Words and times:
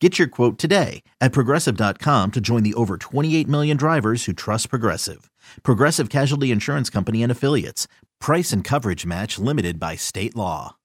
Get 0.00 0.18
your 0.18 0.28
quote 0.28 0.58
today 0.58 1.02
at 1.20 1.32
progressive.com 1.32 2.30
to 2.32 2.40
join 2.40 2.62
the 2.62 2.74
over 2.74 2.98
28 2.98 3.48
million 3.48 3.76
drivers 3.76 4.26
who 4.26 4.34
trust 4.34 4.68
Progressive. 4.68 5.30
Progressive 5.62 6.10
Casualty 6.10 6.50
Insurance 6.50 6.90
Company 6.90 7.22
and 7.22 7.32
Affiliates. 7.32 7.88
Price 8.20 8.52
and 8.52 8.62
coverage 8.62 9.06
match 9.06 9.38
limited 9.38 9.80
by 9.80 9.96
state 9.96 10.36
law. 10.36 10.76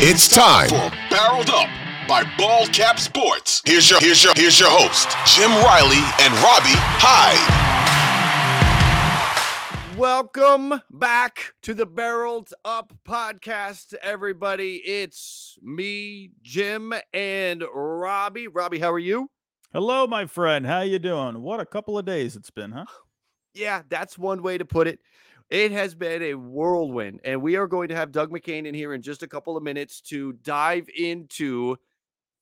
It's 0.00 0.28
time 0.28 0.68
for 0.68 0.90
Barreled 1.10 1.50
Up 1.50 1.68
by 2.08 2.24
Bald 2.36 2.72
Cap 2.72 2.98
Sports. 2.98 3.62
Here's 3.64 3.88
your 3.90 4.00
here's 4.00 4.24
your 4.24 4.32
here's 4.34 4.58
your 4.58 4.70
host, 4.70 5.08
Jim 5.26 5.50
Riley 5.50 6.02
and 6.20 6.32
Robbie 6.34 6.78
Hyde. 6.98 7.67
Welcome 9.98 10.80
back 10.92 11.54
to 11.62 11.74
the 11.74 11.84
Barreled 11.84 12.54
Up 12.64 12.92
podcast, 13.04 13.94
everybody. 13.94 14.76
It's 14.76 15.58
me, 15.60 16.30
Jim, 16.40 16.94
and 17.12 17.64
Robbie. 17.74 18.46
Robbie, 18.46 18.78
how 18.78 18.92
are 18.92 19.00
you? 19.00 19.28
Hello, 19.72 20.06
my 20.06 20.26
friend. 20.26 20.64
How 20.64 20.82
you 20.82 21.00
doing? 21.00 21.42
What 21.42 21.58
a 21.58 21.66
couple 21.66 21.98
of 21.98 22.04
days 22.04 22.36
it's 22.36 22.52
been, 22.52 22.70
huh? 22.70 22.84
Yeah, 23.54 23.82
that's 23.88 24.16
one 24.16 24.40
way 24.40 24.56
to 24.56 24.64
put 24.64 24.86
it. 24.86 25.00
It 25.50 25.72
has 25.72 25.96
been 25.96 26.22
a 26.22 26.34
whirlwind, 26.34 27.18
and 27.24 27.42
we 27.42 27.56
are 27.56 27.66
going 27.66 27.88
to 27.88 27.96
have 27.96 28.12
Doug 28.12 28.30
McKain 28.30 28.66
in 28.66 28.76
here 28.76 28.94
in 28.94 29.02
just 29.02 29.24
a 29.24 29.28
couple 29.28 29.56
of 29.56 29.64
minutes 29.64 30.00
to 30.02 30.32
dive 30.44 30.88
into 30.96 31.76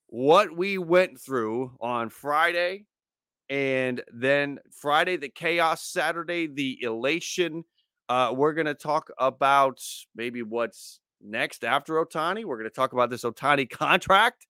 what 0.09 0.55
we 0.55 0.77
went 0.77 1.19
through 1.19 1.73
on 1.81 2.11
Friday 2.11 2.85
and 3.49 4.03
then 4.13 4.59
Friday, 4.71 5.17
the 5.17 5.29
chaos, 5.29 5.83
Saturday, 5.83 6.47
the 6.47 6.83
elation. 6.83 7.65
Uh, 8.09 8.33
we're 8.35 8.53
going 8.53 8.67
to 8.67 8.75
talk 8.75 9.11
about 9.19 9.81
maybe 10.15 10.43
what's 10.43 11.01
next 11.21 11.65
after 11.65 11.95
Ohtani. 11.95 12.45
We're 12.45 12.59
going 12.59 12.71
to 12.71 12.75
talk 12.75 12.93
about 12.93 13.11
this 13.11 13.25
Ohtani 13.25 13.69
contract 13.71 14.47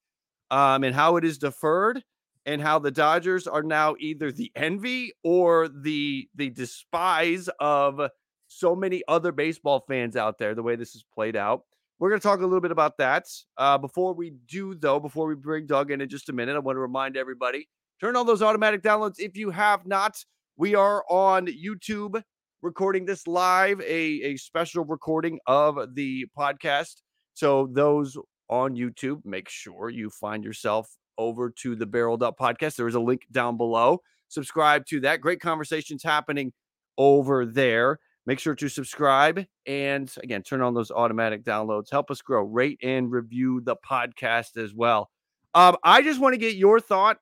um, 0.51 0.85
and 0.85 0.95
how 0.95 1.17
it 1.17 1.25
is 1.25 1.39
deferred 1.39 2.03
and 2.45 2.63
how 2.63 2.79
the 2.79 2.91
Dodgers 2.91 3.47
are 3.47 3.63
now 3.63 3.97
either 3.99 4.31
the 4.31 4.53
envy 4.55 5.13
or 5.25 5.69
the 5.69 6.29
the 6.35 6.51
despise 6.51 7.49
of 7.59 8.01
so 8.49 8.77
many 8.77 9.03
other 9.09 9.33
baseball 9.33 9.85
fans 9.89 10.17
out 10.17 10.39
there. 10.39 10.55
The 10.55 10.63
way 10.63 10.77
this 10.77 10.95
is 10.95 11.05
played 11.15 11.37
out, 11.37 11.63
we're 11.99 12.11
going 12.11 12.21
to 12.21 12.27
talk 12.27 12.41
a 12.41 12.45
little 12.45 12.61
bit 12.61 12.71
about 12.71 12.99
that. 12.99 13.27
Uh, 13.57 13.79
before 13.79 14.15
we 14.15 14.31
do, 14.49 14.75
though, 14.75 15.01
before 15.01 15.27
we 15.27 15.35
bring 15.35 15.67
Doug 15.67 15.91
in 15.91 16.01
in 16.01 16.09
just 16.09 16.29
a 16.29 16.33
minute, 16.33 16.55
I 16.55 16.61
want 16.61 16.77
to 16.77 16.81
remind 16.81 17.17
everybody 17.17 17.69
Turn 17.99 18.15
on 18.15 18.27
those 18.27 18.43
automatic 18.43 18.83
downloads 18.83 19.19
if 19.19 19.39
you 19.39 19.51
have 19.51 19.87
not. 19.87 20.23
We 20.59 20.75
are 20.75 21.03
on 21.09 21.47
YouTube 21.47 22.23
recording 22.61 23.07
this 23.07 23.27
live, 23.27 23.81
a, 23.81 23.85
a 24.23 24.37
special 24.37 24.85
recording 24.85 25.39
of 25.47 25.95
the 25.95 26.27
podcast. 26.39 27.01
So, 27.33 27.71
those 27.73 28.19
on 28.51 28.75
YouTube, 28.75 29.25
make 29.25 29.49
sure 29.49 29.89
you 29.89 30.11
find 30.11 30.45
yourself 30.45 30.95
over 31.17 31.49
to 31.63 31.75
the 31.75 31.87
Barreled 31.87 32.23
Up 32.23 32.39
podcast. 32.39 32.77
There 32.77 32.87
is 32.87 32.97
a 32.97 33.01
link 33.01 33.23
down 33.33 33.57
below. 33.57 34.03
Subscribe 34.29 34.85
to 34.87 35.01
that. 35.01 35.23
Great 35.23 35.41
conversations 35.41 36.03
happening 36.03 36.53
over 36.99 37.47
there. 37.47 37.99
Make 38.27 38.41
sure 38.41 38.55
to 38.57 38.69
subscribe 38.69 39.47
and 39.67 40.13
again, 40.23 40.43
turn 40.43 40.61
on 40.61 40.75
those 40.75 40.91
automatic 40.91 41.45
downloads. 41.45 41.91
Help 41.91 42.11
us 42.11 42.21
grow, 42.21 42.43
rate 42.43 42.79
and 42.83 43.11
review 43.11 43.63
the 43.63 43.77
podcast 43.89 44.63
as 44.63 44.75
well. 44.75 45.11
Um, 45.55 45.77
I 45.83 46.03
just 46.03 46.21
want 46.21 46.35
to 46.35 46.39
get 46.39 46.57
your 46.57 46.79
thought 46.81 47.19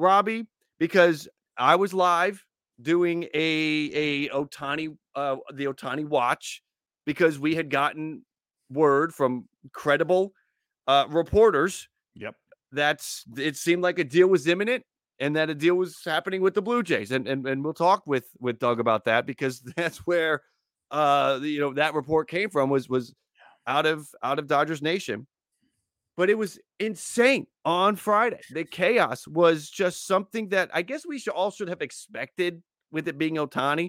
Robbie, 0.00 0.46
because 0.78 1.28
I 1.56 1.76
was 1.76 1.94
live 1.94 2.44
doing 2.82 3.24
a 3.34 3.90
a 3.94 4.28
Ohtani 4.30 4.96
uh 5.14 5.36
the 5.54 5.66
Ohtani 5.66 6.06
watch 6.06 6.62
because 7.04 7.38
we 7.38 7.54
had 7.54 7.70
gotten 7.70 8.24
word 8.70 9.14
from 9.14 9.48
credible 9.72 10.32
uh 10.86 11.06
reporters. 11.08 11.88
Yep. 12.14 12.34
That's 12.72 13.24
it 13.36 13.56
seemed 13.56 13.82
like 13.82 13.98
a 13.98 14.04
deal 14.04 14.28
was 14.28 14.46
imminent 14.46 14.84
and 15.18 15.36
that 15.36 15.50
a 15.50 15.54
deal 15.54 15.74
was 15.74 16.00
happening 16.04 16.40
with 16.40 16.54
the 16.54 16.62
Blue 16.62 16.82
Jays. 16.82 17.10
And 17.10 17.28
and, 17.28 17.46
and 17.46 17.62
we'll 17.62 17.74
talk 17.74 18.06
with 18.06 18.28
with 18.40 18.58
Doug 18.58 18.80
about 18.80 19.04
that 19.04 19.26
because 19.26 19.60
that's 19.76 19.98
where 19.98 20.42
uh 20.90 21.38
you 21.42 21.60
know 21.60 21.74
that 21.74 21.94
report 21.94 22.28
came 22.28 22.50
from 22.50 22.70
was 22.70 22.88
was 22.88 23.14
out 23.66 23.86
of 23.86 24.08
out 24.22 24.38
of 24.38 24.46
Dodgers 24.46 24.82
Nation 24.82 25.26
but 26.20 26.28
it 26.28 26.36
was 26.36 26.58
insane 26.78 27.46
on 27.64 27.96
Friday. 27.96 28.40
The 28.50 28.64
chaos 28.64 29.26
was 29.26 29.70
just 29.70 30.06
something 30.06 30.50
that 30.50 30.68
I 30.74 30.82
guess 30.82 31.06
we 31.06 31.18
should 31.18 31.32
all 31.32 31.50
should 31.50 31.70
have 31.70 31.80
expected 31.80 32.62
with 32.92 33.08
it 33.08 33.16
being 33.16 33.36
Ohtani. 33.36 33.88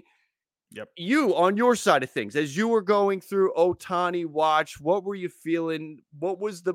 Yep. 0.70 0.88
You 0.96 1.36
on 1.36 1.58
your 1.58 1.76
side 1.76 2.02
of 2.02 2.10
things, 2.10 2.34
as 2.34 2.56
you 2.56 2.68
were 2.68 2.80
going 2.80 3.20
through 3.20 3.52
Ohtani 3.54 4.24
watch, 4.24 4.80
what 4.80 5.04
were 5.04 5.14
you 5.14 5.28
feeling? 5.28 6.00
What 6.18 6.38
was 6.38 6.62
the 6.62 6.72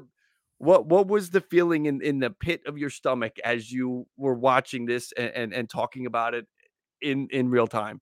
what 0.59 0.85
what 0.85 1.07
was 1.07 1.31
the 1.31 1.41
feeling 1.41 1.87
in, 1.87 2.03
in 2.03 2.19
the 2.19 2.29
pit 2.29 2.61
of 2.67 2.77
your 2.77 2.91
stomach 2.91 3.39
as 3.43 3.71
you 3.71 4.05
were 4.15 4.35
watching 4.35 4.85
this 4.85 5.11
and, 5.17 5.31
and, 5.31 5.53
and 5.55 5.67
talking 5.67 6.05
about 6.05 6.35
it 6.35 6.45
in 7.01 7.29
in 7.31 7.49
real 7.49 7.65
time? 7.65 7.99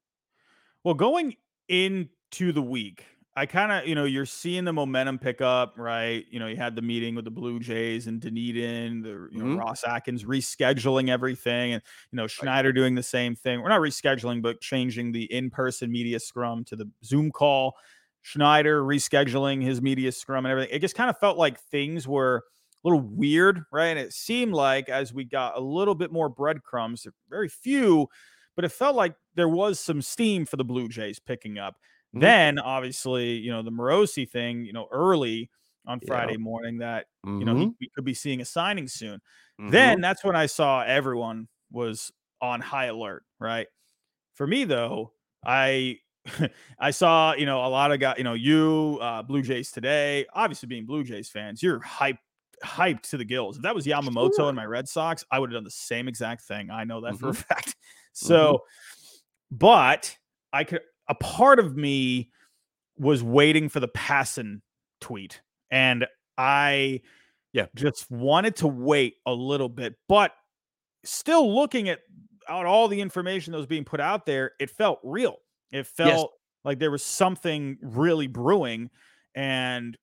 Well, 0.84 0.96
going 0.96 1.38
into 1.70 2.52
the 2.52 2.62
week, 2.62 3.06
I 3.38 3.46
kind 3.46 3.72
of, 3.72 3.85
you 3.85 3.96
know, 3.96 4.06
you're 4.06 4.25
seeing 4.25 4.63
the 4.63 4.72
momentum 4.72 5.19
pick 5.19 5.41
up, 5.41 5.73
right? 5.78 6.23
You 6.31 6.40
know, 6.40 6.47
you 6.47 6.56
had 6.56 6.73
the 6.73 6.81
meeting 6.81 7.16
with 7.16 7.25
the 7.25 7.31
Blue 7.31 7.59
Jays 7.59 8.07
and 8.07 8.22
Dunedin, 8.22 9.01
the 9.01 9.28
you 9.29 9.40
know, 9.40 9.46
mm-hmm. 9.46 9.57
Ross 9.57 9.84
Atkins 9.84 10.23
rescheduling 10.23 11.09
everything, 11.09 11.74
and 11.74 11.84
you 12.12 12.16
know 12.16 12.28
Schneider 12.28 12.72
doing 12.72 12.95
the 12.95 13.03
same 13.03 13.35
thing. 13.35 13.62
We're 13.62 13.69
not 13.69 13.81
rescheduling, 13.81 14.41
but 14.41 14.62
changing 14.62 15.12
the 15.12 15.25
in-person 15.25 15.91
media 15.91 16.19
scrum 16.19 16.63
to 16.66 16.78
the 16.78 16.90
Zoom 17.03 17.29
call. 17.29 17.75
Schneider 18.22 18.81
rescheduling 18.81 19.62
his 19.62 19.81
media 19.81 20.12
scrum 20.12 20.45
and 20.45 20.51
everything. 20.51 20.74
It 20.74 20.80
just 20.80 20.95
kind 20.95 21.10
of 21.10 21.19
felt 21.19 21.38
like 21.38 21.60
things 21.60 22.07
were 22.07 22.38
a 22.38 22.88
little 22.88 23.01
weird, 23.01 23.63
right? 23.71 23.88
And 23.88 24.00
it 24.00 24.13
seemed 24.13 24.54
like 24.54 24.89
as 24.89 25.13
we 25.13 25.25
got 25.25 25.57
a 25.57 25.60
little 25.60 25.94
bit 25.94 26.12
more 26.12 26.30
breadcrumbs, 26.30 27.06
very 27.30 27.50
few, 27.50 28.07
but 28.56 28.65
it 28.65 28.71
felt 28.71 28.95
like 28.95 29.13
there 29.36 29.50
was 29.50 29.80
some 29.80 30.01
steam 30.01 30.45
for 30.45 30.56
the 30.56 30.63
Blue 30.63 30.88
Jays 30.88 31.19
picking 31.19 31.60
up. 31.60 31.75
Mm-hmm. 32.15 32.21
Then 32.21 32.59
obviously, 32.59 33.33
you 33.33 33.51
know, 33.51 33.62
the 33.62 33.71
Morosi 33.71 34.29
thing, 34.29 34.65
you 34.65 34.71
know, 34.71 34.88
early 34.91 35.50
on 35.85 36.00
Friday 36.00 36.33
yeah. 36.33 36.38
morning 36.38 36.77
that, 36.77 37.07
mm-hmm. 37.25 37.39
you 37.39 37.45
know, 37.45 37.56
he, 37.56 37.65
mm-hmm. 37.65 37.71
we 37.81 37.89
could 37.94 38.06
be 38.06 38.13
seeing 38.13 38.39
a 38.39 38.45
signing 38.45 38.88
soon. 38.88 39.19
Mm-hmm. 39.59 39.69
Then 39.69 40.01
that's 40.01 40.23
when 40.23 40.35
I 40.35 40.45
saw 40.45 40.81
everyone 40.81 41.47
was 41.71 42.12
on 42.41 42.62
high 42.62 42.85
alert, 42.85 43.23
right? 43.39 43.67
For 44.33 44.47
me 44.47 44.63
though, 44.63 45.12
I 45.45 46.00
I 46.79 46.91
saw, 46.91 47.33
you 47.33 47.45
know, 47.45 47.65
a 47.65 47.67
lot 47.67 47.91
of 47.91 48.00
guys, 48.00 48.15
you 48.17 48.23
know, 48.23 48.33
you, 48.33 48.97
uh, 49.01 49.21
Blue 49.21 49.41
Jays 49.41 49.71
today, 49.71 50.25
obviously 50.33 50.67
being 50.67 50.85
Blue 50.85 51.03
Jays 51.03 51.29
fans, 51.29 51.62
you're 51.62 51.79
hyped 51.81 52.19
hyped 52.63 53.01
to 53.01 53.17
the 53.17 53.25
gills. 53.25 53.57
If 53.57 53.63
that 53.63 53.75
was 53.75 53.85
Yamamoto 53.85 54.38
sure. 54.38 54.47
and 54.47 54.56
my 54.56 54.65
Red 54.65 54.88
Sox, 54.88 55.23
I 55.29 55.39
would 55.39 55.51
have 55.51 55.57
done 55.57 55.65
the 55.65 55.71
same 55.71 56.07
exact 56.07 56.44
thing. 56.44 56.69
I 56.69 56.85
know 56.85 57.01
that 57.01 57.13
mm-hmm. 57.13 57.17
for 57.17 57.29
a 57.29 57.31
mm-hmm. 57.31 57.41
fact. 57.41 57.75
So, 58.17 58.53
mm-hmm. 58.53 59.57
but 59.57 60.15
I 60.53 60.63
could 60.63 60.79
a 61.07 61.16
part 61.16 61.60
of 61.60 61.75
me 61.75 62.31
was 62.98 63.24
waiting 63.24 63.69
for 63.69 63.80
the 63.80 63.88
Passan 63.88 64.62
tweet. 65.02 65.42
And 65.72 66.06
I 66.38 67.02
yeah, 67.56 67.68
just 67.74 68.12
wanted 68.12 68.57
to 68.57 68.68
wait 68.68 69.16
a 69.25 69.34
little 69.34 69.69
bit, 69.69 69.96
but 70.10 70.31
still 71.06 71.56
looking 71.56 71.88
at 71.88 72.00
out 72.50 72.66
all 72.66 72.88
the 72.88 73.00
information 73.00 73.52
that 73.52 73.57
was 73.57 73.66
being 73.66 73.86
put 73.86 74.02
out 74.02 74.25
there, 74.25 74.52
it 74.60 74.69
felt 74.69 75.00
real. 75.04 75.38
It 75.72 75.88
felt 75.88 76.10
yes. 76.10 76.25
like 76.66 76.80
there 76.80 76.92
was 76.92 77.04
something 77.04 77.78
really 77.81 78.28
brewing. 78.28 78.90
And 79.36 79.98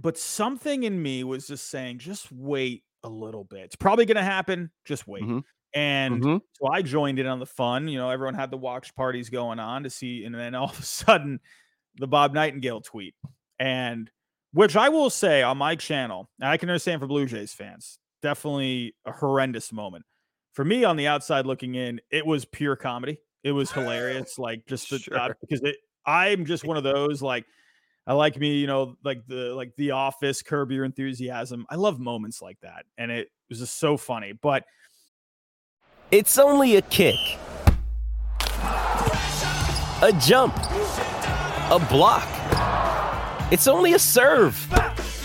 but 0.00 0.16
something 0.16 0.84
in 0.84 1.02
me 1.02 1.24
was 1.24 1.46
just 1.46 1.68
saying, 1.68 1.98
just 1.98 2.32
wait 2.32 2.84
a 3.04 3.08
little 3.08 3.44
bit. 3.44 3.60
It's 3.60 3.76
probably 3.76 4.06
gonna 4.06 4.24
happen. 4.24 4.70
Just 4.86 5.06
wait. 5.06 5.24
Mm-hmm. 5.24 5.38
And 5.74 6.22
mm-hmm. 6.22 6.36
so 6.52 6.68
I 6.68 6.82
joined 6.82 7.18
in 7.18 7.26
on 7.26 7.38
the 7.38 7.46
fun. 7.46 7.88
You 7.88 7.98
know, 7.98 8.10
everyone 8.10 8.34
had 8.34 8.50
the 8.50 8.58
watch 8.58 8.94
parties 8.94 9.30
going 9.30 9.58
on 9.58 9.84
to 9.84 9.90
see, 9.90 10.24
and 10.24 10.34
then 10.34 10.54
all 10.54 10.70
of 10.70 10.78
a 10.78 10.82
sudden, 10.82 11.40
the 11.96 12.06
Bob 12.06 12.34
Nightingale 12.34 12.80
tweet. 12.80 13.14
And 13.58 14.10
which 14.52 14.76
I 14.76 14.88
will 14.88 15.10
say 15.10 15.42
on 15.42 15.58
my 15.58 15.76
channel, 15.76 16.28
I 16.40 16.56
can 16.56 16.68
understand 16.68 17.00
for 17.00 17.06
Blue 17.06 17.26
Jays 17.26 17.54
fans, 17.54 17.98
definitely 18.20 18.94
a 19.06 19.12
horrendous 19.12 19.72
moment. 19.72 20.04
For 20.52 20.64
me 20.64 20.84
on 20.84 20.96
the 20.96 21.06
outside 21.06 21.46
looking 21.46 21.74
in, 21.74 22.00
it 22.10 22.26
was 22.26 22.44
pure 22.44 22.76
comedy. 22.76 23.18
It 23.42 23.52
was 23.52 23.72
hilarious. 23.72 24.38
like 24.38 24.66
just 24.66 24.90
the, 24.90 24.98
sure. 24.98 25.18
uh, 25.18 25.32
because 25.40 25.62
it, 25.62 25.76
I'm 26.04 26.44
just 26.44 26.64
one 26.64 26.76
of 26.76 26.82
those 26.82 27.22
like 27.22 27.46
I 28.06 28.14
like 28.14 28.38
me, 28.38 28.56
you 28.56 28.66
know, 28.66 28.96
like 29.04 29.26
the 29.26 29.54
like 29.54 29.74
the 29.76 29.92
office, 29.92 30.42
curb 30.42 30.72
your 30.72 30.84
enthusiasm. 30.84 31.64
I 31.70 31.76
love 31.76 32.00
moments 32.00 32.42
like 32.42 32.58
that. 32.60 32.84
And 32.98 33.10
it 33.10 33.28
was 33.48 33.60
just 33.60 33.78
so 33.78 33.96
funny. 33.96 34.32
But 34.32 34.64
it's 36.12 36.38
only 36.38 36.76
a 36.76 36.82
kick. 36.82 37.16
A 40.02 40.12
jump. 40.20 40.54
A 41.70 41.84
block. 41.88 42.28
It's 43.50 43.66
only 43.66 43.94
a 43.94 43.98
serve. 43.98 44.54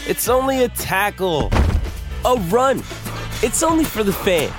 It's 0.07 0.30
only 0.30 0.63
a 0.63 0.69
tackle. 0.69 1.50
A 2.24 2.36
run. 2.48 2.80
It's 3.44 3.63
only 3.63 3.84
for 3.84 4.04
the 4.04 4.13
fans. 4.13 4.54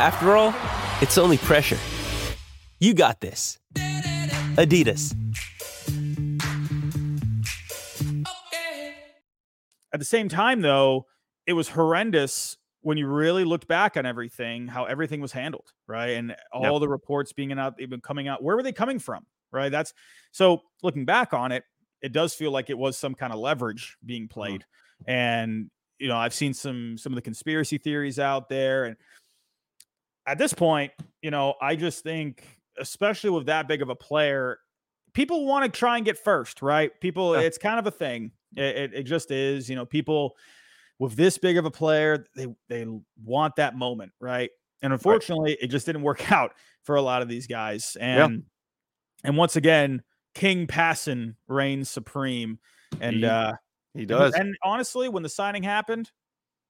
After 0.00 0.36
all, 0.36 0.52
it's 1.00 1.16
only 1.16 1.38
pressure. 1.38 1.78
You 2.80 2.92
got 2.92 3.20
this. 3.20 3.58
Adidas. 4.56 5.14
At 9.92 10.00
the 10.00 10.04
same 10.04 10.28
time, 10.28 10.62
though, 10.62 11.06
it 11.46 11.52
was 11.52 11.68
horrendous 11.70 12.56
when 12.82 12.96
you 12.96 13.06
really 13.06 13.44
looked 13.44 13.68
back 13.68 13.96
on 13.96 14.06
everything, 14.06 14.66
how 14.66 14.84
everything 14.84 15.20
was 15.20 15.32
handled, 15.32 15.72
right? 15.86 16.10
And 16.10 16.34
all 16.52 16.72
yep. 16.72 16.80
the 16.80 16.88
reports 16.88 17.32
being 17.32 17.52
out, 17.52 17.76
been 17.76 18.00
coming 18.00 18.28
out. 18.28 18.42
Where 18.42 18.56
were 18.56 18.62
they 18.62 18.72
coming 18.72 18.98
from, 18.98 19.26
right? 19.52 19.70
That's 19.70 19.92
so 20.32 20.62
looking 20.82 21.04
back 21.04 21.34
on 21.34 21.52
it, 21.52 21.64
it 22.02 22.12
does 22.12 22.34
feel 22.34 22.50
like 22.50 22.70
it 22.70 22.78
was 22.78 22.96
some 22.96 23.14
kind 23.14 23.32
of 23.32 23.38
leverage 23.38 23.96
being 24.04 24.22
mm-hmm. 24.22 24.32
played. 24.40 24.60
Mm-hmm. 24.60 25.10
And 25.10 25.70
you 25.98 26.08
know, 26.08 26.16
I've 26.16 26.34
seen 26.34 26.54
some 26.54 26.96
some 26.96 27.12
of 27.12 27.16
the 27.16 27.22
conspiracy 27.22 27.76
theories 27.76 28.18
out 28.18 28.48
there, 28.48 28.84
and 28.84 28.96
at 30.26 30.38
this 30.38 30.54
point, 30.54 30.92
you 31.22 31.30
know, 31.30 31.54
I 31.60 31.76
just 31.76 32.02
think, 32.02 32.42
especially 32.78 33.30
with 33.30 33.46
that 33.46 33.68
big 33.68 33.82
of 33.82 33.90
a 33.90 33.94
player, 33.94 34.58
people 35.12 35.44
want 35.44 35.70
to 35.70 35.78
try 35.78 35.96
and 35.96 36.04
get 36.04 36.16
first, 36.16 36.62
right? 36.62 36.92
People, 37.00 37.34
yeah. 37.34 37.42
it's 37.42 37.58
kind 37.58 37.78
of 37.78 37.86
a 37.86 37.90
thing. 37.90 38.32
It, 38.56 38.76
it, 38.76 38.94
it 38.94 39.02
just 39.04 39.30
is. 39.30 39.68
You 39.68 39.76
know, 39.76 39.84
people 39.84 40.36
with 41.00 41.16
this 41.16 41.38
big 41.38 41.56
of 41.56 41.64
a 41.64 41.70
player, 41.70 42.24
they 42.36 42.46
they 42.68 42.86
want 43.24 43.56
that 43.56 43.74
moment, 43.74 44.12
right? 44.20 44.50
And 44.82 44.92
unfortunately, 44.92 45.52
right. 45.52 45.58
it 45.62 45.66
just 45.68 45.86
didn't 45.86 46.02
work 46.02 46.30
out 46.32 46.52
for 46.84 46.94
a 46.94 47.02
lot 47.02 47.22
of 47.22 47.28
these 47.28 47.48
guys. 47.48 47.96
And 47.98 48.32
yeah. 48.32 49.28
and 49.28 49.36
once 49.36 49.56
again, 49.56 50.02
King 50.34 50.68
Passan 50.68 51.34
reigns 51.48 51.90
supreme. 51.90 52.60
And 53.00 53.16
he, 53.16 53.24
uh 53.24 53.54
he 53.94 54.04
does. 54.04 54.34
And, 54.34 54.48
and 54.48 54.56
honestly, 54.62 55.08
when 55.08 55.22
the 55.22 55.28
signing 55.28 55.62
happened, 55.62 56.10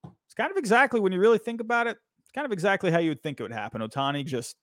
it's 0.04 0.34
kind 0.34 0.50
of 0.50 0.56
exactly 0.56 1.00
when 1.00 1.12
you 1.12 1.20
really 1.20 1.38
think 1.38 1.60
about 1.60 1.86
it, 1.86 1.98
it's 2.20 2.32
kind 2.32 2.46
of 2.46 2.52
exactly 2.52 2.90
how 2.90 2.98
you 2.98 3.10
would 3.10 3.22
think 3.22 3.40
it 3.40 3.42
would 3.42 3.52
happen. 3.52 3.82
Ohtani 3.82 4.24
just 4.24 4.56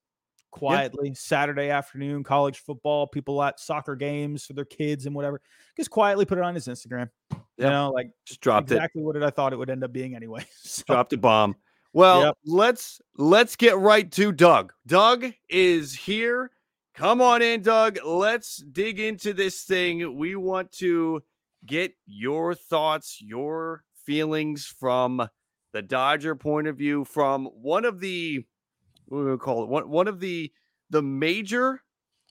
quietly 0.52 1.10
yeah. 1.10 1.16
Saturday 1.16 1.70
afternoon, 1.70 2.24
college 2.24 2.60
football, 2.60 3.08
people 3.08 3.42
at 3.44 3.60
soccer 3.60 3.96
games 3.96 4.46
for 4.46 4.54
their 4.54 4.66
kids 4.66 5.06
and 5.06 5.16
whatever. 5.16 5.42
Just 5.76 5.90
quietly 5.90 6.26
put 6.26 6.38
it 6.38 6.44
on 6.44 6.56
his 6.56 6.68
Instagram. 6.68 7.10
Yep. 7.32 7.42
You 7.58 7.70
know, 7.70 7.92
like 7.92 8.12
just 8.26 8.42
dropped 8.42 8.72
it. 8.72 8.76
exactly 8.76 9.02
it. 9.02 9.06
what 9.06 9.14
did 9.14 9.24
I 9.24 9.30
thought 9.30 9.54
it 9.54 9.58
would 9.58 9.70
end 9.70 9.84
up 9.84 9.92
being 9.92 10.16
anyway. 10.16 10.46
So, 10.58 10.84
dropped 10.88 11.14
a 11.14 11.18
bomb. 11.18 11.56
Well, 11.94 12.26
yep. 12.26 12.38
let's 12.46 13.02
let's 13.18 13.56
get 13.56 13.78
right 13.78 14.12
to 14.12 14.32
Doug. 14.32 14.74
Doug 14.86 15.26
is 15.50 15.94
here. 15.94 16.52
Come 16.94 17.22
on 17.22 17.42
in, 17.42 17.62
Doug. 17.62 18.00
Let's 18.06 18.58
dig 18.58 19.00
into 19.00 19.34
this 19.34 19.64
thing. 19.64 20.18
We 20.18 20.36
want 20.36 20.72
to 20.74 21.22
get 21.66 21.94
your 22.06 22.56
thoughts, 22.56 23.20
your 23.22 23.84
feelings 24.06 24.66
from 24.66 25.28
the 25.74 25.82
Dodger 25.82 26.36
point 26.36 26.68
of 26.68 26.78
view, 26.78 27.06
from 27.06 27.46
one 27.46 27.86
of 27.86 28.00
the 28.00 28.46
what 29.08 29.20
we 29.20 29.26
gonna 29.26 29.38
call 29.38 29.64
it 29.64 29.70
one 29.70 29.90
one 29.90 30.08
of 30.08 30.20
the 30.20 30.52
the 30.90 31.02
major 31.02 31.82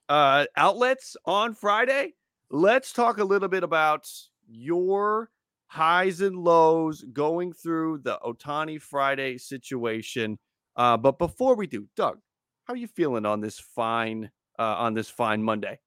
uh, 0.09 0.47
outlets 0.57 1.17
on 1.25 1.55
Friday. 1.55 2.15
Let's 2.51 2.93
talk 2.93 3.19
a 3.19 3.25
little 3.25 3.49
bit 3.49 3.65
about 3.65 4.09
your 4.47 5.31
highs 5.67 6.21
and 6.21 6.37
lows 6.37 7.05
going 7.13 7.53
through 7.53 7.99
the 7.99 8.19
Ohtani 8.25 8.81
Friday 8.81 9.37
situation. 9.37 10.39
Uh, 10.77 10.97
but 10.97 11.19
before 11.19 11.57
we 11.57 11.67
do, 11.67 11.89
Doug, 11.97 12.19
how 12.65 12.75
are 12.75 12.77
you 12.77 12.87
feeling 12.87 13.27
on 13.27 13.41
this 13.41 13.59
fine 13.59 14.31
uh, 14.59 14.63
on 14.63 14.95
this 14.95 15.09
fine 15.09 15.43
Monday? 15.43 15.79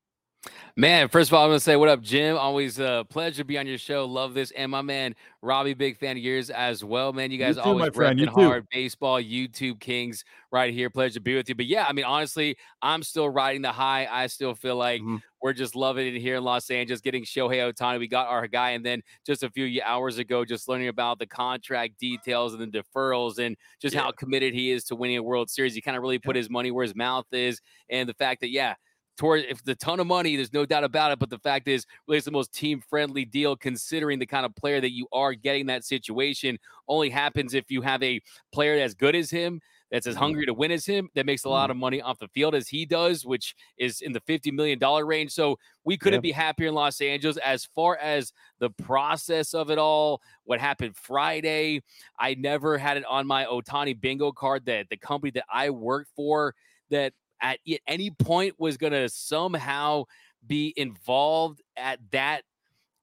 Man, 0.76 1.10
first 1.10 1.30
of 1.30 1.34
all, 1.34 1.44
I'm 1.44 1.50
gonna 1.50 1.60
say 1.60 1.76
what 1.76 1.90
up, 1.90 2.02
Jim. 2.02 2.38
Always 2.38 2.80
a 2.80 3.06
pleasure 3.10 3.40
to 3.40 3.44
be 3.44 3.58
on 3.58 3.68
your 3.68 3.78
show. 3.78 4.06
Love 4.06 4.34
this, 4.34 4.52
and 4.52 4.72
my 4.72 4.82
man 4.82 5.14
Robbie, 5.42 5.74
big 5.74 5.98
fan 5.98 6.16
of 6.16 6.24
yours 6.24 6.50
as 6.50 6.84
well, 6.84 7.12
man. 7.12 7.32
You 7.32 7.38
guys 7.38 7.58
you 7.58 7.64
too, 7.64 7.70
always 7.70 7.90
repping 7.92 8.28
hard 8.28 8.66
baseball, 8.72 9.22
YouTube 9.22 9.82
Kings, 9.82 10.24
right 10.52 10.74
here. 10.74 10.90
Pleasure 10.90 11.16
to 11.16 11.20
be 11.20 11.36
with 11.36 11.50
you. 11.50 11.56
But 11.56 11.66
yeah, 11.66 11.86
I 11.88 11.92
mean, 11.92 12.06
honestly, 12.06 12.56
I'm 12.82 13.04
still 13.04 13.30
riding 13.30 13.62
the 13.62 13.74
high. 13.74 14.08
I 14.10 14.28
still 14.28 14.56
feel 14.56 14.78
like 14.78 15.02
mm-hmm. 15.02 15.18
we're 15.42 15.52
just 15.52 15.76
loving 15.76 16.16
it 16.16 16.20
here 16.20 16.38
in 16.38 16.44
Los 16.46 16.70
Angeles, 16.70 17.02
getting 17.02 17.26
Shohei 17.26 17.74
Ohtani. 17.74 18.00
We 18.00 18.08
got 18.08 18.28
our 18.28 18.48
guy, 18.48 18.72
and 18.72 18.86
then 18.86 19.02
just 19.26 19.44
a 19.44 19.50
few 19.50 19.82
hours 19.84 20.18
ago, 20.20 20.46
just 20.46 20.70
learning 20.70 20.88
about 20.88 21.20
the 21.20 21.28
contract 21.28 22.00
details 22.00 22.54
and 22.54 22.72
the 22.72 22.84
deferrals, 22.84 23.40
and 23.40 23.58
just 23.82 23.96
yeah. 23.96 24.04
how 24.04 24.12
committed 24.12 24.54
he 24.54 24.72
is 24.72 24.86
to 24.86 24.96
winning 24.96 25.18
a 25.18 25.24
World 25.24 25.50
Series. 25.50 25.74
He 25.74 25.82
kind 25.82 25.98
of 25.98 26.04
really 26.04 26.20
put 26.20 26.38
his 26.38 26.50
money 26.50 26.72
where 26.72 26.84
his 26.84 26.96
mouth 26.96 27.26
is, 27.34 27.60
and 27.90 28.08
the 28.08 28.14
fact 28.14 28.40
that 28.42 28.50
yeah 28.50 28.76
toward 29.20 29.42
if 29.42 29.60
it's 29.60 29.68
a 29.68 29.76
ton 29.76 30.00
of 30.00 30.08
money, 30.08 30.38
there's 30.38 30.54
no 30.54 30.66
doubt 30.66 30.86
about 30.86 31.12
it. 31.12 31.20
But 31.20 31.30
the 31.30 31.38
fact 31.38 31.68
is, 31.68 31.86
really, 32.08 32.18
it's 32.18 32.26
the 32.26 32.32
most 32.32 32.54
team 32.54 32.82
friendly 32.90 33.26
deal 33.26 33.56
considering 33.56 34.18
the 34.18 34.26
kind 34.26 34.46
of 34.46 34.56
player 34.56 34.80
that 34.80 34.94
you 34.94 35.08
are 35.12 35.34
getting. 35.34 35.66
That 35.66 35.84
situation 35.84 36.58
only 36.88 37.10
happens 37.10 37.54
if 37.54 37.70
you 37.70 37.82
have 37.82 38.02
a 38.02 38.22
player 38.54 38.82
as 38.82 38.96
good 38.96 39.16
as 39.16 39.30
him. 39.30 39.60
That's 39.92 40.08
as 40.08 40.14
mm-hmm. 40.14 40.24
hungry 40.24 40.46
to 40.46 40.54
win 40.54 40.72
as 40.72 40.86
him, 40.86 41.10
that 41.16 41.26
makes 41.26 41.44
a 41.44 41.50
lot 41.50 41.64
mm-hmm. 41.64 41.72
of 41.72 41.78
money 41.78 42.02
off 42.02 42.20
the 42.20 42.28
field 42.30 42.56
as 42.56 42.68
he 42.68 42.86
does, 42.86 43.26
which 43.26 43.56
is 43.78 44.02
in 44.02 44.14
the 44.14 44.22
$50 44.22 44.54
million 44.54 44.80
range. 45.06 45.32
So 45.32 45.58
we 45.84 45.98
couldn't 45.98 46.22
be 46.22 46.32
happier 46.32 46.68
in 46.68 46.76
Los 46.76 47.02
Angeles. 47.02 47.38
As 47.38 47.66
far 47.76 47.98
as 47.98 48.32
the 48.60 48.70
process 48.70 49.54
of 49.54 49.72
it 49.72 49.80
all, 49.80 50.22
what 50.44 50.60
happened 50.60 50.96
Friday, 50.96 51.82
I 52.20 52.36
never 52.36 52.78
had 52.78 52.98
it 52.98 53.06
on 53.06 53.26
my 53.26 53.46
Ohtani 53.46 54.00
bingo 54.00 54.32
card 54.32 54.66
that 54.68 54.88
the 54.90 54.98
company 54.98 55.32
that 55.32 55.46
I 55.52 55.72
worked 55.72 56.12
for 56.16 56.54
that 56.92 57.14
at 57.42 57.60
any 57.88 58.12
point 58.12 58.56
was 58.58 58.78
going 58.78 58.94
to 58.94 59.10
somehow 59.10 60.06
be 60.46 60.74
involved 60.78 61.62
at 61.78 62.00
that 62.12 62.44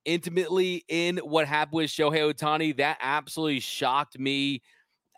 intimately 0.04 0.84
in 0.88 1.18
what 1.18 1.46
happened 1.46 1.76
with 1.76 1.90
Shohei 1.90 2.32
Ohtani. 2.32 2.76
That 2.76 2.98
absolutely 3.00 3.60
shocked 3.60 4.18
me 4.18 4.62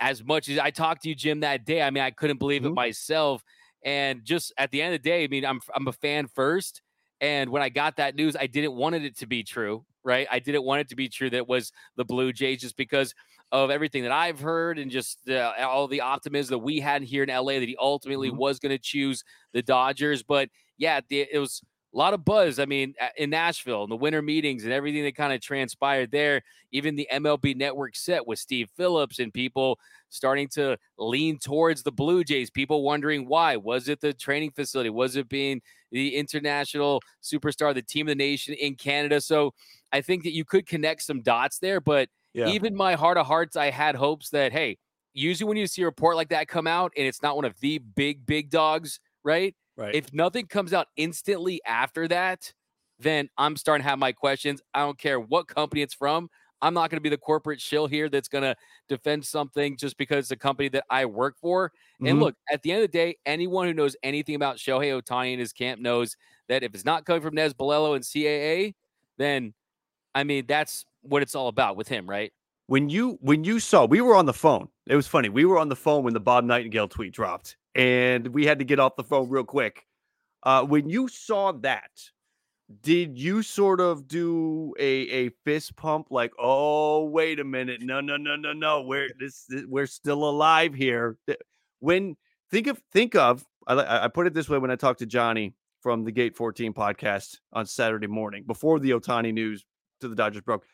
as 0.00 0.24
much 0.24 0.48
as 0.48 0.58
I 0.58 0.70
talked 0.70 1.02
to 1.02 1.08
you, 1.08 1.14
Jim, 1.14 1.40
that 1.40 1.64
day. 1.64 1.82
I 1.82 1.90
mean, 1.90 2.02
I 2.02 2.10
couldn't 2.10 2.38
believe 2.38 2.62
mm-hmm. 2.62 2.72
it 2.72 2.74
myself. 2.74 3.42
And 3.84 4.24
just 4.24 4.52
at 4.58 4.70
the 4.70 4.82
end 4.82 4.94
of 4.94 5.02
the 5.02 5.08
day, 5.08 5.24
I 5.24 5.28
mean, 5.28 5.44
I'm 5.44 5.60
I'm 5.74 5.86
a 5.86 5.92
fan 5.92 6.26
first. 6.26 6.82
And 7.20 7.50
when 7.50 7.62
I 7.62 7.68
got 7.68 7.96
that 7.96 8.14
news, 8.14 8.36
I 8.36 8.46
didn't 8.46 8.74
want 8.74 8.94
it 8.94 9.18
to 9.18 9.26
be 9.26 9.42
true, 9.42 9.84
right? 10.04 10.26
I 10.30 10.38
didn't 10.38 10.62
want 10.62 10.80
it 10.80 10.88
to 10.90 10.96
be 10.96 11.08
true 11.08 11.28
that 11.30 11.36
it 11.36 11.48
was 11.48 11.72
the 11.96 12.04
Blue 12.04 12.32
Jays 12.32 12.60
just 12.60 12.76
because 12.76 13.12
of 13.50 13.70
everything 13.70 14.02
that 14.02 14.12
I've 14.12 14.40
heard 14.40 14.78
and 14.78 14.90
just 14.90 15.28
uh, 15.28 15.52
all 15.60 15.88
the 15.88 16.02
optimism 16.02 16.54
that 16.54 16.58
we 16.58 16.80
had 16.80 17.02
here 17.02 17.22
in 17.22 17.28
LA 17.30 17.54
that 17.54 17.68
he 17.68 17.76
ultimately 17.80 18.28
mm-hmm. 18.28 18.38
was 18.38 18.58
going 18.58 18.70
to 18.70 18.78
choose 18.78 19.24
the 19.52 19.62
Dodgers. 19.62 20.22
But 20.22 20.50
yeah, 20.76 21.00
it 21.08 21.38
was 21.38 21.62
a 21.94 21.96
lot 21.96 22.12
of 22.12 22.24
buzz. 22.24 22.58
I 22.58 22.66
mean, 22.66 22.94
in 23.16 23.30
Nashville, 23.30 23.82
and 23.84 23.90
the 23.90 23.96
winter 23.96 24.20
meetings 24.20 24.64
and 24.64 24.72
everything 24.72 25.02
that 25.04 25.16
kind 25.16 25.32
of 25.32 25.40
transpired 25.40 26.10
there, 26.10 26.42
even 26.72 26.96
the 26.96 27.08
MLB 27.10 27.56
network 27.56 27.96
set 27.96 28.26
with 28.26 28.38
Steve 28.38 28.68
Phillips 28.76 29.18
and 29.18 29.32
people 29.32 29.78
starting 30.10 30.48
to 30.48 30.76
lean 30.98 31.38
towards 31.38 31.82
the 31.82 31.92
Blue 31.92 32.24
Jays, 32.24 32.50
people 32.50 32.82
wondering 32.82 33.26
why. 33.26 33.56
Was 33.56 33.88
it 33.88 34.00
the 34.00 34.12
training 34.12 34.50
facility? 34.50 34.90
Was 34.90 35.16
it 35.16 35.28
being 35.28 35.62
the 35.90 36.16
international 36.16 37.00
superstar, 37.22 37.74
the 37.74 37.82
team 37.82 38.06
of 38.06 38.12
the 38.12 38.14
nation 38.14 38.54
in 38.54 38.74
Canada? 38.74 39.20
So 39.20 39.54
I 39.90 40.02
think 40.02 40.24
that 40.24 40.32
you 40.32 40.44
could 40.44 40.66
connect 40.66 41.02
some 41.02 41.22
dots 41.22 41.58
there, 41.58 41.80
but 41.80 42.10
yeah. 42.38 42.48
even 42.48 42.74
my 42.74 42.94
heart 42.94 43.16
of 43.18 43.26
hearts, 43.26 43.56
I 43.56 43.70
had 43.70 43.94
hopes 43.94 44.30
that, 44.30 44.52
hey, 44.52 44.78
usually 45.12 45.48
when 45.48 45.56
you 45.56 45.66
see 45.66 45.82
a 45.82 45.86
report 45.86 46.16
like 46.16 46.28
that 46.28 46.48
come 46.48 46.66
out 46.66 46.92
and 46.96 47.06
it's 47.06 47.22
not 47.22 47.36
one 47.36 47.44
of 47.44 47.58
the 47.60 47.78
big, 47.78 48.24
big 48.26 48.50
dogs, 48.50 49.00
right? 49.24 49.54
Right. 49.76 49.94
If 49.94 50.12
nothing 50.12 50.46
comes 50.46 50.72
out 50.72 50.88
instantly 50.96 51.60
after 51.64 52.08
that, 52.08 52.52
then 52.98 53.28
I'm 53.38 53.56
starting 53.56 53.84
to 53.84 53.90
have 53.90 53.98
my 53.98 54.12
questions. 54.12 54.60
I 54.74 54.80
don't 54.80 54.98
care 54.98 55.20
what 55.20 55.46
company 55.46 55.82
it's 55.82 55.94
from. 55.94 56.28
I'm 56.60 56.74
not 56.74 56.90
going 56.90 56.96
to 56.96 57.02
be 57.02 57.08
the 57.08 57.16
corporate 57.16 57.60
shill 57.60 57.86
here 57.86 58.08
that's 58.08 58.28
going 58.28 58.42
to 58.42 58.56
defend 58.88 59.24
something 59.24 59.76
just 59.76 59.96
because 59.96 60.24
it's 60.24 60.30
a 60.32 60.36
company 60.36 60.68
that 60.70 60.84
I 60.90 61.06
work 61.06 61.36
for. 61.40 61.68
Mm-hmm. 61.68 62.06
And 62.06 62.20
look, 62.20 62.34
at 62.50 62.62
the 62.62 62.72
end 62.72 62.82
of 62.82 62.90
the 62.90 62.96
day, 62.98 63.16
anyone 63.26 63.68
who 63.68 63.74
knows 63.74 63.96
anything 64.02 64.34
about 64.34 64.56
Shohei 64.56 65.00
Ohtani 65.00 65.32
and 65.32 65.40
his 65.40 65.52
camp 65.52 65.80
knows 65.80 66.16
that 66.48 66.62
if 66.62 66.74
it's 66.74 66.84
not 66.84 67.04
coming 67.04 67.22
from 67.22 67.34
Nez 67.34 67.54
Balelo 67.54 67.94
and 67.94 68.04
CAA, 68.04 68.74
then 69.18 69.54
I 70.14 70.24
mean 70.24 70.46
that's 70.46 70.84
what 71.08 71.22
it's 71.22 71.34
all 71.34 71.48
about 71.48 71.76
with 71.76 71.88
him, 71.88 72.08
right? 72.08 72.32
When 72.66 72.88
you 72.90 73.18
when 73.20 73.44
you 73.44 73.60
saw 73.60 73.86
we 73.86 74.00
were 74.00 74.14
on 74.14 74.26
the 74.26 74.32
phone. 74.34 74.68
It 74.86 74.96
was 74.96 75.06
funny. 75.06 75.28
We 75.28 75.44
were 75.44 75.58
on 75.58 75.68
the 75.68 75.76
phone 75.76 76.04
when 76.04 76.14
the 76.14 76.20
Bob 76.20 76.44
Nightingale 76.44 76.88
tweet 76.88 77.12
dropped, 77.12 77.56
and 77.74 78.28
we 78.28 78.46
had 78.46 78.58
to 78.58 78.64
get 78.64 78.78
off 78.78 78.96
the 78.96 79.04
phone 79.04 79.28
real 79.28 79.44
quick. 79.44 79.86
Uh, 80.42 80.64
when 80.64 80.88
you 80.88 81.08
saw 81.08 81.52
that, 81.52 81.90
did 82.82 83.18
you 83.18 83.42
sort 83.42 83.80
of 83.80 84.06
do 84.06 84.74
a 84.78 84.84
a 84.84 85.28
fist 85.44 85.74
pump 85.76 86.08
like 86.10 86.32
oh 86.38 87.04
wait 87.04 87.40
a 87.40 87.44
minute 87.44 87.80
no 87.80 88.00
no 88.00 88.16
no 88.16 88.36
no 88.36 88.52
no 88.52 88.82
we're 88.82 89.08
this, 89.18 89.44
this 89.48 89.64
we're 89.66 89.86
still 89.86 90.28
alive 90.28 90.74
here 90.74 91.16
when 91.80 92.14
think 92.50 92.66
of 92.66 92.80
think 92.92 93.14
of 93.14 93.44
I, 93.66 94.04
I 94.04 94.08
put 94.08 94.26
it 94.26 94.34
this 94.34 94.50
way 94.50 94.58
when 94.58 94.70
i 94.70 94.76
talked 94.76 94.98
to 94.98 95.06
johnny 95.06 95.54
from 95.80 96.04
the 96.04 96.12
gate 96.12 96.36
14 96.36 96.74
podcast 96.74 97.38
on 97.54 97.64
saturday 97.64 98.06
morning 98.06 98.44
before 98.46 98.78
the 98.78 98.90
Ohtani 98.90 99.32
news 99.32 99.64
to 100.00 100.08
the 100.08 100.16
dodgers 100.16 100.42
broke 100.42 100.64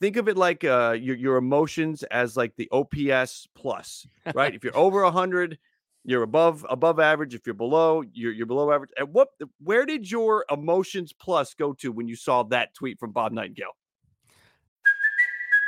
think 0.00 0.16
of 0.16 0.28
it 0.28 0.36
like 0.36 0.64
uh 0.64 0.96
your, 0.98 1.16
your 1.16 1.36
emotions 1.36 2.02
as 2.04 2.36
like 2.36 2.54
the 2.56 2.68
ops 2.70 3.46
plus 3.54 4.06
right 4.34 4.54
if 4.54 4.64
you're 4.64 4.76
over 4.86 5.02
100 5.02 5.58
you're 6.06 6.22
above 6.22 6.64
above 6.70 7.00
average. 7.00 7.34
If 7.34 7.46
you're 7.46 7.54
below, 7.54 8.04
you're 8.12 8.32
you're 8.32 8.46
below 8.46 8.70
average. 8.72 8.90
And 8.96 9.12
what 9.12 9.28
where 9.62 9.84
did 9.84 10.08
your 10.08 10.44
emotions 10.50 11.12
plus 11.12 11.52
go 11.52 11.72
to 11.74 11.90
when 11.90 12.06
you 12.06 12.14
saw 12.14 12.44
that 12.44 12.74
tweet 12.74 13.00
from 13.00 13.10
Bob 13.10 13.32
Nightingale? 13.32 13.76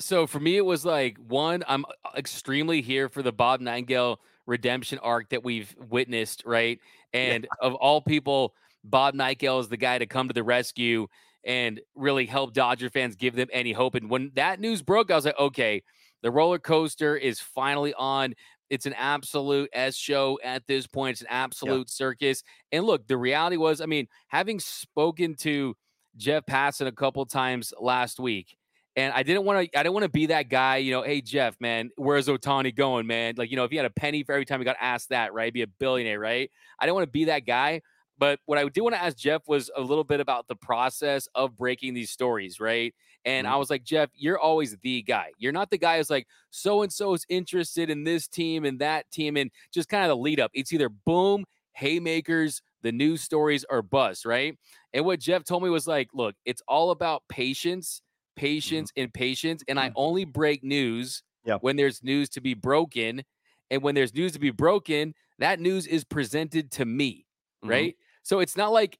so 0.00 0.26
for 0.26 0.40
me, 0.40 0.56
it 0.56 0.64
was 0.64 0.84
like 0.84 1.18
one, 1.18 1.64
I'm 1.66 1.84
uh, 1.84 2.10
extremely 2.16 2.82
here 2.82 3.08
for 3.08 3.22
the 3.22 3.32
Bob 3.32 3.60
Nightingale 3.60 4.20
redemption 4.46 4.98
arc 5.00 5.30
that 5.30 5.44
we've 5.44 5.74
witnessed, 5.90 6.42
right? 6.46 6.78
And 7.12 7.44
yeah. 7.44 7.66
of 7.66 7.74
all 7.74 8.00
people, 8.00 8.54
Bob 8.84 9.14
Nightingale 9.14 9.60
is 9.60 9.68
the 9.68 9.76
guy 9.76 9.98
to 9.98 10.06
come 10.06 10.28
to 10.28 10.34
the 10.34 10.42
rescue 10.42 11.06
and 11.44 11.80
really 11.94 12.26
help 12.26 12.52
Dodger 12.52 12.90
fans 12.90 13.16
give 13.16 13.34
them 13.34 13.48
any 13.52 13.72
hope. 13.72 13.94
And 13.94 14.10
when 14.10 14.32
that 14.34 14.60
news 14.60 14.82
broke, 14.82 15.10
I 15.10 15.16
was 15.16 15.24
like, 15.24 15.38
okay, 15.38 15.82
the 16.22 16.30
roller 16.30 16.58
coaster 16.58 17.16
is 17.16 17.40
finally 17.40 17.94
on. 17.94 18.34
It's 18.70 18.86
an 18.86 18.94
absolute 18.94 19.70
S 19.72 19.96
show 19.96 20.38
at 20.44 20.66
this 20.66 20.86
point. 20.86 21.12
It's 21.12 21.20
an 21.22 21.28
absolute 21.30 21.88
yeah. 21.88 21.94
circus. 21.94 22.42
And 22.70 22.84
look, 22.84 23.06
the 23.08 23.16
reality 23.16 23.56
was, 23.56 23.80
I 23.80 23.86
mean, 23.86 24.08
having 24.28 24.60
spoken 24.60 25.34
to 25.36 25.74
Jeff 26.16 26.44
Passan 26.44 26.86
a 26.86 26.92
couple 26.92 27.24
times 27.24 27.72
last 27.80 28.20
week, 28.20 28.57
and 28.98 29.12
I 29.14 29.22
didn't 29.22 29.44
want 29.44 29.70
to. 29.70 29.78
I 29.78 29.82
didn't 29.84 29.94
want 29.94 30.04
to 30.04 30.10
be 30.10 30.26
that 30.26 30.48
guy. 30.48 30.78
You 30.78 30.90
know, 30.90 31.02
hey 31.02 31.20
Jeff, 31.20 31.56
man, 31.60 31.90
where's 31.96 32.26
Ohtani 32.26 32.74
going, 32.74 33.06
man? 33.06 33.34
Like, 33.36 33.50
you 33.50 33.56
know, 33.56 33.64
if 33.64 33.70
he 33.70 33.76
had 33.76 33.86
a 33.86 33.90
penny 33.90 34.24
for 34.24 34.32
every 34.32 34.44
time 34.44 34.60
he 34.60 34.64
got 34.64 34.76
asked 34.80 35.10
that, 35.10 35.32
right? 35.32 35.52
Be 35.52 35.62
a 35.62 35.68
billionaire, 35.68 36.18
right? 36.18 36.50
I 36.78 36.84
didn't 36.84 36.96
want 36.96 37.06
to 37.06 37.12
be 37.12 37.26
that 37.26 37.46
guy. 37.46 37.80
But 38.18 38.40
what 38.46 38.58
I 38.58 38.64
did 38.64 38.80
want 38.80 38.96
to 38.96 39.02
ask 39.02 39.16
Jeff 39.16 39.42
was 39.46 39.70
a 39.76 39.80
little 39.80 40.02
bit 40.02 40.18
about 40.18 40.48
the 40.48 40.56
process 40.56 41.28
of 41.36 41.56
breaking 41.56 41.94
these 41.94 42.10
stories, 42.10 42.58
right? 42.58 42.92
And 43.24 43.46
mm-hmm. 43.46 43.54
I 43.54 43.56
was 43.58 43.70
like, 43.70 43.84
Jeff, 43.84 44.10
you're 44.16 44.40
always 44.40 44.76
the 44.82 45.02
guy. 45.02 45.30
You're 45.38 45.52
not 45.52 45.70
the 45.70 45.78
guy 45.78 45.98
who's 45.98 46.10
like, 46.10 46.26
so 46.50 46.82
and 46.82 46.92
so 46.92 47.14
is 47.14 47.24
interested 47.28 47.90
in 47.90 48.02
this 48.02 48.26
team 48.26 48.64
and 48.64 48.80
that 48.80 49.08
team, 49.12 49.36
and 49.36 49.52
just 49.72 49.88
kind 49.88 50.02
of 50.02 50.08
the 50.08 50.16
lead 50.16 50.40
up. 50.40 50.50
It's 50.52 50.72
either 50.72 50.88
boom, 50.88 51.44
haymakers, 51.74 52.60
the 52.82 52.90
news 52.90 53.22
stories, 53.22 53.64
or 53.70 53.82
bust, 53.82 54.24
right? 54.24 54.58
And 54.92 55.04
what 55.04 55.20
Jeff 55.20 55.44
told 55.44 55.62
me 55.62 55.70
was 55.70 55.86
like, 55.86 56.08
look, 56.12 56.34
it's 56.44 56.62
all 56.66 56.90
about 56.90 57.22
patience. 57.28 58.02
Patience 58.38 58.90
mm-hmm. 58.92 59.02
and 59.02 59.12
patience. 59.12 59.62
And 59.68 59.78
I 59.78 59.88
mm-hmm. 59.88 59.94
only 59.96 60.24
break 60.24 60.64
news 60.64 61.22
when 61.60 61.76
there's 61.76 62.02
news 62.02 62.30
to 62.30 62.40
be 62.40 62.54
broken. 62.54 63.22
And 63.70 63.82
when 63.82 63.94
there's 63.94 64.14
news 64.14 64.32
to 64.32 64.38
be 64.38 64.50
broken, 64.50 65.14
that 65.38 65.60
news 65.60 65.86
is 65.86 66.04
presented 66.04 66.70
to 66.72 66.84
me. 66.86 67.26
Mm-hmm. 67.62 67.70
Right. 67.70 67.96
So 68.22 68.40
it's 68.40 68.56
not 68.56 68.72
like 68.72 68.98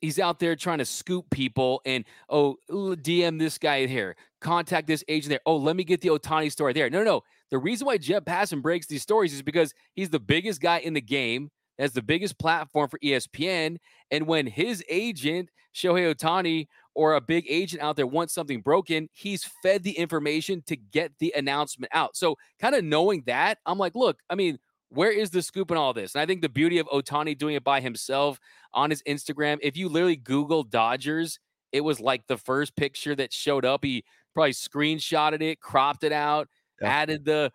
he's 0.00 0.18
out 0.18 0.38
there 0.38 0.54
trying 0.54 0.78
to 0.78 0.84
scoop 0.84 1.30
people 1.30 1.80
and, 1.86 2.04
oh, 2.28 2.56
DM 2.70 3.38
this 3.38 3.56
guy 3.56 3.86
here, 3.86 4.16
contact 4.40 4.86
this 4.86 5.02
agent 5.08 5.30
there. 5.30 5.40
Oh, 5.46 5.56
let 5.56 5.76
me 5.76 5.84
get 5.84 6.00
the 6.00 6.08
Ohtani 6.08 6.52
story 6.52 6.72
there. 6.74 6.90
No, 6.90 6.98
no, 6.98 7.04
no. 7.04 7.22
The 7.50 7.58
reason 7.58 7.86
why 7.86 7.98
Jeff 7.98 8.24
Passan 8.24 8.60
breaks 8.60 8.86
these 8.86 9.02
stories 9.02 9.32
is 9.32 9.42
because 9.42 9.72
he's 9.94 10.10
the 10.10 10.20
biggest 10.20 10.60
guy 10.60 10.78
in 10.78 10.92
the 10.92 11.00
game, 11.00 11.50
has 11.78 11.92
the 11.92 12.02
biggest 12.02 12.38
platform 12.38 12.88
for 12.88 12.98
ESPN. 12.98 13.78
And 14.10 14.26
when 14.26 14.46
his 14.46 14.84
agent, 14.88 15.50
Shohei 15.74 16.14
Ohtani, 16.14 16.66
or 16.94 17.14
a 17.14 17.20
big 17.20 17.44
agent 17.48 17.82
out 17.82 17.96
there 17.96 18.06
wants 18.06 18.32
something 18.34 18.60
broken, 18.60 19.08
he's 19.12 19.44
fed 19.62 19.82
the 19.82 19.92
information 19.92 20.62
to 20.66 20.76
get 20.76 21.12
the 21.18 21.32
announcement 21.36 21.90
out. 21.94 22.16
So, 22.16 22.36
kind 22.60 22.74
of 22.74 22.84
knowing 22.84 23.22
that, 23.26 23.58
I'm 23.66 23.78
like, 23.78 23.94
look, 23.94 24.18
I 24.30 24.34
mean, 24.34 24.58
where 24.90 25.10
is 25.10 25.30
the 25.30 25.42
scoop 25.42 25.70
in 25.70 25.76
all 25.76 25.92
this? 25.92 26.14
And 26.14 26.22
I 26.22 26.26
think 26.26 26.40
the 26.40 26.48
beauty 26.48 26.78
of 26.78 26.86
Ohtani 26.86 27.36
doing 27.36 27.56
it 27.56 27.64
by 27.64 27.80
himself 27.80 28.38
on 28.72 28.90
his 28.90 29.02
Instagram, 29.02 29.58
if 29.62 29.76
you 29.76 29.88
literally 29.88 30.16
Google 30.16 30.62
Dodgers, 30.62 31.38
it 31.72 31.82
was 31.82 32.00
like 32.00 32.26
the 32.28 32.38
first 32.38 32.76
picture 32.76 33.16
that 33.16 33.32
showed 33.32 33.64
up. 33.64 33.84
He 33.84 34.04
probably 34.32 34.52
screenshotted 34.52 35.42
it, 35.42 35.60
cropped 35.60 36.04
it 36.04 36.12
out, 36.12 36.48
yeah. 36.80 36.88
added 36.88 37.24
the 37.24 37.50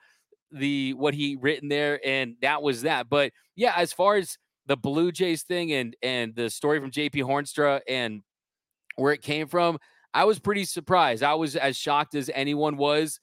the 0.52 0.94
what 0.94 1.14
he 1.14 1.38
written 1.40 1.70
there, 1.70 2.00
and 2.06 2.36
that 2.42 2.62
was 2.62 2.82
that. 2.82 3.10
But 3.10 3.32
yeah, 3.56 3.74
as 3.78 3.94
far 3.94 4.18
as 4.18 4.38
the 4.66 4.76
Blue 4.76 5.12
Jays 5.12 5.44
thing 5.44 5.72
and 5.74 5.96
and 6.02 6.36
the 6.36 6.50
story 6.50 6.80
from 6.80 6.92
JP 6.92 7.24
Hoornstra 7.24 7.82
and 7.88 8.22
where 9.00 9.14
it 9.14 9.22
came 9.22 9.48
from, 9.48 9.80
I 10.14 10.26
was 10.26 10.40
pretty 10.40 10.66
surprised. 10.66 11.24
I 11.24 11.36
was 11.36 11.56
as 11.56 11.78
shocked 11.78 12.16
as 12.16 12.30
anyone 12.34 12.78
was 12.78 13.20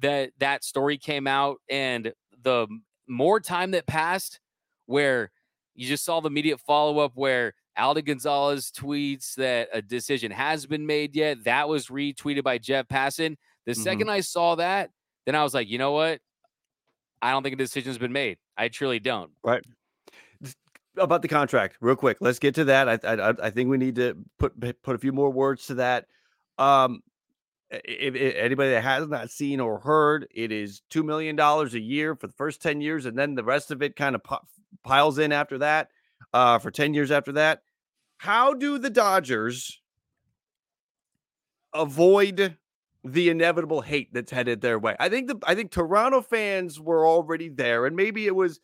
that 0.00 0.30
that 0.38 0.64
story 0.64 0.98
came 0.98 1.26
out 1.26 1.58
and 1.68 2.12
the 2.42 2.66
more 3.06 3.40
time 3.40 3.72
that 3.72 3.86
passed 3.86 4.40
where 4.86 5.30
you 5.74 5.86
just 5.86 6.04
saw 6.04 6.20
the 6.20 6.28
immediate 6.28 6.60
follow 6.60 6.98
up 7.00 7.12
where 7.14 7.52
Alden 7.76 8.04
Gonzalez 8.04 8.70
tweets 8.70 9.34
that 9.34 9.68
a 9.72 9.82
decision 9.82 10.30
has 10.30 10.66
been 10.66 10.86
made 10.86 11.14
yet. 11.14 11.44
That 11.44 11.68
was 11.68 11.86
retweeted 11.86 12.42
by 12.42 12.58
Jeff 12.58 12.88
Passan. 12.88 13.36
The 13.66 13.72
mm-hmm. 13.72 13.82
second 13.82 14.10
I 14.10 14.20
saw 14.20 14.56
that, 14.56 14.90
then 15.26 15.34
I 15.34 15.42
was 15.42 15.54
like, 15.54 15.68
you 15.68 15.78
know 15.78 15.92
what? 15.92 16.20
I 17.22 17.32
don't 17.32 17.42
think 17.42 17.54
a 17.54 17.56
decision's 17.56 17.98
been 17.98 18.12
made. 18.12 18.38
I 18.56 18.68
truly 18.68 18.98
don't. 18.98 19.30
Right 19.44 19.64
about 21.00 21.22
the 21.22 21.28
contract 21.28 21.76
real 21.80 21.96
quick. 21.96 22.18
Let's 22.20 22.38
get 22.38 22.54
to 22.56 22.64
that. 22.64 22.88
I 22.88 22.98
I, 23.08 23.34
I 23.46 23.50
think 23.50 23.70
we 23.70 23.78
need 23.78 23.96
to 23.96 24.16
put 24.38 24.52
put 24.82 24.94
a 24.94 24.98
few 24.98 25.12
more 25.12 25.30
words 25.30 25.66
to 25.66 25.74
that. 25.74 26.06
Um, 26.58 27.02
if, 27.70 28.14
if, 28.14 28.34
anybody 28.36 28.70
that 28.70 28.82
has 28.82 29.08
not 29.08 29.30
seen 29.30 29.60
or 29.60 29.78
heard, 29.78 30.26
it 30.34 30.52
is 30.52 30.82
two 30.90 31.02
million 31.02 31.36
dollars 31.36 31.74
a 31.74 31.80
year 31.80 32.14
for 32.14 32.26
the 32.26 32.32
first 32.32 32.60
ten 32.60 32.80
years, 32.80 33.06
and 33.06 33.16
then 33.16 33.34
the 33.34 33.44
rest 33.44 33.70
of 33.70 33.82
it 33.82 33.96
kind 33.96 34.14
of 34.14 34.22
piles 34.84 35.18
in 35.18 35.32
after 35.32 35.58
that. 35.58 35.88
Uh, 36.32 36.58
for 36.58 36.70
ten 36.70 36.94
years 36.94 37.10
after 37.10 37.32
that, 37.32 37.62
how 38.18 38.54
do 38.54 38.78
the 38.78 38.90
Dodgers 38.90 39.80
avoid 41.72 42.56
the 43.02 43.30
inevitable 43.30 43.80
hate 43.80 44.12
that's 44.12 44.30
headed 44.30 44.60
their 44.60 44.78
way? 44.78 44.94
I 45.00 45.08
think 45.08 45.28
the 45.28 45.38
I 45.44 45.54
think 45.54 45.70
Toronto 45.70 46.20
fans 46.20 46.78
were 46.78 47.06
already 47.06 47.48
there, 47.48 47.86
and 47.86 47.96
maybe 47.96 48.26
it 48.26 48.34
was 48.34 48.60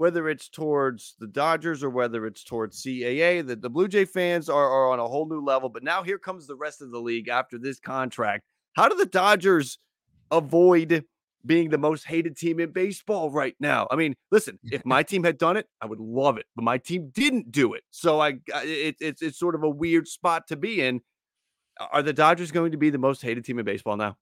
whether 0.00 0.30
it's 0.30 0.48
towards 0.48 1.14
the 1.18 1.26
Dodgers 1.26 1.84
or 1.84 1.90
whether 1.90 2.26
it's 2.26 2.42
towards 2.42 2.82
CAA, 2.82 3.46
that 3.46 3.60
the 3.60 3.68
Blue 3.68 3.86
Jay 3.86 4.06
fans 4.06 4.48
are, 4.48 4.66
are 4.66 4.90
on 4.90 4.98
a 4.98 5.06
whole 5.06 5.28
new 5.28 5.44
level. 5.44 5.68
But 5.68 5.82
now 5.82 6.02
here 6.02 6.16
comes 6.16 6.46
the 6.46 6.56
rest 6.56 6.80
of 6.80 6.90
the 6.90 6.98
league 6.98 7.28
after 7.28 7.58
this 7.58 7.78
contract. 7.78 8.44
How 8.72 8.88
do 8.88 8.96
the 8.96 9.04
Dodgers 9.04 9.78
avoid 10.30 11.04
being 11.44 11.68
the 11.68 11.76
most 11.76 12.06
hated 12.06 12.38
team 12.38 12.60
in 12.60 12.70
baseball 12.70 13.30
right 13.30 13.54
now? 13.60 13.88
I 13.90 13.96
mean, 13.96 14.14
listen, 14.30 14.58
if 14.72 14.86
my 14.86 15.02
team 15.02 15.22
had 15.22 15.36
done 15.36 15.58
it, 15.58 15.66
I 15.82 15.86
would 15.86 16.00
love 16.00 16.38
it, 16.38 16.46
but 16.56 16.64
my 16.64 16.78
team 16.78 17.10
didn't 17.12 17.52
do 17.52 17.74
it. 17.74 17.82
So 17.90 18.20
I, 18.20 18.38
it, 18.64 18.96
it's 19.00 19.20
it's 19.20 19.38
sort 19.38 19.54
of 19.54 19.64
a 19.64 19.68
weird 19.68 20.08
spot 20.08 20.46
to 20.46 20.56
be 20.56 20.80
in. 20.80 21.02
Are 21.92 22.02
the 22.02 22.14
Dodgers 22.14 22.52
going 22.52 22.72
to 22.72 22.78
be 22.78 22.88
the 22.88 22.96
most 22.96 23.20
hated 23.20 23.44
team 23.44 23.58
in 23.58 23.66
baseball 23.66 23.98
now? 23.98 24.16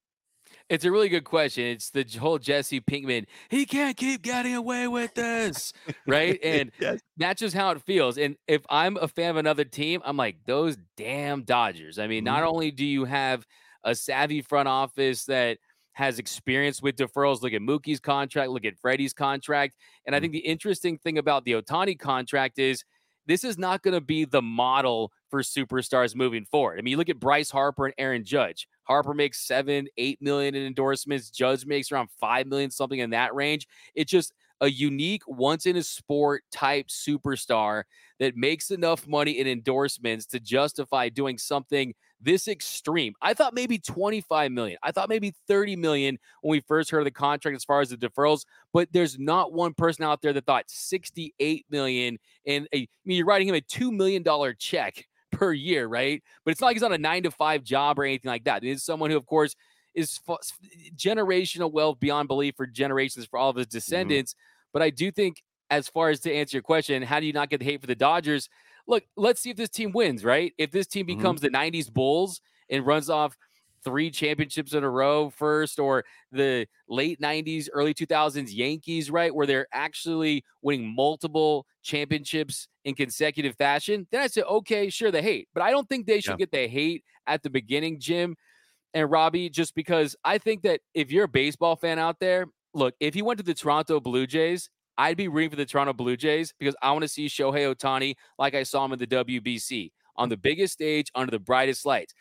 It's 0.69 0.85
a 0.85 0.91
really 0.91 1.09
good 1.09 1.25
question. 1.25 1.65
It's 1.65 1.91
the 1.91 2.05
whole 2.19 2.39
Jesse 2.39 2.81
Pinkman. 2.81 3.27
He 3.49 3.65
can't 3.65 3.97
keep 3.97 4.23
getting 4.23 4.55
away 4.55 4.87
with 4.87 5.15
this, 5.15 5.73
right? 6.07 6.39
And 6.45 6.71
yes. 6.79 7.01
that's 7.17 7.41
just 7.41 7.55
how 7.55 7.71
it 7.71 7.83
feels. 7.83 8.19
And 8.19 8.37
if 8.47 8.63
I'm 8.69 8.97
a 8.97 9.09
fan 9.09 9.31
of 9.31 9.37
another 9.37 9.65
team, 9.65 10.03
I'm 10.05 10.17
like 10.17 10.37
those 10.47 10.77
damn 10.97 11.43
Dodgers. 11.43 11.99
I 11.99 12.07
mean, 12.07 12.25
mm-hmm. 12.25 12.35
not 12.35 12.43
only 12.45 12.71
do 12.71 12.85
you 12.85 13.05
have 13.05 13.47
a 13.85 13.95
savvy 13.95 14.43
front 14.43 14.69
office 14.69 15.25
that 15.25 15.59
has 15.99 16.21
experience 16.21 16.81
with 16.81 16.95
deferrals. 16.95 17.43
Look 17.43 17.53
at 17.53 17.61
Mookie's 17.61 17.99
contract, 17.99 18.51
look 18.51 18.65
at 18.65 18.79
Freddie's 18.79 19.13
contract. 19.13 19.75
And 20.07 20.15
I 20.15 20.19
mm-hmm. 20.19 20.23
think 20.23 20.33
the 20.33 20.39
interesting 20.41 20.97
thing 20.97 21.19
about 21.19 21.45
the 21.45 21.53
Ohtani 21.53 21.99
contract 21.99 22.61
is 22.61 22.85
this 23.27 23.43
is 23.43 23.59
not 23.59 23.83
going 23.83 23.95
to 23.95 24.01
be 24.01 24.25
the 24.25 24.41
model 24.41 25.13
for 25.29 25.43
superstars 25.43 26.15
moving 26.15 26.45
forward. 26.45 26.79
I 26.79 26.83
mean, 26.83 26.93
you 26.93 26.97
look 26.97 27.09
at 27.09 27.19
Bryce 27.19 27.51
Harper 27.51 27.87
and 27.87 27.95
Aaron 27.99 28.25
Judge. 28.25 28.69
Harper 28.89 29.15
makes 29.15 29.47
seven, 29.47 29.87
eight 29.99 30.21
million 30.21 30.55
in 30.55 30.67
endorsements. 30.67 31.31
Judge 31.31 31.67
makes 31.67 31.93
around 31.93 32.09
five 32.19 32.47
million, 32.47 32.71
something 32.71 32.99
in 32.99 33.11
that 33.11 33.35
range. 33.35 33.69
It's 33.95 34.11
just 34.11 34.33
a 34.61 34.69
unique, 34.69 35.23
once 35.27 35.67
in 35.67 35.77
a 35.77 35.83
sport 35.83 36.43
type 36.51 36.89
superstar 36.89 37.85
that 38.19 38.37
makes 38.37 38.71
enough 38.71 39.07
money 39.07 39.39
in 39.39 39.47
endorsements 39.47 40.27
to 40.27 40.41
justify 40.41 41.09
doing 41.09 41.39
something 41.39 41.95
this 42.21 42.49
extreme. 42.49 43.15
I 43.23 43.35
thought 43.35 43.55
maybe 43.55 43.79
25 43.79 44.51
million. 44.51 44.79
I 44.83 44.91
thought 44.91 45.09
maybe 45.09 45.35
30 45.47 45.77
million 45.77 46.19
when 46.41 46.51
we 46.51 46.61
first 46.61 46.91
heard 46.91 47.01
of 47.01 47.05
the 47.05 47.13
contract 47.13 47.55
as 47.55 47.65
far 47.65 47.81
as 47.81 47.91
the 47.91 47.97
deferrals, 47.97 48.45
but 48.73 48.89
there's 48.93 49.19
not 49.19 49.53
one 49.53 49.75
person 49.75 50.05
out 50.05 50.21
there 50.21 50.33
that 50.33 50.47
thought 50.47 50.65
68 50.67 51.67
million 51.71 52.19
and 52.47 52.67
I 52.75 52.89
mean 53.05 53.19
you're 53.19 53.27
writing 53.27 53.49
him 53.49 53.55
a 53.55 53.61
2 53.61 53.93
million 53.93 54.23
dollar 54.23 54.55
check 54.55 55.07
per 55.39 55.53
year, 55.53 55.87
right? 55.87 56.23
But 56.45 56.53
it's 56.53 56.61
not 56.61 56.69
like 56.69 56.77
he's 56.77 56.83
on 56.83 56.93
a 56.93 56.99
9 56.99 57.25
to 57.25 57.31
5 57.31 57.63
job 57.63 57.99
or 57.99 58.05
anything 58.05 58.29
like 58.29 58.45
that. 58.45 58.65
It 58.65 58.71
is 58.71 58.85
someone 58.85 59.11
who 59.11 59.17
of 59.17 59.27
course 59.27 59.55
is 59.95 60.21
f- 60.29 60.39
generational 60.97 61.73
wealth 61.73 61.99
beyond 62.01 62.29
belief 62.29 62.55
for 62.57 62.67
generations 62.67 63.27
for 63.27 63.39
all 63.39 63.51
of 63.51 63.57
his 63.57 63.67
mm-hmm. 63.67 63.77
descendants. 63.77 64.33
Mm-hmm. 64.35 64.69
But 64.73 64.83
I 64.83 64.91
do 64.91 65.11
think 65.11 65.43
as 65.71 65.89
far 65.89 66.11
as 66.11 66.21
to 66.21 66.33
answer 66.33 66.57
your 66.57 66.63
question, 66.63 67.03
how 67.03 67.21
do 67.21 67.27
you 67.27 67.33
not 67.33 67.51
get 67.51 67.59
the 67.59 67.65
hate 67.65 67.81
for 67.81 67.87
the 67.87 67.95
Dodgers? 67.95 68.49
look, 68.89 69.05
let's 69.17 69.41
see 69.41 69.51
if 69.51 69.57
this 69.57 69.69
team 69.69 69.93
wins, 69.93 70.25
right? 70.25 70.53
If 70.59 70.73
this 70.73 70.89
team 70.89 71.07
mm-hmm. 71.07 71.19
becomes 71.19 71.41
mm-hmm. 71.43 71.53
the 71.53 71.83
90s 71.83 71.93
Bulls 71.93 72.41
and 72.69 72.85
runs 72.85 73.09
off 73.09 73.37
three 73.85 74.11
championships 74.11 74.75
in 74.75 74.83
a 74.83 74.91
row 74.91 75.31
first, 75.31 75.79
or 75.79 76.05
the 76.33 76.67
late 76.89 77.21
90s, 77.21 77.69
early 77.73 77.95
2000s 77.95 78.49
Yankees, 78.51 79.11
right? 79.11 79.33
Where 79.33 79.47
they're 79.47 79.69
actually 79.73 80.45
winning 80.63 80.93
multiple 80.93 81.65
championships 81.83 82.67
in 82.89 82.95
consecutive 82.95 83.55
fashion, 83.57 84.07
then 84.11 84.23
I 84.23 84.27
say, 84.27 84.43
okay, 84.43 84.91
sure, 84.91 85.11
the 85.11 85.23
hate. 85.23 85.49
But 85.55 85.63
I 85.63 85.71
don't 85.71 85.89
think 85.89 86.07
they 86.07 86.21
should 86.21 86.33
yeah. 86.33 86.47
get 86.47 86.53
the 86.53 86.67
hate 86.67 87.05
at 87.27 87.43
the 87.43 87.51
beginning, 87.51 88.01
Jim 88.01 88.37
and 88.95 89.11
Robbie, 89.11 89.51
just 89.51 89.75
because 89.75 90.17
I 90.25 90.39
think 90.39 90.63
that 90.63 90.81
if 90.95 91.13
you're 91.13 91.25
a 91.25 91.29
baseball 91.29 91.77
fan 91.77 91.99
out 91.99 92.19
there, 92.21 92.47
look, 92.75 92.95
if 93.01 93.15
he 93.15 93.23
went 93.23 93.39
to 93.39 93.45
the 93.45 93.55
Toronto 93.55 94.01
Blue 94.01 94.27
Jays 94.27 94.71
I'd 94.99 95.17
be 95.17 95.29
rooting 95.29 95.51
for 95.51 95.57
the 95.57 95.65
Toronto 95.65 95.93
Blue 95.93 96.17
Jays 96.17 96.53
because 96.59 96.75
I 96.83 96.91
want 96.91 97.03
to 97.03 97.09
see 97.09 97.27
Shohei 97.27 97.73
Ohtani 97.73 98.17
like 98.37 98.55
I 98.55 98.65
saw 98.65 98.85
him 98.85 98.93
in 98.93 98.99
the 98.99 99.07
WBC 99.07 99.93
on 100.17 100.29
the 100.29 100.37
biggest 100.37 100.73
stage 100.73 101.11
under 101.15 101.31
the 101.31 101.39
brightest 101.39 101.87
lights. 101.87 102.13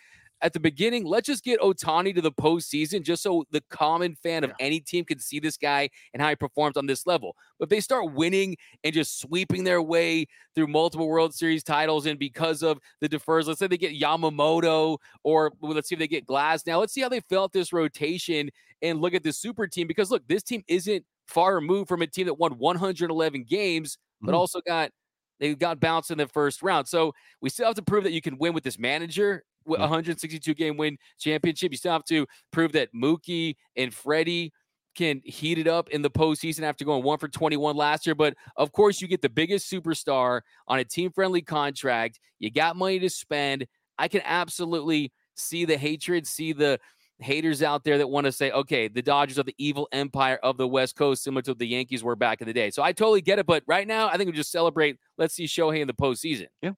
At 0.42 0.54
the 0.54 0.60
beginning, 0.60 1.06
let's 1.06 1.26
just 1.26 1.44
get 1.44 1.60
Ohtani 1.60 2.14
to 2.14 2.22
the 2.22 2.32
postseason 2.32 3.02
just 3.02 3.24
so 3.24 3.46
the 3.52 3.64
common 3.70 4.16
fan 4.16 4.44
of 4.44 4.52
any 4.60 4.80
team 4.80 5.04
can 5.04 5.20
see 5.20 5.40
this 5.40 5.58
guy 5.58 5.90
and 6.14 6.22
how 6.22 6.30
he 6.30 6.36
performs 6.36 6.78
on 6.78 6.86
this 6.86 7.08
level. 7.08 7.36
But 7.58 7.66
if 7.66 7.70
they 7.70 7.80
start 7.80 8.14
winning 8.14 8.56
and 8.84 8.94
just 8.94 9.20
sweeping 9.20 9.64
their 9.64 9.82
way 9.82 10.28
through 10.54 10.68
multiple 10.68 11.08
World 11.08 11.34
Series 11.34 11.64
titles, 11.64 12.06
and 12.06 12.20
because 12.20 12.62
of 12.62 12.80
the 13.02 13.10
defers, 13.10 13.48
let's 13.48 13.60
say 13.60 13.68
they 13.68 13.78
get 13.78 14.00
Yamamoto 14.00 14.98
or 15.24 15.52
let's 15.62 15.90
see 15.90 15.96
if 15.96 16.00
they 16.00 16.08
get 16.08 16.28
Glasnow. 16.28 16.80
Let's 16.80 16.94
see 16.94 17.02
how 17.02 17.10
they 17.10 17.22
fill 17.22 17.44
out 17.44 17.54
this 17.54 17.74
rotation 17.74 18.52
and 18.84 19.02
look 19.02 19.16
at 19.16 19.24
the 19.24 19.34
super 19.34 19.66
team 19.66 19.88
because 19.88 20.12
look, 20.12 20.28
this 20.28 20.44
team 20.44 20.64
isn't 20.68 21.04
far 21.28 21.56
removed 21.56 21.88
from 21.90 22.02
a 22.04 22.08
team 22.08 22.28
that 22.28 22.36
won 22.36 22.58
111 22.58 23.44
games, 23.44 23.98
but 24.22 24.34
mm. 24.34 24.38
also 24.38 24.62
got 24.66 24.92
they 25.40 25.56
got 25.56 25.80
bounced 25.80 26.12
in 26.12 26.18
the 26.18 26.28
first 26.28 26.62
round. 26.62 26.88
So 26.88 27.14
we 27.42 27.50
still 27.50 27.68
have 27.68 27.76
to 27.76 27.82
prove 27.82 28.04
that 28.04 28.14
you 28.14 28.22
can 28.22 28.38
win 28.38 28.54
with 28.54 28.64
this 28.64 28.80
manager. 28.80 29.44
162 29.66 30.54
mm. 30.54 30.58
game 30.58 30.78
win 30.78 30.98
championship, 31.20 31.72
you 31.72 31.78
still 31.78 31.92
have 31.92 32.06
to 32.06 32.26
prove 32.52 32.72
that 32.72 32.94
Mookie 32.94 33.56
and 33.76 33.94
Freddie 33.94 34.54
can 34.96 35.22
heat 35.24 35.60
it 35.60 35.68
up 35.68 35.90
in 35.90 36.02
the 36.02 36.10
postseason 36.10 36.64
after 36.64 36.84
going 36.84 37.04
one 37.04 37.20
for 37.20 37.28
21 37.28 37.76
last 37.76 38.06
year. 38.06 38.16
But 38.16 38.34
of 38.56 38.72
course, 38.72 39.00
you 39.00 39.08
get 39.08 39.22
the 39.22 39.30
biggest 39.30 39.72
superstar 39.72 40.42
on 40.68 40.80
a 40.80 40.84
team 40.84 41.12
friendly 41.12 41.42
contract. 41.42 42.20
You 42.40 42.50
got 42.50 42.76
money 42.76 43.00
to 43.00 43.10
spend. 43.10 43.68
I 44.00 44.08
can 44.08 44.22
absolutely 44.26 45.12
see 45.36 45.66
the 45.66 45.78
hatred, 45.78 46.26
see 46.26 46.52
the 46.52 46.80
haters 47.20 47.64
out 47.64 47.84
there 47.84 47.98
that 47.98 48.08
want 48.08 48.26
to 48.26 48.32
say, 48.32 48.52
okay, 48.52 48.88
the 48.88 49.02
Dodgers 49.02 49.40
are 49.40 49.44
the 49.44 49.56
evil 49.58 49.88
empire 49.92 50.40
of 50.44 50.58
the 50.58 50.68
West 50.68 50.96
Coast, 50.96 51.24
similar 51.24 51.42
to 51.44 51.54
the 51.54 51.68
Yankees 51.68 52.04
were 52.04 52.16
back 52.16 52.42
in 52.42 52.48
the 52.48 52.54
day. 52.54 52.70
So 52.70 52.84
I 52.84 52.92
totally 52.92 53.22
get 53.22 53.40
it. 53.40 53.46
But 53.46 53.64
right 53.68 53.88
now, 53.88 54.08
I 54.08 54.18
think 54.18 54.30
we 54.30 54.36
just 54.36 54.52
celebrate. 54.52 54.98
Let's 55.18 55.34
see 55.34 55.46
Shohei 55.46 55.82
in 55.82 55.88
the 55.88 55.94
postseason. 55.94 56.48
Yeah. 56.62 56.72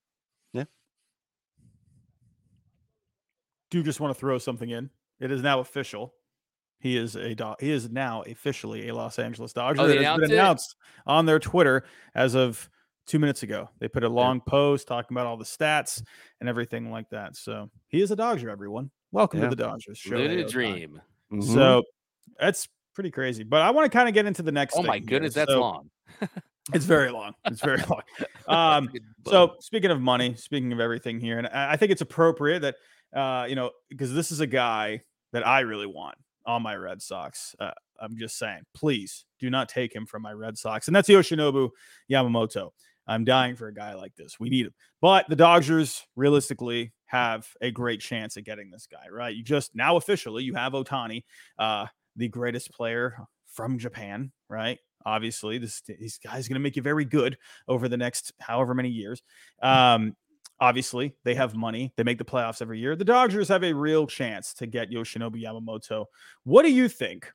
Yeah. 0.53 0.65
Do 3.71 3.83
just 3.83 3.99
want 3.99 4.13
to 4.13 4.19
throw 4.19 4.37
something 4.37 4.69
in? 4.69 4.89
It 5.19 5.31
is 5.31 5.41
now 5.41 5.59
official. 5.59 6.13
He 6.79 6.95
is 6.95 7.15
a 7.15 7.35
do- 7.35 7.55
he 7.59 7.71
is 7.71 7.89
now 7.89 8.21
officially 8.21 8.87
a 8.87 8.95
Los 8.95 9.19
Angeles 9.19 9.51
Dodger. 9.51 9.81
Oh, 9.81 9.89
it 9.89 10.01
has 10.01 10.19
been 10.19 10.31
announced 10.31 10.75
it? 10.79 11.09
on 11.11 11.25
their 11.25 11.39
Twitter 11.39 11.83
as 12.15 12.35
of 12.35 12.69
two 13.05 13.19
minutes 13.19 13.43
ago. 13.43 13.69
They 13.79 13.89
put 13.89 14.05
a 14.05 14.09
long 14.09 14.37
yeah. 14.37 14.49
post 14.49 14.87
talking 14.87 15.15
about 15.15 15.27
all 15.27 15.35
the 15.35 15.43
stats 15.43 16.01
and 16.39 16.47
everything 16.47 16.89
like 16.89 17.09
that. 17.09 17.35
So 17.35 17.69
he 17.89 18.01
is 18.01 18.11
a 18.11 18.15
Dodger, 18.15 18.49
everyone. 18.49 18.91
Welcome 19.11 19.39
yeah. 19.39 19.49
to 19.49 19.55
the 19.55 19.63
Dodgers. 19.63 19.97
Show 19.97 20.17
a 20.17 20.43
dream. 20.43 21.01
Mm-hmm. 21.31 21.53
So 21.53 21.83
that's 22.39 22.67
pretty 22.93 23.11
crazy. 23.11 23.43
But 23.43 23.61
I 23.61 23.71
want 23.71 23.91
to 23.91 23.95
kind 23.95 24.07
of 24.07 24.13
get 24.13 24.25
into 24.25 24.43
the 24.43 24.51
next. 24.51 24.75
Oh 24.75 24.83
my 24.83 24.99
goodness, 24.99 25.33
here. 25.33 25.45
that's 25.45 25.53
so, 25.53 25.59
long. 25.61 25.89
it's 26.73 26.85
very 26.85 27.09
long. 27.11 27.33
It's 27.45 27.61
very 27.61 27.81
long. 27.89 28.01
Um, 28.47 28.89
so 29.27 29.55
speaking 29.59 29.89
of 29.89 29.99
money, 29.99 30.35
speaking 30.35 30.71
of 30.73 30.79
everything 30.79 31.19
here, 31.19 31.37
and 31.37 31.47
I 31.47 31.75
think 31.75 31.91
it's 31.91 32.01
appropriate 32.01 32.59
that 32.61 32.75
uh, 33.15 33.45
you 33.49 33.55
know 33.55 33.71
because 33.89 34.13
this 34.13 34.31
is 34.31 34.41
a 34.41 34.47
guy 34.47 35.01
that 35.31 35.45
I 35.45 35.61
really 35.61 35.87
want 35.87 36.15
on 36.45 36.61
my 36.61 36.75
Red 36.75 37.01
Sox. 37.01 37.55
Uh, 37.59 37.71
I'm 37.99 38.17
just 38.17 38.37
saying, 38.37 38.61
please 38.73 39.25
do 39.39 39.49
not 39.49 39.69
take 39.69 39.93
him 39.93 40.05
from 40.05 40.21
my 40.21 40.33
Red 40.33 40.57
Sox, 40.57 40.87
and 40.87 40.95
that's 40.95 41.09
Yoshinobu 41.09 41.69
Yamamoto. 42.11 42.71
I'm 43.09 43.25
dying 43.25 43.55
for 43.55 43.67
a 43.67 43.73
guy 43.73 43.95
like 43.95 44.15
this. 44.15 44.39
We 44.39 44.49
need 44.49 44.67
him. 44.67 44.73
But 45.01 45.27
the 45.27 45.35
Dodgers, 45.35 46.05
realistically, 46.15 46.93
have 47.07 47.47
a 47.59 47.71
great 47.71 48.01
chance 48.01 48.37
at 48.37 48.43
getting 48.43 48.69
this 48.69 48.87
guy, 48.89 49.09
right? 49.11 49.35
You 49.35 49.43
just 49.43 49.75
now 49.75 49.95
officially 49.95 50.43
you 50.43 50.53
have 50.53 50.73
Ohtani, 50.73 51.23
uh, 51.57 51.87
the 52.15 52.27
greatest 52.27 52.71
player 52.71 53.17
from 53.51 53.79
Japan, 53.79 54.31
right? 54.47 54.77
Obviously, 55.05 55.57
this 55.57 55.81
this 55.81 56.19
guy's 56.19 56.47
going 56.47 56.55
to 56.55 56.59
make 56.59 56.75
you 56.75 56.83
very 56.83 57.05
good 57.05 57.37
over 57.67 57.89
the 57.89 57.97
next 57.97 58.31
however 58.39 58.75
many 58.75 58.89
years. 58.89 59.23
Um, 59.61 60.15
obviously, 60.59 61.15
they 61.23 61.33
have 61.33 61.55
money. 61.55 61.91
They 61.97 62.03
make 62.03 62.19
the 62.19 62.25
playoffs 62.25 62.61
every 62.61 62.79
year. 62.79 62.95
The 62.95 63.05
Dodgers 63.05 63.47
have 63.47 63.63
a 63.63 63.73
real 63.73 64.05
chance 64.05 64.53
to 64.55 64.67
get 64.67 64.91
Yoshinobu 64.91 65.41
Yamamoto. 65.41 66.05
What 66.43 66.61
do 66.61 66.71
you 66.71 66.87
think, 66.87 67.31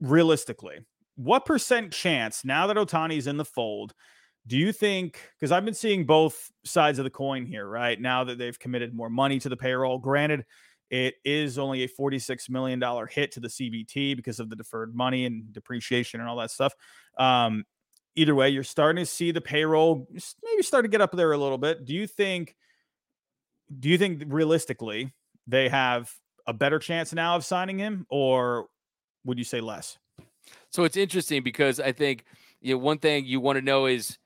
realistically? 0.00 0.78
What 1.16 1.46
percent 1.46 1.92
chance 1.92 2.44
now 2.44 2.68
that 2.68 2.76
Ohtani's 2.76 3.26
in 3.26 3.38
the 3.38 3.44
fold? 3.44 3.92
Do 4.46 4.56
you 4.56 4.72
think, 4.72 5.20
because 5.38 5.52
I've 5.52 5.64
been 5.64 5.74
seeing 5.74 6.06
both 6.06 6.50
sides 6.64 6.98
of 6.98 7.04
the 7.04 7.10
coin 7.10 7.46
here, 7.46 7.66
right? 7.66 8.00
Now 8.00 8.24
that 8.24 8.38
they've 8.38 8.58
committed 8.58 8.94
more 8.94 9.10
money 9.10 9.38
to 9.40 9.48
the 9.48 9.56
payroll, 9.56 9.98
granted, 9.98 10.44
it 10.90 11.14
is 11.24 11.58
only 11.58 11.84
a 11.84 11.88
$46 11.88 12.50
million 12.50 12.82
hit 13.08 13.32
to 13.32 13.40
the 13.40 13.48
CBT 13.48 14.16
because 14.16 14.40
of 14.40 14.50
the 14.50 14.56
deferred 14.56 14.94
money 14.94 15.24
and 15.24 15.52
depreciation 15.52 16.20
and 16.20 16.28
all 16.28 16.36
that 16.36 16.50
stuff. 16.50 16.74
Um, 17.16 17.64
either 18.16 18.34
way, 18.34 18.48
you're 18.48 18.64
starting 18.64 19.04
to 19.04 19.10
see 19.10 19.30
the 19.30 19.40
payroll 19.40 20.08
maybe 20.44 20.62
start 20.62 20.84
to 20.84 20.88
get 20.88 21.00
up 21.00 21.12
there 21.12 21.32
a 21.32 21.38
little 21.38 21.58
bit. 21.58 21.84
Do 21.84 21.94
you 21.94 22.06
think, 22.06 22.56
do 23.78 23.88
you 23.88 23.98
think 23.98 24.24
realistically 24.26 25.12
they 25.46 25.68
have 25.68 26.10
a 26.46 26.52
better 26.52 26.80
chance 26.80 27.12
now 27.12 27.36
of 27.36 27.44
signing 27.44 27.78
him, 27.78 28.04
or 28.10 28.66
would 29.24 29.38
you 29.38 29.44
say 29.44 29.60
less? 29.60 29.96
So 30.70 30.82
it's 30.82 30.96
interesting 30.96 31.44
because 31.44 31.78
I 31.78 31.92
think 31.92 32.24
you 32.60 32.74
know, 32.74 32.78
one 32.78 32.98
thing 32.98 33.26
you 33.26 33.38
want 33.38 33.58
to 33.58 33.62
know 33.62 33.86
is 33.86 34.18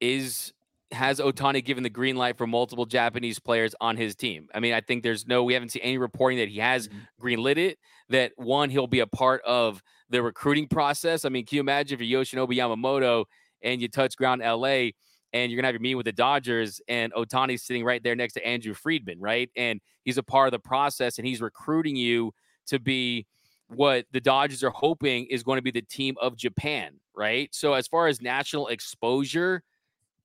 is 0.00 0.52
has 0.92 1.20
Ohtani 1.20 1.64
given 1.64 1.84
the 1.84 1.90
green 1.90 2.16
light 2.16 2.36
for 2.36 2.46
multiple 2.46 2.84
Japanese 2.84 3.38
players 3.38 3.74
on 3.80 3.96
his 3.96 4.16
team? 4.16 4.48
I 4.54 4.60
mean, 4.60 4.74
I 4.74 4.80
think 4.80 5.02
there's 5.02 5.26
no, 5.26 5.44
we 5.44 5.54
haven't 5.54 5.70
seen 5.70 5.82
any 5.82 5.98
reporting 5.98 6.38
that 6.38 6.48
he 6.48 6.58
has 6.58 6.88
mm-hmm. 6.88 6.98
green 7.20 7.42
lit 7.42 7.58
it, 7.58 7.78
that 8.08 8.32
one, 8.36 8.70
he'll 8.70 8.88
be 8.88 9.00
a 9.00 9.06
part 9.06 9.42
of 9.42 9.82
the 10.08 10.22
recruiting 10.22 10.66
process. 10.66 11.24
I 11.24 11.28
mean, 11.28 11.46
can 11.46 11.56
you 11.56 11.60
imagine 11.60 11.94
if 12.00 12.04
you're 12.04 12.22
Yoshinobu 12.22 12.56
Yamamoto 12.56 13.26
and 13.62 13.80
you 13.80 13.88
touch 13.88 14.16
ground 14.16 14.42
LA 14.42 14.90
and 15.32 15.50
you're 15.50 15.56
going 15.56 15.62
to 15.62 15.66
have 15.68 15.74
your 15.74 15.80
meeting 15.80 15.96
with 15.96 16.06
the 16.06 16.12
Dodgers 16.12 16.80
and 16.88 17.12
Ohtani's 17.12 17.62
sitting 17.62 17.84
right 17.84 18.02
there 18.02 18.16
next 18.16 18.32
to 18.32 18.44
Andrew 18.44 18.74
Friedman, 18.74 19.20
right? 19.20 19.48
And 19.56 19.80
he's 20.02 20.18
a 20.18 20.24
part 20.24 20.48
of 20.48 20.52
the 20.52 20.58
process 20.58 21.18
and 21.18 21.26
he's 21.26 21.40
recruiting 21.40 21.94
you 21.94 22.32
to 22.66 22.80
be 22.80 23.26
what 23.68 24.06
the 24.10 24.20
Dodgers 24.20 24.64
are 24.64 24.70
hoping 24.70 25.26
is 25.26 25.44
going 25.44 25.58
to 25.58 25.62
be 25.62 25.70
the 25.70 25.82
team 25.82 26.16
of 26.20 26.36
Japan, 26.36 26.94
right? 27.14 27.48
So 27.54 27.74
as 27.74 27.86
far 27.86 28.08
as 28.08 28.20
national 28.20 28.66
exposure, 28.68 29.62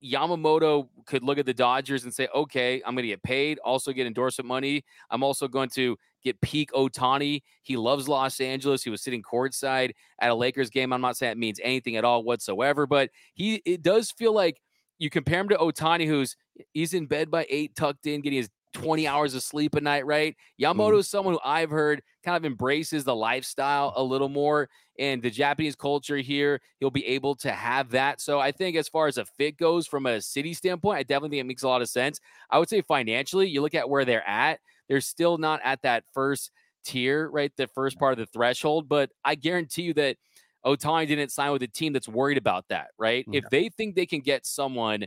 Yamamoto 0.04 0.88
could 1.06 1.22
look 1.22 1.38
at 1.38 1.46
the 1.46 1.54
Dodgers 1.54 2.04
and 2.04 2.12
say, 2.12 2.28
okay, 2.34 2.82
I'm 2.84 2.94
going 2.94 3.04
to 3.04 3.08
get 3.08 3.22
paid, 3.22 3.58
also 3.58 3.92
get 3.92 4.06
endorsement 4.06 4.48
money. 4.48 4.84
I'm 5.10 5.22
also 5.22 5.48
going 5.48 5.70
to 5.70 5.96
get 6.22 6.40
peak 6.40 6.72
Ohtani. 6.72 7.42
He 7.62 7.76
loves 7.76 8.08
Los 8.08 8.40
Angeles. 8.40 8.82
He 8.82 8.90
was 8.90 9.02
sitting 9.02 9.22
courtside 9.22 9.92
at 10.20 10.30
a 10.30 10.34
Lakers 10.34 10.70
game. 10.70 10.92
I'm 10.92 11.00
not 11.00 11.16
saying 11.16 11.32
it 11.32 11.38
means 11.38 11.60
anything 11.62 11.96
at 11.96 12.04
all 12.04 12.22
whatsoever, 12.24 12.86
but 12.86 13.10
he 13.34 13.62
it 13.64 13.82
does 13.82 14.10
feel 14.10 14.32
like 14.32 14.60
you 14.98 15.10
compare 15.10 15.40
him 15.40 15.48
to 15.50 15.56
Ohtani, 15.56 16.06
who's 16.06 16.36
he's 16.72 16.94
in 16.94 17.06
bed 17.06 17.30
by 17.30 17.46
eight, 17.48 17.76
tucked 17.76 18.06
in, 18.06 18.20
getting 18.20 18.38
his 18.38 18.50
20 18.72 19.06
hours 19.06 19.34
of 19.34 19.42
sleep 19.42 19.74
a 19.74 19.80
night, 19.80 20.04
right? 20.04 20.36
Yamamoto 20.60 20.94
mm. 20.94 20.98
is 20.98 21.08
someone 21.08 21.34
who 21.34 21.40
I've 21.44 21.70
heard 21.70 22.02
kind 22.24 22.36
of 22.36 22.44
embraces 22.44 23.04
the 23.04 23.14
lifestyle 23.14 23.92
a 23.96 24.02
little 24.02 24.28
more 24.28 24.68
and 24.98 25.22
the 25.22 25.30
Japanese 25.30 25.76
culture 25.76 26.16
here. 26.18 26.60
He'll 26.80 26.90
be 26.90 27.06
able 27.06 27.34
to 27.36 27.52
have 27.52 27.90
that. 27.90 28.20
So 28.20 28.38
I 28.40 28.52
think 28.52 28.76
as 28.76 28.88
far 28.88 29.06
as 29.06 29.18
a 29.18 29.24
fit 29.24 29.56
goes 29.56 29.86
from 29.86 30.06
a 30.06 30.20
city 30.20 30.54
standpoint, 30.54 30.98
I 30.98 31.02
definitely 31.02 31.30
think 31.30 31.40
it 31.40 31.48
makes 31.48 31.62
a 31.62 31.68
lot 31.68 31.82
of 31.82 31.88
sense. 31.88 32.20
I 32.50 32.58
would 32.58 32.68
say 32.68 32.80
financially, 32.80 33.48
you 33.48 33.62
look 33.62 33.74
at 33.74 33.88
where 33.88 34.04
they're 34.04 34.28
at, 34.28 34.60
they're 34.88 35.00
still 35.00 35.38
not 35.38 35.60
at 35.64 35.82
that 35.82 36.04
first 36.12 36.50
tier, 36.84 37.28
right? 37.28 37.52
The 37.56 37.66
first 37.66 37.98
part 37.98 38.12
of 38.12 38.18
the 38.18 38.26
threshold, 38.26 38.88
but 38.88 39.10
I 39.24 39.34
guarantee 39.34 39.82
you 39.82 39.94
that 39.94 40.16
Ohtani 40.64 41.06
didn't 41.06 41.30
sign 41.30 41.52
with 41.52 41.62
a 41.62 41.68
team 41.68 41.92
that's 41.92 42.08
worried 42.08 42.38
about 42.38 42.66
that, 42.68 42.88
right? 42.98 43.24
If 43.32 43.44
they 43.50 43.68
think 43.68 43.94
they 43.94 44.06
can 44.06 44.20
get 44.20 44.46
someone 44.46 45.04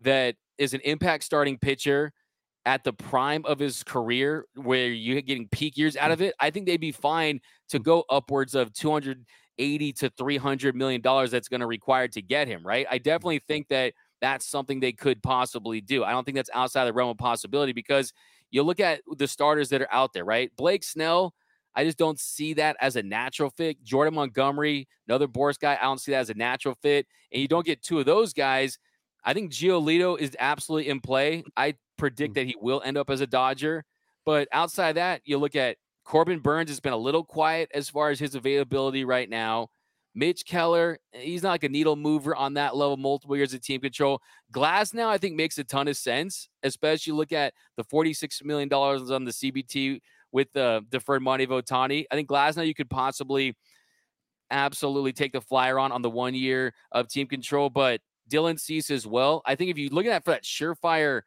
that 0.00 0.36
is 0.58 0.74
an 0.74 0.80
impact 0.84 1.24
starting 1.24 1.58
pitcher 1.58 2.12
at 2.68 2.84
the 2.84 2.92
prime 2.92 3.42
of 3.46 3.58
his 3.58 3.82
career 3.82 4.44
where 4.54 4.88
you're 4.88 5.22
getting 5.22 5.48
peak 5.48 5.78
years 5.78 5.96
out 5.96 6.10
of 6.10 6.18
mm. 6.18 6.26
it, 6.26 6.34
I 6.38 6.50
think 6.50 6.66
they'd 6.66 6.76
be 6.76 6.92
fine 6.92 7.40
to 7.70 7.80
mm. 7.80 7.82
go 7.82 8.04
upwards 8.10 8.54
of 8.54 8.74
280 8.74 9.92
to 9.94 10.10
300 10.10 10.76
million 10.76 11.00
dollars 11.00 11.30
that's 11.30 11.48
going 11.48 11.62
to 11.62 11.66
require 11.66 12.08
to 12.08 12.20
get 12.20 12.46
him, 12.46 12.60
right? 12.62 12.86
I 12.90 12.98
mm. 12.98 13.02
definitely 13.02 13.40
think 13.48 13.68
that 13.68 13.94
that's 14.20 14.46
something 14.46 14.80
they 14.80 14.92
could 14.92 15.22
possibly 15.22 15.80
do. 15.80 16.04
I 16.04 16.10
don't 16.10 16.24
think 16.24 16.36
that's 16.36 16.50
outside 16.52 16.84
the 16.84 16.92
realm 16.92 17.08
of 17.08 17.16
possibility 17.16 17.72
because 17.72 18.12
you 18.50 18.62
look 18.62 18.80
at 18.80 19.00
the 19.16 19.28
starters 19.28 19.70
that 19.70 19.80
are 19.80 19.90
out 19.90 20.12
there, 20.12 20.26
right? 20.26 20.50
Blake 20.54 20.84
Snell, 20.84 21.32
I 21.74 21.84
just 21.84 21.96
don't 21.96 22.20
see 22.20 22.52
that 22.54 22.76
as 22.82 22.96
a 22.96 23.02
natural 23.02 23.48
fit. 23.48 23.82
Jordan 23.82 24.12
Montgomery, 24.12 24.88
another 25.08 25.26
Boras 25.26 25.58
guy, 25.58 25.78
I 25.80 25.84
don't 25.84 26.02
see 26.02 26.12
that 26.12 26.20
as 26.20 26.30
a 26.30 26.34
natural 26.34 26.74
fit. 26.82 27.06
And 27.32 27.40
you 27.40 27.48
don't 27.48 27.64
get 27.64 27.82
two 27.82 27.98
of 27.98 28.04
those 28.04 28.34
guys. 28.34 28.78
I 29.28 29.34
think 29.34 29.52
Giolito 29.52 30.18
is 30.18 30.34
absolutely 30.40 30.88
in 30.88 31.00
play. 31.00 31.44
I 31.54 31.74
predict 31.98 32.32
mm. 32.32 32.34
that 32.36 32.46
he 32.46 32.56
will 32.58 32.80
end 32.82 32.96
up 32.96 33.10
as 33.10 33.20
a 33.20 33.26
Dodger. 33.26 33.84
But 34.24 34.48
outside 34.52 34.94
that, 34.94 35.20
you 35.26 35.36
look 35.36 35.54
at 35.54 35.76
Corbin 36.02 36.38
Burnes 36.38 36.70
has 36.70 36.80
been 36.80 36.94
a 36.94 36.98
little 36.98 37.24
quiet 37.24 37.70
as 37.74 37.90
far 37.90 38.08
as 38.08 38.18
his 38.18 38.34
availability 38.34 39.04
right 39.04 39.28
now. 39.28 39.68
Mitch 40.14 40.46
Keller, 40.46 40.98
he's 41.12 41.42
not 41.42 41.50
like 41.50 41.64
a 41.64 41.68
needle 41.68 41.94
mover 41.94 42.34
on 42.34 42.54
that 42.54 42.74
level, 42.74 42.96
multiple 42.96 43.36
years 43.36 43.52
of 43.52 43.60
team 43.60 43.82
control. 43.82 44.22
Glasnow, 44.50 45.08
I 45.08 45.18
think, 45.18 45.36
makes 45.36 45.58
a 45.58 45.64
ton 45.64 45.88
of 45.88 45.98
sense, 45.98 46.48
especially 46.62 47.12
look 47.12 47.30
at 47.30 47.52
the 47.76 47.84
$46 47.84 48.42
million 48.46 48.72
on 48.72 49.26
the 49.26 49.30
CBT 49.30 50.00
with 50.32 50.50
the 50.54 50.82
deferred 50.88 51.20
money 51.20 51.44
of 51.44 51.50
Ohtani. 51.50 52.06
I 52.10 52.14
think 52.14 52.30
Glasnow 52.30 52.66
you 52.66 52.74
could 52.74 52.88
possibly 52.88 53.54
absolutely 54.50 55.12
take 55.12 55.32
the 55.32 55.42
flyer 55.42 55.78
on 55.78 55.92
on 55.92 56.00
the 56.00 56.08
one 56.08 56.34
year 56.34 56.72
of 56.92 57.08
team 57.08 57.26
control, 57.26 57.68
but 57.68 58.00
Dylan 58.28 58.58
Cease 58.58 58.90
as 58.90 59.06
well. 59.06 59.42
I 59.44 59.54
think 59.54 59.70
if 59.70 59.78
you 59.78 59.88
look 59.90 60.06
at 60.06 60.10
that 60.10 60.24
for 60.24 60.30
that 60.30 60.44
surefire 60.44 61.22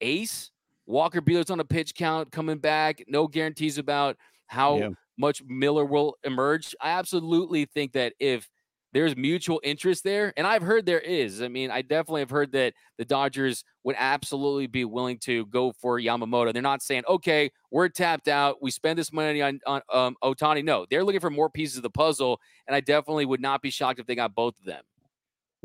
ace, 0.00 0.50
Walker 0.86 1.20
Buehler's 1.20 1.50
on 1.50 1.60
a 1.60 1.64
pitch 1.64 1.94
count 1.94 2.30
coming 2.30 2.58
back. 2.58 3.02
No 3.08 3.26
guarantees 3.26 3.78
about 3.78 4.16
how 4.46 4.78
yeah. 4.78 4.88
much 5.18 5.42
Miller 5.46 5.84
will 5.84 6.16
emerge. 6.24 6.74
I 6.80 6.90
absolutely 6.90 7.64
think 7.64 7.92
that 7.92 8.14
if 8.20 8.48
there's 8.92 9.14
mutual 9.14 9.60
interest 9.62 10.04
there, 10.04 10.32
and 10.38 10.46
I've 10.46 10.62
heard 10.62 10.86
there 10.86 11.00
is. 11.00 11.42
I 11.42 11.48
mean, 11.48 11.70
I 11.70 11.82
definitely 11.82 12.22
have 12.22 12.30
heard 12.30 12.52
that 12.52 12.72
the 12.96 13.04
Dodgers 13.04 13.62
would 13.84 13.96
absolutely 13.98 14.68
be 14.68 14.86
willing 14.86 15.18
to 15.18 15.44
go 15.46 15.72
for 15.82 16.00
Yamamoto. 16.00 16.50
They're 16.50 16.62
not 16.62 16.80
saying, 16.80 17.02
okay, 17.06 17.50
we're 17.70 17.90
tapped 17.90 18.26
out. 18.26 18.62
We 18.62 18.70
spend 18.70 18.98
this 18.98 19.12
money 19.12 19.42
on, 19.42 19.60
on 19.66 19.82
um, 19.92 20.16
Ohtani. 20.24 20.64
No, 20.64 20.86
they're 20.88 21.04
looking 21.04 21.20
for 21.20 21.28
more 21.28 21.50
pieces 21.50 21.76
of 21.76 21.82
the 21.82 21.90
puzzle, 21.90 22.40
and 22.66 22.74
I 22.74 22.80
definitely 22.80 23.26
would 23.26 23.42
not 23.42 23.60
be 23.60 23.68
shocked 23.68 24.00
if 24.00 24.06
they 24.06 24.14
got 24.14 24.34
both 24.34 24.54
of 24.58 24.64
them. 24.64 24.82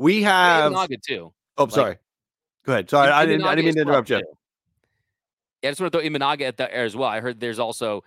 We 0.02 0.22
have 0.22 0.74
too. 1.06 1.32
Oh, 1.56 1.68
sorry. 1.68 1.96
Go 2.66 2.72
ahead. 2.72 2.90
Sorry, 2.90 3.08
I 3.08 3.24
didn't. 3.24 3.46
I 3.46 3.54
didn't 3.54 3.66
mean 3.66 3.74
to 3.74 3.80
interrupt 3.82 4.10
you. 4.10 4.16
Yeah, 4.16 5.68
I 5.68 5.70
just 5.70 5.80
want 5.80 5.92
to 5.92 6.00
throw 6.00 6.08
Imanaga 6.08 6.42
at 6.42 6.56
the 6.56 6.74
air 6.74 6.84
as 6.84 6.96
well. 6.96 7.08
I 7.08 7.20
heard 7.20 7.38
there's 7.38 7.60
also 7.60 8.02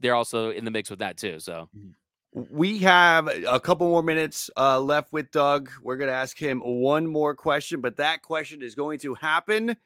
they're 0.00 0.14
also 0.14 0.50
in 0.50 0.66
the 0.66 0.70
mix 0.70 0.90
with 0.90 0.98
that 0.98 1.16
too. 1.16 1.40
So 1.40 1.70
we 2.34 2.78
have 2.80 3.28
a 3.46 3.58
couple 3.58 3.88
more 3.88 4.02
minutes 4.02 4.50
uh, 4.58 4.78
left 4.78 5.14
with 5.14 5.30
Doug. 5.30 5.70
We're 5.82 5.96
going 5.96 6.10
to 6.10 6.14
ask 6.14 6.36
him 6.36 6.60
one 6.60 7.06
more 7.06 7.34
question, 7.34 7.80
but 7.80 7.96
that 7.96 8.20
question 8.20 8.60
is 8.60 8.74
going 8.74 8.98
to 8.98 9.14
happen 9.14 9.76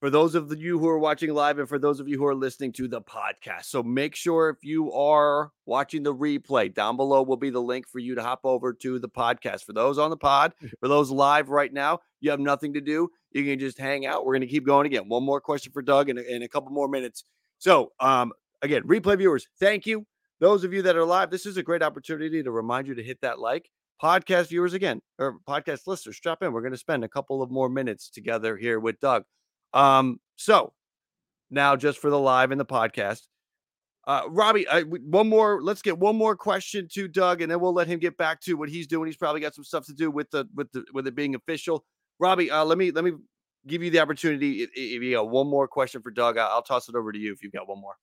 for 0.00 0.10
those 0.10 0.34
of 0.34 0.56
you 0.56 0.78
who 0.78 0.88
are 0.88 0.98
watching 0.98 1.34
live 1.34 1.58
and 1.58 1.68
for 1.68 1.78
those 1.78 1.98
of 1.98 2.08
you 2.08 2.18
who 2.18 2.26
are 2.26 2.34
listening 2.34 2.72
to 2.72 2.86
the 2.86 3.00
podcast. 3.00 3.64
So 3.64 3.82
make 3.82 4.14
sure 4.14 4.48
if 4.48 4.62
you 4.62 4.92
are 4.92 5.50
watching 5.66 6.04
the 6.04 6.14
replay, 6.14 6.72
down 6.72 6.96
below 6.96 7.22
will 7.22 7.36
be 7.36 7.50
the 7.50 7.62
link 7.62 7.88
for 7.88 7.98
you 7.98 8.14
to 8.14 8.22
hop 8.22 8.40
over 8.44 8.72
to 8.74 8.98
the 8.98 9.08
podcast. 9.08 9.64
For 9.64 9.72
those 9.72 9.98
on 9.98 10.10
the 10.10 10.16
pod, 10.16 10.54
for 10.80 10.88
those 10.88 11.10
live 11.10 11.48
right 11.48 11.72
now, 11.72 11.98
you 12.20 12.30
have 12.30 12.38
nothing 12.40 12.74
to 12.74 12.80
do. 12.80 13.10
You 13.32 13.44
can 13.44 13.58
just 13.58 13.78
hang 13.78 14.06
out. 14.06 14.24
We're 14.24 14.34
going 14.34 14.42
to 14.42 14.46
keep 14.46 14.64
going 14.64 14.86
again. 14.86 15.08
One 15.08 15.24
more 15.24 15.40
question 15.40 15.72
for 15.72 15.82
Doug 15.82 16.08
in 16.08 16.18
a, 16.18 16.22
in 16.22 16.42
a 16.42 16.48
couple 16.48 16.70
more 16.70 16.88
minutes. 16.88 17.24
So, 17.58 17.92
um, 17.98 18.32
again, 18.62 18.84
replay 18.84 19.18
viewers, 19.18 19.48
thank 19.58 19.84
you. 19.84 20.06
Those 20.40 20.62
of 20.62 20.72
you 20.72 20.82
that 20.82 20.96
are 20.96 21.04
live, 21.04 21.30
this 21.30 21.46
is 21.46 21.56
a 21.56 21.62
great 21.64 21.82
opportunity 21.82 22.42
to 22.44 22.52
remind 22.52 22.86
you 22.86 22.94
to 22.94 23.02
hit 23.02 23.20
that 23.22 23.40
like. 23.40 23.68
Podcast 24.00 24.50
viewers, 24.50 24.74
again, 24.74 25.00
or 25.18 25.40
podcast 25.48 25.88
listeners, 25.88 26.16
strap 26.16 26.40
in. 26.42 26.52
We're 26.52 26.60
going 26.60 26.72
to 26.72 26.78
spend 26.78 27.02
a 27.02 27.08
couple 27.08 27.42
of 27.42 27.50
more 27.50 27.68
minutes 27.68 28.08
together 28.08 28.56
here 28.56 28.78
with 28.78 29.00
Doug. 29.00 29.24
Um, 29.72 30.20
so 30.36 30.72
now 31.50 31.76
just 31.76 31.98
for 31.98 32.10
the 32.10 32.18
live 32.18 32.50
and 32.50 32.60
the 32.60 32.66
podcast, 32.66 33.22
uh, 34.08 34.22
Robbie, 34.30 34.66
I, 34.66 34.82
one 34.82 35.28
more. 35.28 35.60
Let's 35.62 35.82
get 35.82 35.98
one 35.98 36.16
more 36.16 36.34
question 36.34 36.88
to 36.92 37.08
Doug, 37.08 37.42
and 37.42 37.52
then 37.52 37.60
we'll 37.60 37.74
let 37.74 37.86
him 37.86 37.98
get 37.98 38.16
back 38.16 38.40
to 38.42 38.54
what 38.54 38.70
he's 38.70 38.86
doing. 38.86 39.06
He's 39.06 39.18
probably 39.18 39.42
got 39.42 39.54
some 39.54 39.64
stuff 39.64 39.84
to 39.84 39.92
do 39.92 40.10
with 40.10 40.30
the 40.30 40.48
with 40.54 40.72
the 40.72 40.84
with 40.94 41.06
it 41.06 41.14
being 41.14 41.34
official. 41.34 41.84
Robbie, 42.18 42.50
uh, 42.50 42.64
let 42.64 42.78
me 42.78 42.90
let 42.90 43.04
me 43.04 43.12
give 43.66 43.82
you 43.82 43.90
the 43.90 44.00
opportunity. 44.00 44.62
If, 44.62 44.70
you 44.74 45.12
got 45.12 45.28
one 45.28 45.46
more 45.46 45.68
question 45.68 46.00
for 46.00 46.10
Doug, 46.10 46.38
I'll, 46.38 46.48
I'll 46.48 46.62
toss 46.62 46.88
it 46.88 46.94
over 46.94 47.12
to 47.12 47.18
you 47.18 47.34
if 47.34 47.42
you've 47.42 47.52
got 47.52 47.68
one 47.68 47.82
more. 47.82 47.96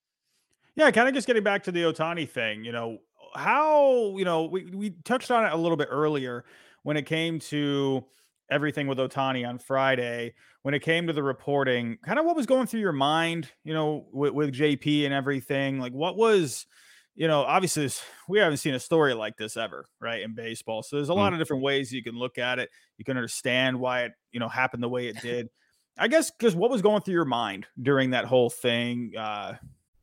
Yeah, 0.76 0.92
kind 0.92 1.08
of 1.08 1.16
just 1.16 1.26
getting 1.26 1.44
back 1.44 1.64
to 1.64 1.72
the 1.72 1.82
Ohtani 1.82 2.30
thing. 2.30 2.64
You 2.64 2.72
know 2.72 3.00
how 3.34 4.16
you 4.16 4.26
know 4.26 4.46
we 4.46 4.66
we 4.66 4.92
touched 5.06 5.32
on 5.32 5.44
it 5.44 5.54
a 5.54 5.58
little 5.58 5.78
bit 5.78 5.88
earlier 5.90 6.46
when 6.84 6.98
it 6.98 7.08
came 7.08 7.40
to 7.40 8.06
everything 8.52 8.86
with 8.86 9.00
Ohtani 9.00 9.48
on 9.48 9.58
Friday, 9.58 10.36
when 10.66 10.74
it 10.74 10.80
came 10.80 11.06
to 11.06 11.14
the 11.14 11.22
reporting, 11.22 12.00
kind 12.04 12.18
of 12.18 12.26
what 12.26 12.36
was 12.36 12.48
going 12.48 12.66
through 12.66 12.80
your 12.80 12.92
mind, 12.92 13.52
you 13.64 13.72
know, 13.72 14.08
with, 14.12 14.34
with 14.34 14.52
JP 14.52 15.06
and 15.06 15.14
everything? 15.14 15.80
Like, 15.80 15.94
what 15.94 16.18
was, 16.18 16.66
you 17.14 17.28
know, 17.28 17.42
obviously 17.42 17.84
this, 17.84 18.02
we 18.28 18.40
haven't 18.40 18.58
seen 18.58 18.74
a 18.74 18.80
story 18.80 19.14
like 19.14 19.38
this 19.38 19.58
ever, 19.58 19.86
right, 20.02 20.24
in 20.24 20.34
baseball. 20.34 20.82
So 20.82 20.96
there's 20.96 21.10
a 21.10 21.12
mm. 21.12 21.18
lot 21.18 21.34
of 21.34 21.40
different 21.40 21.62
ways 21.62 21.92
you 21.92 22.02
can 22.02 22.16
look 22.16 22.40
at 22.40 22.58
it. 22.58 22.72
You 22.98 23.06
can 23.06 23.16
understand 23.16 23.80
why 23.80 24.06
it, 24.06 24.14
you 24.32 24.40
know, 24.40 24.50
happened 24.50 24.82
the 24.82 24.90
way 24.90 25.06
it 25.08 25.18
did. 25.22 25.50
I 26.00 26.08
guess 26.08 26.32
because 26.32 26.56
what 26.56 26.72
was 26.72 26.82
going 26.82 27.04
through 27.04 27.14
your 27.14 27.26
mind 27.26 27.68
during 27.80 28.10
that 28.10 28.26
whole 28.26 28.50
thing? 28.50 29.12
Uh, 29.16 29.54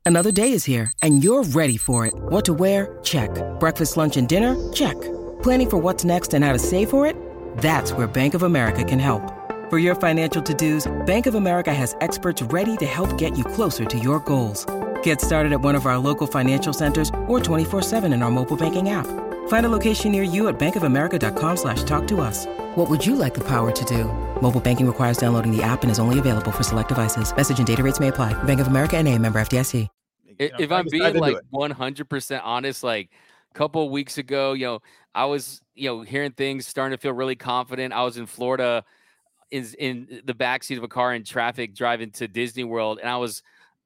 Another 0.05 0.31
day 0.31 0.53
is 0.53 0.63
here, 0.63 0.93
and 1.01 1.21
you're 1.21 1.43
ready 1.43 1.75
for 1.75 2.05
it. 2.05 2.13
What 2.15 2.45
to 2.45 2.53
wear? 2.53 2.99
Check. 3.03 3.31
Breakfast, 3.59 3.97
lunch, 3.97 4.15
and 4.15 4.29
dinner? 4.29 4.71
Check. 4.71 4.95
Planning 5.43 5.69
for 5.69 5.77
what's 5.77 6.05
next 6.05 6.33
and 6.33 6.41
how 6.41 6.53
to 6.53 6.59
save 6.59 6.89
for 6.89 7.05
it? 7.05 7.17
That's 7.57 7.91
where 7.91 8.07
Bank 8.07 8.33
of 8.33 8.43
America 8.43 8.85
can 8.85 8.99
help. 8.99 9.42
For 9.73 9.79
your 9.79 9.95
financial 9.95 10.43
to-dos, 10.43 10.87
Bank 11.03 11.25
of 11.25 11.33
America 11.33 11.73
has 11.73 11.95
experts 11.99 12.43
ready 12.43 12.77
to 12.77 12.85
help 12.85 13.17
get 13.17 13.35
you 13.35 13.43
closer 13.43 13.85
to 13.85 13.97
your 13.97 14.19
goals. 14.19 14.67
Get 15.01 15.19
started 15.19 15.51
at 15.51 15.61
one 15.61 15.73
of 15.73 15.87
our 15.87 15.97
local 15.97 16.27
financial 16.27 16.73
centers 16.73 17.09
or 17.25 17.39
24-7 17.39 18.13
in 18.13 18.21
our 18.21 18.29
mobile 18.29 18.55
banking 18.55 18.89
app. 18.91 19.07
Find 19.47 19.65
a 19.65 19.69
location 19.69 20.11
near 20.11 20.21
you 20.21 20.47
at 20.47 20.59
bankofamerica.com 20.59 21.57
slash 21.57 21.81
talk 21.85 22.05
to 22.09 22.21
us. 22.21 22.45
What 22.75 22.87
would 22.87 23.03
you 23.03 23.15
like 23.15 23.33
the 23.33 23.43
power 23.47 23.71
to 23.71 23.85
do? 23.85 24.03
Mobile 24.41 24.59
banking 24.59 24.85
requires 24.85 25.17
downloading 25.17 25.51
the 25.51 25.63
app 25.63 25.81
and 25.81 25.91
is 25.91 25.97
only 25.97 26.19
available 26.19 26.51
for 26.51 26.61
select 26.61 26.89
devices. 26.89 27.35
Message 27.35 27.57
and 27.57 27.65
data 27.65 27.81
rates 27.81 27.99
may 27.99 28.09
apply. 28.09 28.31
Bank 28.43 28.59
of 28.59 28.67
America 28.67 28.97
and 28.97 29.07
a 29.07 29.17
member 29.17 29.41
FDIC. 29.41 29.87
If 30.37 30.71
I'm 30.71 30.85
being 30.87 31.15
like 31.15 31.37
100% 31.51 32.41
honest, 32.43 32.83
like 32.83 33.09
a 33.49 33.57
couple 33.57 33.89
weeks 33.89 34.19
ago, 34.19 34.53
you 34.53 34.67
know, 34.67 34.81
I 35.15 35.25
was, 35.25 35.63
you 35.73 35.89
know, 35.89 36.01
hearing 36.03 36.33
things, 36.33 36.67
starting 36.67 36.95
to 36.95 37.01
feel 37.01 37.13
really 37.13 37.35
confident. 37.35 37.91
I 37.91 38.03
was 38.03 38.17
in 38.17 38.27
Florida, 38.27 38.85
in 39.53 40.21
the 40.25 40.33
backseat 40.33 40.77
of 40.77 40.83
a 40.83 40.87
car 40.87 41.13
in 41.13 41.23
traffic, 41.23 41.75
driving 41.75 42.11
to 42.11 42.27
Disney 42.27 42.63
World, 42.63 42.99
and 42.99 43.09
I 43.09 43.17
was 43.17 43.43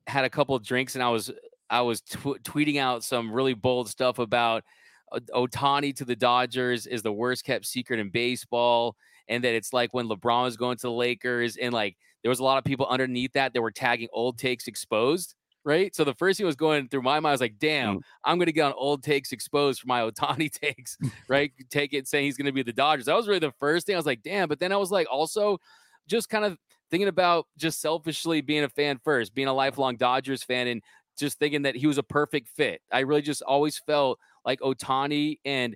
had 0.08 0.24
a 0.24 0.30
couple 0.30 0.56
of 0.56 0.64
drinks, 0.64 0.96
and 0.96 1.04
I 1.04 1.10
was 1.10 1.32
I 1.70 1.82
was 1.82 2.02
tw- 2.02 2.42
tweeting 2.44 2.80
out 2.80 3.04
some 3.04 3.32
really 3.32 3.54
bold 3.54 3.90
stuff 3.90 4.20
about 4.20 4.64
uh, 5.12 5.20
Ohtani 5.34 5.96
to 5.98 6.06
the 6.06 6.16
Dodgers 6.16 6.88
is 6.88 7.02
the 7.02 7.12
worst 7.12 7.44
kept 7.44 7.66
secret 7.66 8.00
in 8.00 8.10
baseball, 8.10 8.96
and 9.28 9.44
that 9.44 9.54
it's 9.54 9.74
like 9.74 9.94
when 9.94 10.08
LeBron 10.08 10.44
was 10.44 10.58
going 10.58 10.78
to 10.78 10.88
the 10.88 10.92
Lakers, 10.92 11.58
and 11.58 11.74
like 11.74 11.98
there 12.24 12.30
was 12.30 12.40
a 12.40 12.44
lot 12.44 12.58
of 12.58 12.64
people 12.64 12.88
underneath 12.88 13.34
that 13.34 13.54
that 13.54 13.62
were 13.62 13.72
tagging 13.72 14.08
old 14.14 14.38
takes 14.38 14.68
exposed 14.68 15.36
right? 15.68 15.94
So 15.94 16.06
the 16.06 16.14
first 16.14 16.38
thing 16.38 16.46
was 16.46 16.56
going 16.56 16.88
through 16.88 17.02
my 17.02 17.20
mind 17.20 17.28
I 17.28 17.32
was 17.34 17.42
like, 17.42 17.60
damn, 17.60 17.98
mm. 17.98 18.02
I'm 18.24 18.38
going 18.38 18.46
to 18.46 18.54
get 18.54 18.64
on 18.64 18.74
old 18.78 19.04
takes 19.04 19.34
exposed 19.34 19.82
for 19.82 19.88
my 19.88 20.00
Ohtani 20.00 20.50
takes, 20.52 20.98
right? 21.28 21.52
Take 21.70 21.94
it 21.94 22.08
saying 22.08 22.24
he's 22.24 22.38
going 22.38 22.46
to 22.46 22.54
be 22.54 22.64
the 22.64 22.72
Dodgers. 22.72 23.06
That 23.06 23.18
was 23.18 23.28
really 23.28 23.40
the 23.40 23.52
first 23.60 23.86
thing. 23.86 23.94
I 23.96 24.00
was 24.00 24.06
like, 24.06 24.24
damn. 24.24 24.48
But 24.48 24.62
then 24.62 24.72
I 24.72 24.78
was 24.78 24.92
like, 24.92 25.08
also 25.12 25.60
just 26.08 26.30
kind 26.30 26.46
of 26.46 26.58
thinking 26.90 27.10
about 27.10 27.48
just 27.58 27.82
selfishly 27.82 28.40
being 28.40 28.64
a 28.64 28.70
fan 28.70 28.98
first, 29.04 29.36
being 29.36 29.50
a 29.50 29.54
lifelong 29.54 29.98
Dodgers 29.98 30.42
fan, 30.42 30.68
and 30.68 30.82
just 31.20 31.38
thinking 31.38 31.64
that 31.64 31.76
he 31.76 31.86
was 31.86 31.98
a 31.98 32.04
perfect 32.04 32.48
fit. 32.48 32.82
I 32.90 33.00
really 33.00 33.22
just 33.22 33.42
always 33.42 33.78
felt 33.78 34.20
like 34.46 34.62
Ohtani 34.62 35.40
and 35.44 35.76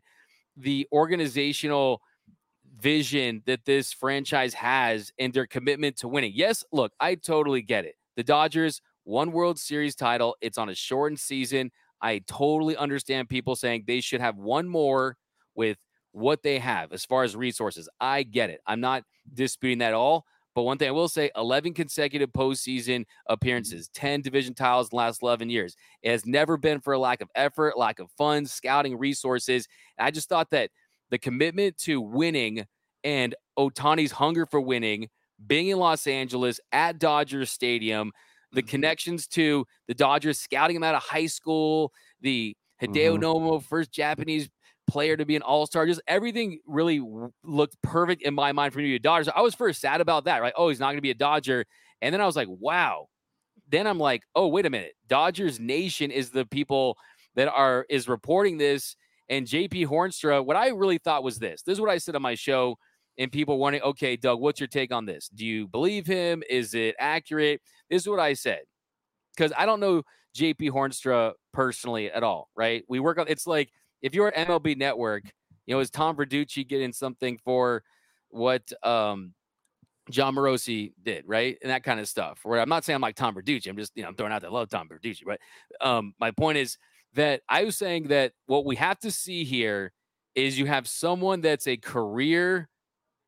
the 0.56 0.88
organizational 0.94 2.02
vision 2.80 3.44
that 3.46 3.66
this 3.66 3.92
franchise 3.92 4.54
has 4.54 5.12
and 5.20 5.34
their 5.34 5.48
commitment 5.48 5.98
to 5.98 6.08
winning. 6.08 6.32
Yes, 6.34 6.64
look, 6.72 6.94
I 6.98 7.16
totally 7.16 7.62
get 7.62 7.84
it. 7.84 7.96
The 8.16 8.24
Dodgers 8.24 8.82
one 9.04 9.32
World 9.32 9.60
Series 9.60 9.96
title. 9.96 10.36
It's 10.42 10.58
on 10.58 10.70
a 10.70 10.76
shortened 10.76 11.20
season. 11.20 11.72
I 12.02 12.20
totally 12.28 12.76
understand 12.76 13.30
people 13.30 13.56
saying 13.56 13.84
they 13.86 14.02
should 14.02 14.22
have 14.22 14.38
one 14.38 14.68
more 14.68 15.18
with 15.56 15.78
what 16.12 16.44
they 16.44 16.60
have 16.60 16.92
as 16.92 17.06
far 17.06 17.24
as 17.24 17.36
resources. 17.36 17.88
I 18.00 18.24
get 18.24 18.50
it. 18.50 18.62
I'm 18.66 18.82
not 18.82 19.04
disputing 19.34 19.80
that 19.80 19.90
at 19.90 19.94
all. 19.94 20.26
But 20.54 20.64
one 20.64 20.78
thing 20.78 20.90
I 20.90 20.92
will 20.92 21.08
say 21.08 21.32
11 21.36 21.74
consecutive 21.74 22.32
postseason 22.32 23.02
mm-hmm. 23.02 23.34
appearances, 23.34 23.90
10 23.94 24.22
division 24.22 24.54
titles 24.54 24.88
in 24.88 24.90
the 24.92 24.98
last 24.98 25.24
11 25.24 25.50
years. 25.50 25.76
It 26.02 26.12
has 26.12 26.26
never 26.26 26.58
been 26.58 26.82
for 26.82 26.94
a 26.94 27.00
lack 27.00 27.22
of 27.22 27.30
effort, 27.36 27.78
lack 27.78 28.00
of 28.00 28.12
funds, 28.18 28.52
scouting 28.52 28.98
resources. 28.98 29.68
And 29.98 30.06
I 30.06 30.12
just 30.12 30.28
thought 30.28 30.50
that 30.52 30.72
the 31.10 31.18
commitment 31.18 31.78
to 31.80 32.02
winning 32.02 32.66
and 33.04 33.36
Ohtani's 33.58 34.12
hunger 34.12 34.46
for 34.46 34.60
winning, 34.60 35.10
being 35.46 35.70
in 35.70 35.78
Los 35.78 36.06
Angeles 36.06 36.60
at 36.72 37.00
Dodger 37.00 37.46
Stadium, 37.46 38.12
the 38.52 38.62
mm-hmm. 38.62 38.70
connections 38.70 39.28
to 39.28 39.66
the 39.88 39.94
Dodgers, 39.94 40.40
scouting 40.40 40.76
him 40.76 40.84
out 40.84 40.96
of 40.96 41.04
high 41.04 41.28
school, 41.28 41.92
the 42.22 42.56
Hideo 42.82 43.18
mm-hmm. 43.18 43.24
Nomo, 43.24 43.64
first 43.64 43.92
Japanese 43.92 44.50
player 44.88 45.16
to 45.16 45.26
be 45.26 45.36
an 45.36 45.42
all 45.42 45.66
star, 45.66 45.86
just 45.86 46.02
everything 46.08 46.60
really 46.66 47.02
looked 47.44 47.82
perfect 47.82 48.24
in 48.24 48.34
my 48.34 48.52
mind 48.52 48.74
for 48.74 48.80
me 48.80 48.86
to 48.86 48.90
be 48.90 48.96
a 48.96 49.00
Dodger. 49.00 49.26
So 49.26 49.32
I 49.36 49.42
was 49.42 49.56
first 49.56 49.80
sad 49.80 50.02
about 50.02 50.26
that, 50.26 50.42
right? 50.42 50.54
Oh, 50.56 50.70
he's 50.70 50.80
not 50.80 50.88
going 50.88 50.98
to 50.98 51.02
be 51.02 51.12
a 51.12 51.16
Dodger. 51.16 51.66
And 52.02 52.14
then 52.14 52.22
I 52.22 52.26
was 52.26 52.36
like, 52.36 52.48
wow. 52.50 53.08
Then 53.70 53.88
I'm 53.88 54.00
like, 54.00 54.24
oh, 54.36 54.48
wait 54.48 54.66
a 54.66 54.70
minute. 54.70 54.94
Dodgers 55.08 55.60
Nation 55.60 56.12
is 56.12 56.32
the 56.32 56.46
people 56.46 56.98
that 57.36 57.48
are 57.48 57.86
is 57.90 58.10
reporting 58.10 58.58
this. 58.58 58.96
And 59.30 59.48
JP 59.48 59.88
Hoornstra, 59.88 60.44
what 60.44 60.58
I 60.58 60.70
really 60.70 60.98
thought 60.98 61.24
was 61.24 61.40
this. 61.40 61.62
This 61.62 61.74
is 61.74 61.82
what 61.82 61.90
I 61.90 61.98
said 61.98 62.16
on 62.18 62.22
my 62.22 62.36
show 62.36 62.78
and 63.18 63.32
people 63.32 63.58
wondering, 63.58 63.84
okay, 63.84 64.16
Doug, 64.16 64.40
what's 64.40 64.60
your 64.60 64.68
take 64.68 64.94
on 64.94 65.06
this? 65.06 65.30
Do 65.30 65.46
you 65.46 65.68
believe 65.68 66.08
him? 66.08 66.44
Is 66.50 66.74
it 66.74 66.96
accurate? 67.00 67.62
This 67.90 68.04
is 68.04 68.08
what 68.08 68.20
I 68.20 68.34
said. 68.34 68.62
Because 69.36 69.54
I 69.58 69.66
don't 69.66 69.80
know 69.80 70.04
JP 70.38 70.72
Hoornstra 70.72 71.34
personally 71.54 72.12
at 72.12 72.24
all, 72.24 72.50
right? 72.56 72.84
We 72.88 73.00
work 73.00 73.18
on 73.18 73.26
it's 73.28 73.48
like 73.48 73.70
if 74.02 74.14
you're 74.14 74.28
at 74.28 74.48
MLB 74.48 74.78
network, 74.78 75.24
you 75.66 75.76
know, 75.76 75.80
is 75.80 75.90
Tom 75.90 76.16
Verducci 76.16 76.68
getting 76.68 76.94
something 76.94 77.38
for 77.44 77.84
what 78.30 78.72
um 78.84 79.34
Jon 80.10 80.36
Morosi 80.36 80.94
did, 81.04 81.26
right? 81.28 81.58
And 81.62 81.72
that 81.72 81.84
kind 81.84 82.00
of 82.00 82.08
stuff. 82.08 82.40
Where 82.44 82.60
I'm 82.60 82.70
not 82.70 82.84
saying 82.84 82.96
I'm 82.96 83.02
like 83.02 83.16
Tom 83.16 83.36
Verducci. 83.36 83.68
I'm 83.68 83.78
just, 83.78 83.92
you 83.96 84.04
know, 84.04 84.10
I'm 84.10 84.16
throwing 84.16 84.34
out 84.34 84.42
that 84.42 84.48
I 84.48 84.52
love 84.52 84.70
Tom 84.70 84.90
Verducci. 84.90 85.24
But 85.26 85.40
um, 85.80 86.14
my 86.20 86.32
point 86.32 86.58
is 86.58 86.78
that 87.14 87.42
I 87.48 87.64
was 87.66 87.78
saying 87.78 88.08
that 88.08 88.34
what 88.48 88.66
we 88.66 88.76
have 88.78 89.00
to 89.00 89.12
see 89.12 89.44
here 89.44 89.92
is 90.34 90.58
you 90.58 90.66
have 90.66 90.88
someone 90.88 91.42
that's 91.42 91.68
a 91.68 91.78
career 91.78 92.70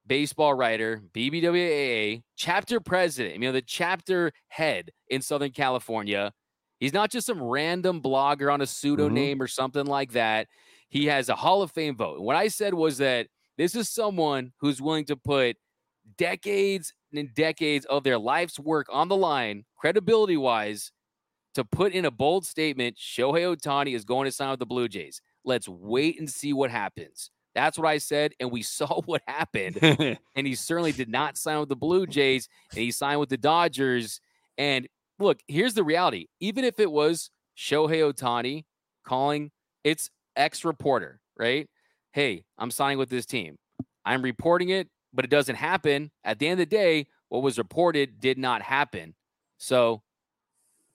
baseball 0.06 0.54
writer, 0.54 1.02
BBWAA, 1.14 2.24
chapter 2.36 2.80
president, 2.80 3.36
you 3.36 3.42
know, 3.42 3.52
the 3.52 3.62
chapter 3.62 4.32
head 4.48 4.92
in 5.10 5.22
Southern 5.22 5.52
California. 5.52 6.32
He's 6.80 6.94
not 6.94 7.12
just 7.12 7.28
some 7.28 7.42
random 7.42 8.02
blogger 8.02 8.52
on 8.52 8.62
a 8.62 8.66
pseudo 8.68 9.06
mm-hmm. 9.06 9.16
name 9.16 9.42
or 9.42 9.48
something 9.48 9.86
like 9.86 10.12
that. 10.14 10.48
He 10.90 11.06
has 11.06 11.30
a 11.30 11.36
Hall 11.36 11.62
of 11.62 11.72
Fame 11.72 11.96
vote. 11.96 12.20
what 12.20 12.36
I 12.36 12.50
said 12.50 12.74
was 12.74 12.98
that 12.98 13.28
this 13.58 13.76
is 13.76 13.90
someone 13.90 14.52
who's 14.60 14.82
willing 14.82 15.06
to 15.06 15.16
put 15.16 15.56
decades 16.18 16.94
and 17.14 17.34
decades 17.34 17.86
of 17.86 18.04
their 18.04 18.18
life's 18.18 18.60
work 18.60 18.88
on 18.92 19.08
the 19.08 19.16
line, 19.16 19.66
credibility 19.78 20.38
wise, 20.38 20.92
to 21.56 21.64
put 21.64 21.94
in 21.94 22.06
a 22.06 22.12
bold 22.12 22.46
statement 22.46 22.98
Shohei 22.98 23.56
Ohtani 23.56 23.96
is 23.96 24.06
going 24.06 24.26
to 24.26 24.32
sign 24.32 24.50
with 24.50 24.60
the 24.60 24.66
Blue 24.66 24.88
Jays. 24.88 25.22
Let's 25.46 25.68
wait 25.70 26.20
and 26.20 26.30
see 26.30 26.54
what 26.54 26.72
happens. 26.72 27.30
That's 27.56 27.78
what 27.78 27.88
I 27.88 27.98
said. 27.98 28.34
And 28.40 28.52
we 28.52 28.62
saw 28.64 29.02
what 29.02 29.22
happened. 29.28 29.80
and 30.36 30.48
he 30.48 30.56
certainly 30.56 30.92
did 30.92 31.10
not 31.10 31.38
sign 31.38 31.60
with 31.60 31.70
the 31.70 31.76
Blue 31.76 32.06
Jays 32.06 32.48
and 32.72 32.80
he 32.80 32.92
signed 32.92 33.20
with 33.20 33.30
the 33.30 33.38
Dodgers. 33.38 34.20
And 34.58 34.88
look, 35.20 35.40
here's 35.48 35.74
the 35.74 35.84
reality. 35.84 36.28
Even 36.40 36.64
if 36.64 36.80
it 36.80 36.92
was 36.92 37.30
Shohei 37.58 38.12
Ohtani 38.12 38.66
calling 39.06 39.52
its 39.84 40.10
ex 40.36 40.66
reporter, 40.66 41.20
right? 41.38 41.70
Hey, 42.12 42.44
I'm 42.58 42.72
signing 42.72 42.98
with 42.98 43.10
this 43.10 43.26
team. 43.26 43.58
I'm 44.06 44.22
reporting 44.22 44.70
it, 44.70 44.90
but 45.14 45.26
it 45.26 45.32
doesn't 45.32 45.56
happen. 45.56 46.12
At 46.24 46.40
the 46.40 46.48
end 46.48 46.60
of 46.60 46.70
the 46.70 46.76
day, 46.76 47.08
what 47.30 47.42
was 47.42 47.58
reported 47.58 48.20
did 48.20 48.38
not 48.38 48.62
happen. 48.62 49.16
So 49.58 50.04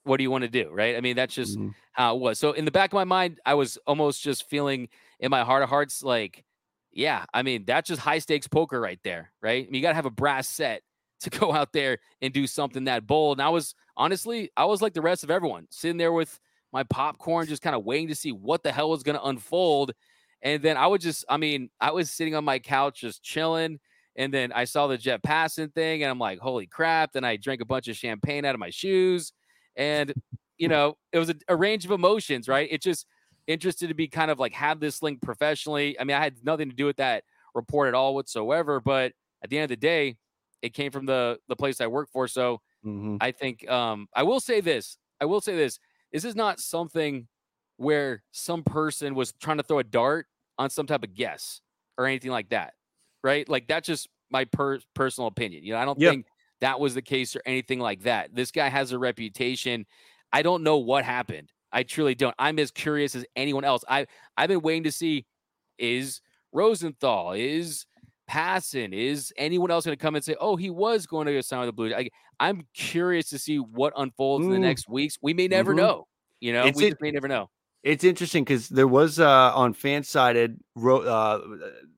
what 0.03 0.17
do 0.17 0.23
you 0.23 0.31
want 0.31 0.43
to 0.43 0.49
do? 0.49 0.69
Right. 0.71 0.95
I 0.95 1.01
mean, 1.01 1.15
that's 1.15 1.35
just 1.35 1.57
mm-hmm. 1.57 1.69
how 1.91 2.15
it 2.15 2.19
was. 2.19 2.39
So 2.39 2.53
in 2.53 2.65
the 2.65 2.71
back 2.71 2.91
of 2.91 2.93
my 2.93 3.03
mind, 3.03 3.39
I 3.45 3.55
was 3.55 3.77
almost 3.85 4.21
just 4.21 4.49
feeling 4.49 4.89
in 5.19 5.29
my 5.29 5.43
heart 5.43 5.63
of 5.63 5.69
hearts 5.69 6.03
like, 6.03 6.45
yeah, 6.91 7.25
I 7.33 7.43
mean, 7.43 7.65
that's 7.65 7.87
just 7.87 8.01
high 8.01 8.19
stakes 8.19 8.47
poker 8.47 8.79
right 8.79 8.99
there, 9.03 9.31
right? 9.41 9.65
I 9.65 9.69
mean, 9.69 9.75
you 9.75 9.81
got 9.81 9.89
to 9.89 9.95
have 9.95 10.05
a 10.05 10.11
brass 10.11 10.47
set 10.47 10.81
to 11.21 11.29
go 11.39 11.51
out 11.53 11.73
there 11.73 11.99
and 12.21 12.33
do 12.33 12.47
something 12.47 12.85
that 12.85 13.07
bold. 13.07 13.39
And 13.39 13.45
I 13.45 13.49
was 13.49 13.75
honestly, 13.97 14.49
I 14.57 14.65
was 14.65 14.81
like 14.81 14.93
the 14.93 15.01
rest 15.01 15.23
of 15.23 15.31
everyone, 15.31 15.67
sitting 15.69 15.97
there 15.97 16.11
with 16.11 16.39
my 16.71 16.83
popcorn, 16.83 17.47
just 17.47 17.61
kind 17.61 17.75
of 17.75 17.83
waiting 17.83 18.07
to 18.09 18.15
see 18.15 18.31
what 18.31 18.63
the 18.63 18.71
hell 18.71 18.89
was 18.89 19.03
going 19.03 19.17
to 19.17 19.23
unfold. 19.23 19.91
And 20.41 20.63
then 20.63 20.77
I 20.77 20.87
would 20.87 21.01
just, 21.01 21.25
I 21.29 21.37
mean, 21.37 21.69
I 21.81 21.91
was 21.91 22.11
sitting 22.11 22.35
on 22.35 22.45
my 22.45 22.59
couch 22.59 23.01
just 23.01 23.23
chilling. 23.23 23.79
And 24.15 24.33
then 24.33 24.51
I 24.51 24.65
saw 24.65 24.87
the 24.87 24.97
Jeff 24.97 25.21
Passan 25.21 25.73
thing, 25.73 26.03
and 26.03 26.11
I'm 26.11 26.19
like, 26.19 26.39
holy 26.39 26.67
crap. 26.67 27.13
Then 27.13 27.23
I 27.23 27.37
drank 27.37 27.61
a 27.61 27.65
bunch 27.65 27.87
of 27.87 27.95
champagne 27.95 28.43
out 28.43 28.53
of 28.55 28.59
my 28.59 28.69
shoes. 28.69 29.31
And, 29.77 30.13
you 30.57 30.67
know, 30.67 30.97
it 31.13 31.19
was 31.19 31.29
a, 31.29 31.35
a 31.47 31.55
range 31.55 31.85
of 31.85 31.91
emotions, 31.91 32.47
right? 32.49 32.67
It 32.69 32.81
just, 32.81 33.05
interested 33.49 33.87
to 33.87 33.95
be 33.95 34.07
kind 34.07 34.31
of 34.31 34.39
like 34.39 34.53
have 34.53 34.79
this 34.79 35.01
link 35.01 35.21
professionally. 35.21 35.99
I 35.99 36.03
mean, 36.03 36.15
I 36.15 36.23
had 36.23 36.35
nothing 36.43 36.69
to 36.69 36.75
do 36.75 36.85
with 36.85 36.97
that 36.97 37.23
report 37.55 37.87
at 37.87 37.95
all 37.95 38.13
whatsoever, 38.13 38.79
but 38.79 39.11
at 39.43 39.49
the 39.49 39.57
end 39.57 39.63
of 39.63 39.69
the 39.69 39.75
day, 39.75 40.17
it 40.61 40.73
came 40.73 40.91
from 40.91 41.05
the 41.05 41.39
the 41.47 41.55
place 41.55 41.81
I 41.81 41.87
work 41.87 42.09
for. 42.11 42.27
So 42.27 42.61
mm-hmm. 42.85 43.17
I 43.19 43.31
think 43.31 43.67
um, 43.69 44.07
I 44.13 44.23
will 44.23 44.39
say 44.39 44.61
this. 44.61 44.97
I 45.19 45.25
will 45.25 45.41
say 45.41 45.55
this. 45.55 45.79
This 46.13 46.23
is 46.23 46.35
not 46.35 46.59
something 46.59 47.27
where 47.77 48.23
some 48.31 48.63
person 48.63 49.15
was 49.15 49.33
trying 49.41 49.57
to 49.57 49.63
throw 49.63 49.79
a 49.79 49.83
dart 49.83 50.27
on 50.57 50.69
some 50.69 50.85
type 50.85 51.03
of 51.03 51.13
guess 51.13 51.61
or 51.97 52.05
anything 52.05 52.31
like 52.31 52.49
that, 52.49 52.73
right? 53.23 53.47
Like 53.47 53.67
that's 53.67 53.87
just 53.87 54.09
my 54.29 54.45
per- 54.45 54.79
personal 54.93 55.27
opinion. 55.27 55.63
You 55.63 55.73
know, 55.73 55.79
I 55.79 55.85
don't 55.85 55.99
yep. 55.99 56.11
think 56.11 56.25
that 56.61 56.79
was 56.79 56.93
the 56.93 57.01
case 57.01 57.35
or 57.35 57.41
anything 57.45 57.79
like 57.79 58.03
that. 58.03 58.35
This 58.35 58.51
guy 58.51 58.67
has 58.67 58.91
a 58.91 58.99
reputation. 58.99 59.85
I 60.31 60.41
don't 60.41 60.63
know 60.63 60.77
what 60.77 61.05
happened. 61.05 61.51
I 61.71 61.83
truly 61.83 62.15
don't. 62.15 62.35
I'm 62.39 62.59
as 62.59 62.71
curious 62.71 63.15
as 63.15 63.25
anyone 63.35 63.63
else. 63.63 63.83
I 63.87 64.07
I've 64.37 64.49
been 64.49 64.61
waiting 64.61 64.83
to 64.83 64.91
see 64.91 65.25
is 65.77 66.21
Rosenthal, 66.51 67.33
is 67.33 67.85
Passan, 68.29 68.93
is 68.93 69.33
anyone 69.37 69.71
else 69.71 69.85
going 69.85 69.97
to 69.97 70.01
come 70.01 70.15
and 70.15 70.23
say, 70.23 70.35
oh, 70.39 70.55
he 70.55 70.69
was 70.69 71.05
going 71.05 71.27
to 71.27 71.41
sign 71.41 71.61
with 71.61 71.69
the 71.69 71.73
Blues? 71.73 71.93
I, 71.95 72.09
am 72.39 72.67
curious 72.73 73.29
to 73.29 73.39
see 73.39 73.57
what 73.57 73.93
unfolds 73.97 74.45
in 74.45 74.51
the 74.51 74.59
next 74.59 74.87
weeks. 74.87 75.17
We 75.21 75.33
may 75.33 75.47
never 75.47 75.71
mm-hmm. 75.71 75.81
know. 75.81 76.07
You 76.39 76.53
know, 76.53 76.65
it's 76.65 76.77
we 76.77 76.87
it, 76.87 77.01
may 77.01 77.11
never 77.11 77.27
know. 77.27 77.49
It's 77.83 78.03
interesting 78.03 78.43
because 78.43 78.69
there 78.69 78.87
was 78.87 79.19
uh, 79.19 79.53
on 79.55 79.73
FanSided, 79.73 80.57
uh, 80.85 81.39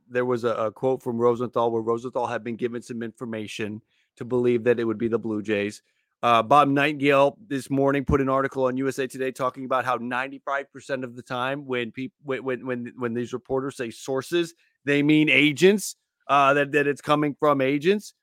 there 0.09 0.25
was 0.25 0.43
a, 0.43 0.49
a 0.49 0.71
quote 0.71 1.03
from 1.03 1.17
Rosenthal 1.17 1.71
where 1.71 1.81
Rosenthal 1.81 2.27
had 2.27 2.43
been 2.43 2.55
given 2.55 2.81
some 2.81 3.03
information 3.03 3.81
to 4.15 4.25
believe 4.25 4.63
that 4.63 4.79
it 4.79 4.83
would 4.83 4.97
be 4.97 5.07
the 5.07 5.19
Blue 5.19 5.41
Jays. 5.41 5.81
Uh, 6.23 6.43
Bob 6.43 6.67
Nightingale 6.67 7.35
this 7.47 7.71
morning 7.71 8.05
put 8.05 8.21
an 8.21 8.29
article 8.29 8.65
on 8.65 8.77
USA 8.77 9.07
Today 9.07 9.31
talking 9.31 9.65
about 9.65 9.85
how 9.85 9.97
95% 9.97 11.03
of 11.03 11.15
the 11.15 11.23
time 11.23 11.65
when 11.65 11.91
people 11.91 12.15
when 12.23 12.65
when 12.65 12.93
when 12.95 13.13
these 13.15 13.33
reporters 13.33 13.77
say 13.77 13.89
sources, 13.89 14.53
they 14.85 15.01
mean 15.01 15.29
agents. 15.29 15.95
Uh, 16.27 16.53
that 16.53 16.71
that 16.71 16.85
it's 16.85 17.01
coming 17.01 17.35
from 17.39 17.59
agents, 17.59 18.13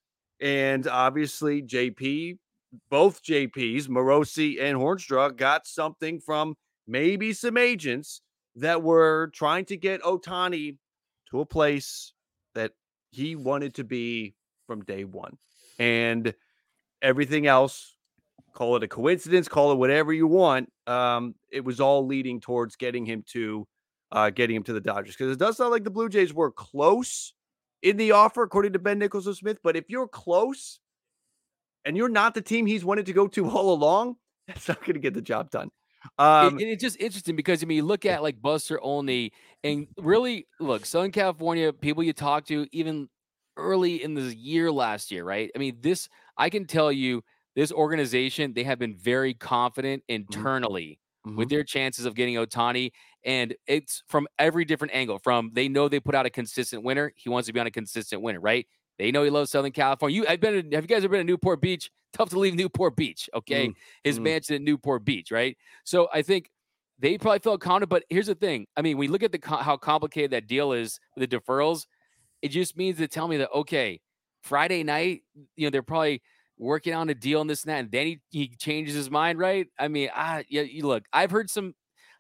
and 0.41 0.87
obviously 0.87 1.61
JP, 1.61 2.39
both 2.89 3.23
JPs, 3.23 3.89
Morosi 3.89 4.63
and 4.63 4.79
Hoornstra, 4.79 5.37
got 5.37 5.67
something 5.67 6.21
from 6.21 6.55
maybe 6.87 7.33
some 7.33 7.59
agents 7.59 8.23
that 8.55 8.83
were 8.83 9.31
trying 9.35 9.65
to 9.67 9.77
get 9.77 10.01
Ohtani 10.03 10.77
to 11.31 11.41
a 11.41 11.45
place 11.45 12.15
that 12.55 12.71
he 13.11 13.35
wanted 13.35 13.75
to 13.75 13.85
be 13.85 14.37
from 14.69 14.85
day 14.85 15.03
one, 15.03 15.37
and 15.81 16.33
everything 17.03 17.47
else, 17.47 17.97
call 18.55 18.77
it 18.77 18.83
a 18.83 18.89
coincidence, 18.89 19.49
call 19.49 19.73
it 19.73 19.77
whatever 19.77 20.13
you 20.13 20.27
want. 20.27 20.71
Um, 20.87 21.35
it 21.51 21.65
was 21.65 21.81
all 21.81 22.07
leading 22.07 22.41
towards 22.41 22.77
getting 22.77 23.05
him 23.05 23.25
to 23.33 23.67
uh, 24.11 24.31
getting 24.31 24.57
him 24.57 24.63
to 24.65 24.73
the 24.73 24.81
Dodgers 24.81 25.17
because 25.17 25.33
it 25.33 25.39
does 25.39 25.57
sound 25.57 25.71
like 25.71 25.85
the 25.85 25.91
Blue 25.91 26.09
Jays 26.09 26.33
were 26.33 26.51
close 26.51 27.35
in 27.83 27.97
the 27.97 28.13
offer, 28.13 28.43
according 28.43 28.73
to 28.73 28.79
Ben 28.79 28.99
Nicholson 28.99 29.35
Smith. 29.35 29.59
But 29.63 29.77
if 29.77 29.85
you're 29.89 30.09
close 30.09 30.81
and 31.85 31.97
you're 31.97 32.09
not 32.09 32.35
the 32.35 32.43
team 32.43 32.67
he's 32.67 32.85
wanted 32.85 33.07
to 33.07 33.13
go 33.13 33.29
to 33.29 33.49
all 33.51 33.73
along, 33.73 34.17
That's 34.47 34.67
not 34.69 34.81
going 34.81 34.95
to 34.95 35.01
get 35.01 35.15
the 35.15 35.23
job 35.23 35.51
done. 35.51 35.71
Um, 36.17 36.59
and, 36.59 36.63
it's 36.63 36.83
just 36.83 36.99
interesting 37.01 37.37
because 37.37 37.63
I 37.63 37.67
mean, 37.67 37.77
you 37.77 37.83
look 37.83 38.07
at 38.07 38.23
like 38.23 38.41
Buster 38.41 38.81
Olney, 38.81 39.33
and 39.65 39.89
really 39.99 40.47
look, 40.61 40.87
Southern 40.87 41.11
California 41.11 41.73
people 41.73 42.03
you 42.03 42.13
talk 42.13 42.47
to, 42.47 42.67
even 42.73 43.09
early 43.59 44.03
in 44.03 44.15
the 44.15 44.35
year 44.35 44.73
last 44.73 45.11
year, 45.11 45.25
right? 45.25 45.51
I 45.55 45.59
mean, 45.59 45.77
this 45.81 46.09
I 46.37 46.49
can 46.49 46.67
tell 46.67 46.91
you, 46.91 47.23
this 47.55 47.73
organization 47.73 48.55
they 48.55 48.65
have 48.65 48.79
been 48.79 48.97
very 48.97 49.35
confident 49.35 50.03
mm-hmm. 50.05 50.23
internally 50.23 50.99
mm-hmm. 51.27 51.37
with 51.37 51.49
their 51.49 51.65
chances 51.65 52.07
of 52.07 52.15
getting 52.15 52.37
Ohtani. 52.37 52.93
and 53.25 53.55
it's 53.67 54.03
from 54.09 54.27
every 54.39 54.65
different 54.65 54.95
angle. 54.95 55.19
From 55.19 55.51
they 55.53 55.69
know 55.69 55.89
they 55.89 56.01
put 56.01 56.15
out 56.15 56.25
a 56.25 56.31
consistent 56.31 56.85
winner, 56.85 57.13
he 57.17 57.29
wants 57.29 57.47
to 57.47 57.53
be 57.53 57.61
on 57.61 57.67
a 57.67 57.71
consistent 57.71 58.23
winner, 58.23 58.41
right? 58.41 58.67
They 58.99 59.13
know 59.13 59.23
he 59.23 59.31
loves 59.31 59.51
Southern 59.51 59.73
California. 59.73 60.17
You, 60.17 60.27
I've 60.29 60.41
been. 60.41 60.73
Have 60.73 60.85
you 60.85 60.89
guys 60.89 61.05
ever 61.05 61.13
been 61.13 61.21
to 61.21 61.25
Newport 61.25 61.61
Beach? 61.61 61.91
Tough 62.13 62.31
to 62.31 62.39
leave 62.39 62.55
Newport 62.55 62.97
Beach. 62.97 63.29
Okay, 63.35 63.69
mm, 63.69 63.75
his 64.03 64.19
mm. 64.19 64.23
mansion 64.23 64.57
at 64.57 64.63
Newport 64.63 65.05
Beach, 65.05 65.31
right? 65.31 65.57
So 65.85 66.09
I 66.13 66.23
think 66.23 66.51
they 66.99 67.17
probably 67.19 67.39
felt 67.39 67.61
confident. 67.61 67.91
But 67.91 68.05
here's 68.09 68.27
the 68.27 68.35
thing. 68.35 68.67
I 68.77 68.83
mean, 68.83 68.99
we 68.99 69.09
look 69.09 69.23
at 69.23 69.31
the 69.31 69.39
how 69.45 69.77
complicated 69.77 70.33
that 70.33 70.47
deal 70.47 70.73
is 70.73 70.99
with 71.17 71.31
the 71.31 71.39
deferrals. 71.39 71.87
It 72.43 72.49
just 72.49 72.77
means 72.77 72.99
to 72.99 73.09
tell 73.09 73.29
me 73.29 73.39
that 73.39 73.51
okay, 73.55 74.01
Friday 74.43 74.83
night, 74.83 75.23
you 75.57 75.67
know, 75.67 75.71
they're 75.71 75.83
probably 75.83 76.23
working 76.59 76.95
on 76.95 77.09
a 77.09 77.15
deal 77.15 77.41
and 77.41 77.49
this 77.49 77.65
and 77.65 77.71
that, 77.71 77.79
and 77.79 77.91
then 77.91 78.07
he, 78.07 78.21
he 78.31 78.49
changes 78.57 78.95
his 78.95 79.11
mind, 79.11 79.39
right? 79.39 79.67
I 79.79 79.89
mean, 79.89 80.11
ah, 80.15 80.43
yeah, 80.49 80.63
you 80.63 80.87
look, 80.87 81.05
I've 81.13 81.31
heard 81.31 81.51
some, 81.51 81.75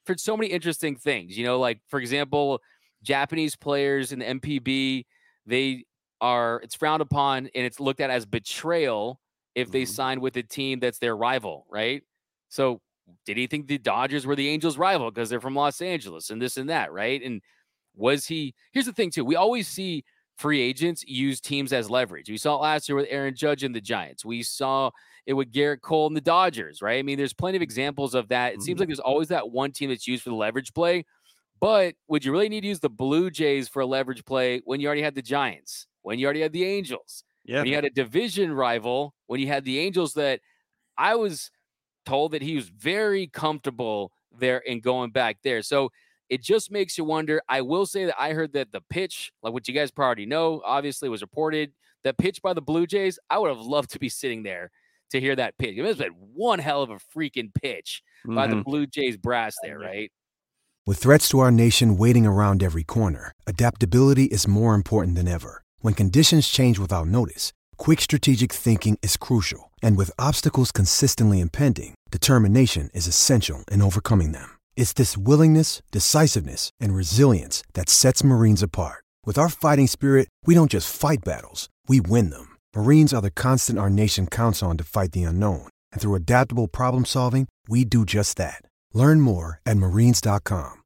heard 0.07 0.20
so 0.20 0.37
many 0.37 0.50
interesting 0.50 0.96
things. 0.96 1.37
You 1.37 1.44
know, 1.44 1.59
like 1.59 1.81
for 1.88 2.00
example, 2.00 2.61
Japanese 3.02 3.57
players 3.57 4.12
in 4.12 4.20
the 4.20 4.24
NPB, 4.24 5.04
they 5.46 5.85
are 6.20 6.61
it's 6.62 6.74
frowned 6.74 7.02
upon 7.02 7.48
and 7.54 7.64
it's 7.64 7.78
looked 7.78 8.00
at 8.00 8.11
as 8.11 8.26
betrayal 8.26 9.20
if 9.54 9.70
they 9.70 9.83
mm-hmm. 9.83 9.92
sign 9.92 10.20
with 10.20 10.37
a 10.37 10.42
team 10.42 10.81
that's 10.81 10.98
their 10.98 11.16
rival, 11.16 11.66
right? 11.70 12.02
So 12.48 12.81
did 13.24 13.37
he 13.37 13.46
think 13.46 13.66
the 13.66 13.78
Dodgers 13.78 14.26
were 14.26 14.37
the 14.37 14.48
Angels' 14.48 14.78
rival 14.78 15.11
because 15.11 15.31
they're 15.31 15.40
from 15.40 15.54
Los 15.54 15.81
Angeles 15.81 16.31
and 16.31 16.40
this 16.40 16.57
and 16.57 16.68
that, 16.70 16.92
right? 16.92 17.22
And 17.22 17.40
was 17.98 18.26
he? 18.26 18.54
Here's 18.72 18.87
the 18.87 18.92
thing, 18.92 19.11
too. 19.11 19.24
We 19.24 19.37
always 19.37 19.68
see 19.68 20.04
free 20.37 20.61
agents 20.61 21.04
use 21.06 21.40
teams 21.40 21.72
as 21.72 21.90
leverage. 21.90 22.30
We 22.30 22.38
saw 22.38 22.56
it 22.56 22.62
last 22.62 22.88
year 22.88 22.96
with 22.96 23.08
Aaron 23.11 23.34
Judge 23.34 23.64
and 23.64 23.74
the 23.74 23.80
Giants. 23.80 24.24
We 24.24 24.42
saw 24.42 24.90
it 25.26 25.34
with 25.34 25.52
Gerrit 25.52 25.80
Cole 25.80 26.06
and 26.06 26.16
the 26.16 26.20
Dodgers, 26.20 26.80
right? 26.80 26.98
I 26.98 27.02
mean, 27.02 27.18
there's 27.18 27.34
plenty 27.34 27.56
of 27.56 27.62
examples 27.62 28.14
of 28.14 28.28
that. 28.28 28.52
It 28.52 28.56
mm-hmm. 28.56 28.62
seems 28.62 28.80
like 28.80 28.88
there's 28.88 29.00
always 29.00 29.28
that 29.28 29.50
one 29.50 29.72
team 29.72 29.90
that's 29.90 30.06
used 30.06 30.22
for 30.22 30.30
the 30.30 30.37
leverage 30.37 30.72
play. 30.72 31.04
But 31.61 31.96
would 32.06 32.24
you 32.24 32.30
really 32.30 32.48
need 32.48 32.61
to 32.61 32.68
use 32.68 32.78
the 32.78 32.88
Blue 32.88 33.30
Jays 33.30 33.68
for 33.68 33.80
a 33.80 33.87
leverage 33.87 34.24
play 34.24 34.62
when 34.64 34.80
you 34.80 34.87
already 34.87 35.02
had 35.02 35.16
the 35.16 35.22
Giants? 35.22 35.88
when 36.08 36.18
you 36.18 36.24
already 36.24 36.40
had 36.40 36.54
the 36.54 36.64
Angels. 36.64 37.22
Yeah. 37.44 37.58
When 37.58 37.66
you 37.66 37.74
had 37.74 37.84
a 37.84 37.90
division 37.90 38.50
rival, 38.50 39.14
when 39.26 39.40
you 39.40 39.46
had 39.46 39.64
the 39.64 39.78
Angels 39.78 40.14
that 40.14 40.40
I 40.96 41.16
was 41.16 41.50
told 42.06 42.32
that 42.32 42.40
he 42.40 42.56
was 42.56 42.70
very 42.70 43.26
comfortable 43.26 44.11
there 44.32 44.62
and 44.66 44.82
going 44.82 45.11
back 45.11 45.37
there. 45.44 45.61
So 45.61 45.90
it 46.29 46.43
just 46.43 46.71
makes 46.71 46.99
you 46.99 47.05
wonder. 47.05 47.41
I 47.49 47.62
will 47.62 47.87
say 47.87 48.07
that 48.07 48.21
I 48.21 48.33
heard 48.33 48.53
that 48.53 48.73
the 48.73 48.81
pitch, 48.91 49.33
like 49.43 49.53
what 49.53 49.69
you 49.69 49.75
guys 49.75 49.91
probably 49.91 50.27
know, 50.27 50.62
obviously 50.64 51.09
was 51.09 51.23
reported. 51.23 51.73
That 52.05 52.19
pitch 52.19 52.43
by 52.43 52.55
the 52.55 52.62
Blue 52.62 52.87
Jays, 52.87 53.19
I 53.29 53.38
would 53.38 53.49
have 53.49 53.61
loved 53.61 53.91
to 53.91 53.99
be 53.99 54.09
sitting 54.09 54.43
there 54.43 54.71
to 55.11 55.21
hear 55.21 55.35
that 55.37 55.59
pitch. 55.59 55.77
It 55.77 55.83
must 55.83 55.99
have 55.99 56.09
been 56.09 56.29
one 56.35 56.59
hell 56.59 56.83
of 56.83 56.91
a 56.91 56.99
freaking 57.17 57.53
pitch 57.53 58.03
mm-hmm. 58.25 58.35
by 58.35 58.47
the 58.47 58.55
mm-hmm. 58.55 58.62
Blue 58.62 58.87
Jays 58.87 59.17
brass 59.17 59.57
there, 59.62 59.79
right? 59.79 60.12
With 60.87 60.99
threats 60.99 61.29
to 61.31 61.41
our 61.41 61.51
nation 61.51 61.97
waiting 61.97 62.25
around 62.25 62.62
every 62.62 62.85
corner, 62.85 63.33
adaptability 63.47 64.25
is 64.25 64.47
more 64.47 64.75
important 64.75 65.17
than 65.17 65.29
ever. 65.29 65.62
When 65.81 65.95
conditions 65.95 66.49
change 66.49 66.79
without 66.79 67.09
notice, 67.09 67.53
quick 67.77 68.01
strategic 68.01 68.53
thinking 68.53 68.99
is 69.03 69.17
crucial. 69.17 69.73
And 69.83 69.97
with 69.97 70.11
obstacles 70.19 70.73
consistently 70.73 71.41
impending, 71.41 71.95
determination 72.11 72.91
is 72.95 73.07
essential 73.07 73.64
in 73.71 73.83
overcoming 73.83 74.33
them. 74.33 74.58
It's 74.79 74.93
this 74.93 75.19
willingness, 75.19 75.83
decisiveness, 75.91 76.71
and 76.79 76.95
resilience 76.95 77.64
that 77.75 77.88
sets 77.88 78.23
Marines 78.23 78.62
apart. 78.62 79.03
With 79.27 79.37
our 79.37 79.49
fighting 79.49 79.88
spirit, 79.88 80.29
we 80.47 80.55
don't 80.55 80.71
just 80.71 80.95
fight 80.95 81.19
battles, 81.25 81.69
we 81.88 82.01
win 82.01 82.31
them. 82.31 82.55
Marines 82.77 83.12
are 83.12 83.21
the 83.21 83.33
constant 83.33 83.79
our 83.79 83.91
nation 83.91 84.29
counts 84.29 84.62
on 84.62 84.77
to 84.77 84.85
fight 84.85 85.11
the 85.11 85.25
unknown. 85.25 85.67
And 85.91 86.01
through 86.01 86.14
adaptable 86.14 86.69
problem 86.69 87.05
solving, 87.05 87.49
we 87.69 87.85
do 87.85 88.05
just 88.05 88.37
that. 88.37 88.62
Learn 88.95 89.21
more 89.21 89.61
at 89.67 89.77
marines.com. 89.77 90.85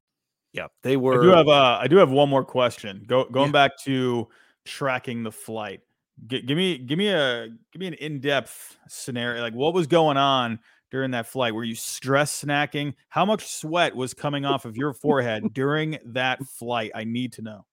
Yeah, 0.53 0.67
they 0.81 0.97
were. 0.97 1.19
I 1.19 1.23
do 1.23 1.29
have, 1.29 1.47
uh, 1.47 1.77
I 1.79 1.87
do 1.87 1.97
have 1.97 2.09
one 2.09 2.29
more 2.29 2.43
question. 2.43 3.03
Go, 3.05 3.25
going 3.25 3.49
yeah. 3.49 3.67
back 3.67 3.77
to 3.83 4.27
tracking 4.65 5.21
the 5.21 5.31
flight. 5.31 5.81
G- 6.25 6.41
give 6.41 6.57
me 6.57 6.79
give 6.79 6.97
me 6.97 7.09
a 7.09 7.47
give 7.71 7.79
me 7.79 7.87
an 7.87 7.93
in-depth 7.95 8.77
scenario. 8.87 9.41
Like 9.41 9.53
what 9.53 9.75
was 9.75 9.85
going 9.85 10.17
on 10.17 10.59
during 10.93 11.11
that 11.11 11.25
flight? 11.25 11.55
Were 11.55 11.63
you 11.63 11.73
stress 11.73 12.43
snacking? 12.43 12.93
How 13.09 13.25
much 13.25 13.47
sweat 13.47 13.95
was 13.95 14.13
coming 14.13 14.45
off 14.45 14.63
of 14.63 14.77
your 14.77 14.93
forehead 14.93 15.43
during 15.53 15.97
that 16.05 16.45
flight? 16.45 16.91
I 16.93 17.03
need 17.03 17.33
to 17.33 17.41
know. 17.41 17.65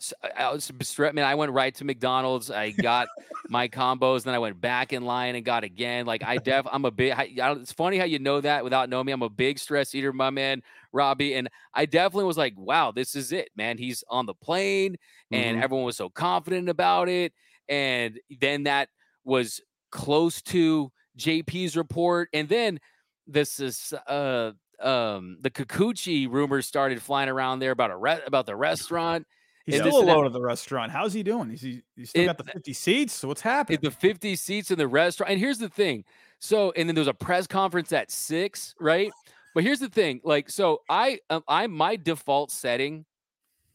So 0.00 0.16
I 0.34 0.50
was 0.50 0.70
stressed, 0.80 1.14
man. 1.14 1.26
I 1.26 1.34
went 1.34 1.52
right 1.52 1.74
to 1.74 1.84
McDonald's. 1.84 2.50
I 2.50 2.70
got 2.70 3.08
my 3.48 3.68
combos, 3.68 4.22
then 4.22 4.34
I 4.34 4.38
went 4.38 4.60
back 4.60 4.92
in 4.92 5.04
line 5.04 5.34
and 5.34 5.44
got 5.44 5.62
again. 5.62 6.06
Like 6.06 6.24
I 6.24 6.38
def, 6.38 6.66
I'm 6.70 6.84
a 6.86 6.90
big. 6.90 7.12
I, 7.12 7.28
it's 7.52 7.72
funny 7.72 7.98
how 7.98 8.04
you 8.04 8.18
know 8.18 8.40
that 8.40 8.64
without 8.64 8.88
knowing 8.88 9.06
me. 9.06 9.12
I'm 9.12 9.22
a 9.22 9.28
big 9.28 9.58
stress 9.58 9.94
eater, 9.94 10.12
my 10.12 10.30
man, 10.30 10.62
Robbie. 10.92 11.34
And 11.34 11.50
I 11.74 11.84
definitely 11.84 12.24
was 12.24 12.38
like, 12.38 12.54
wow, 12.56 12.92
this 12.92 13.14
is 13.14 13.32
it, 13.32 13.50
man. 13.56 13.76
He's 13.76 14.04
on 14.08 14.24
the 14.24 14.34
plane, 14.34 14.96
and 15.30 15.56
mm-hmm. 15.56 15.64
everyone 15.64 15.84
was 15.84 15.96
so 15.96 16.08
confident 16.08 16.70
about 16.70 17.10
it. 17.10 17.34
And 17.68 18.18
then 18.40 18.62
that 18.62 18.88
was 19.24 19.60
close 19.90 20.40
to 20.42 20.92
JP's 21.18 21.76
report, 21.76 22.28
and 22.32 22.48
then 22.48 22.80
this 23.26 23.60
is 23.60 23.92
uh 24.06 24.52
um 24.80 25.38
the 25.40 25.50
Kikuchi 25.50 26.30
rumors 26.30 26.66
started 26.66 27.02
flying 27.02 27.28
around 27.28 27.58
there 27.58 27.72
about 27.72 27.90
a 27.90 27.96
re- 27.96 28.22
about 28.26 28.46
the 28.46 28.56
restaurant 28.56 29.26
He's 29.68 29.80
still 29.80 30.00
alone 30.00 30.24
at 30.24 30.32
the 30.32 30.40
restaurant. 30.40 30.90
How's 30.90 31.12
he 31.12 31.22
doing? 31.22 31.50
Is 31.50 31.60
he, 31.60 31.82
he 31.94 32.06
still 32.06 32.22
it, 32.22 32.26
got 32.26 32.38
the 32.38 32.44
50 32.44 32.72
seats? 32.72 33.12
So 33.12 33.28
what's 33.28 33.42
happening? 33.42 33.80
The 33.82 33.90
50 33.90 34.34
seats 34.34 34.70
in 34.70 34.78
the 34.78 34.88
restaurant. 34.88 35.30
And 35.30 35.38
here's 35.38 35.58
the 35.58 35.68
thing. 35.68 36.04
So, 36.38 36.72
and 36.74 36.88
then 36.88 36.94
there's 36.94 37.06
a 37.06 37.14
press 37.14 37.46
conference 37.46 37.92
at 37.92 38.10
six, 38.10 38.74
right? 38.80 39.12
But 39.54 39.64
here's 39.64 39.80
the 39.80 39.90
thing. 39.90 40.22
Like, 40.24 40.48
so 40.48 40.80
I, 40.88 41.18
um, 41.28 41.42
I, 41.46 41.66
my 41.66 41.96
default 41.96 42.50
setting, 42.50 43.04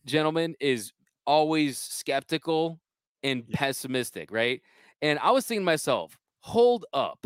gentlemen, 0.05 0.55
is 0.59 0.93
always 1.27 1.77
skeptical 1.77 2.79
and 3.21 3.43
yeah. 3.47 3.55
pessimistic, 3.55 4.31
right? 4.31 4.61
And 5.03 5.19
I 5.19 5.29
was 5.29 5.45
thinking 5.45 5.61
to 5.61 5.65
myself, 5.65 6.17
hold 6.43 6.85
up. 6.93 7.25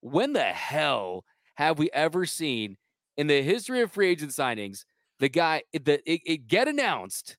When 0.00 0.32
the 0.32 0.42
hell 0.42 1.24
have 1.56 1.78
we 1.78 1.90
ever 1.92 2.26
seen 2.26 2.76
in 3.16 3.26
the 3.26 3.42
history 3.42 3.80
of 3.80 3.92
free 3.92 4.08
agent 4.08 4.32
signings 4.32 4.84
the 5.18 5.28
guy, 5.28 5.62
the, 5.72 6.00
it, 6.10 6.20
it 6.26 6.46
get 6.48 6.68
announced 6.68 7.36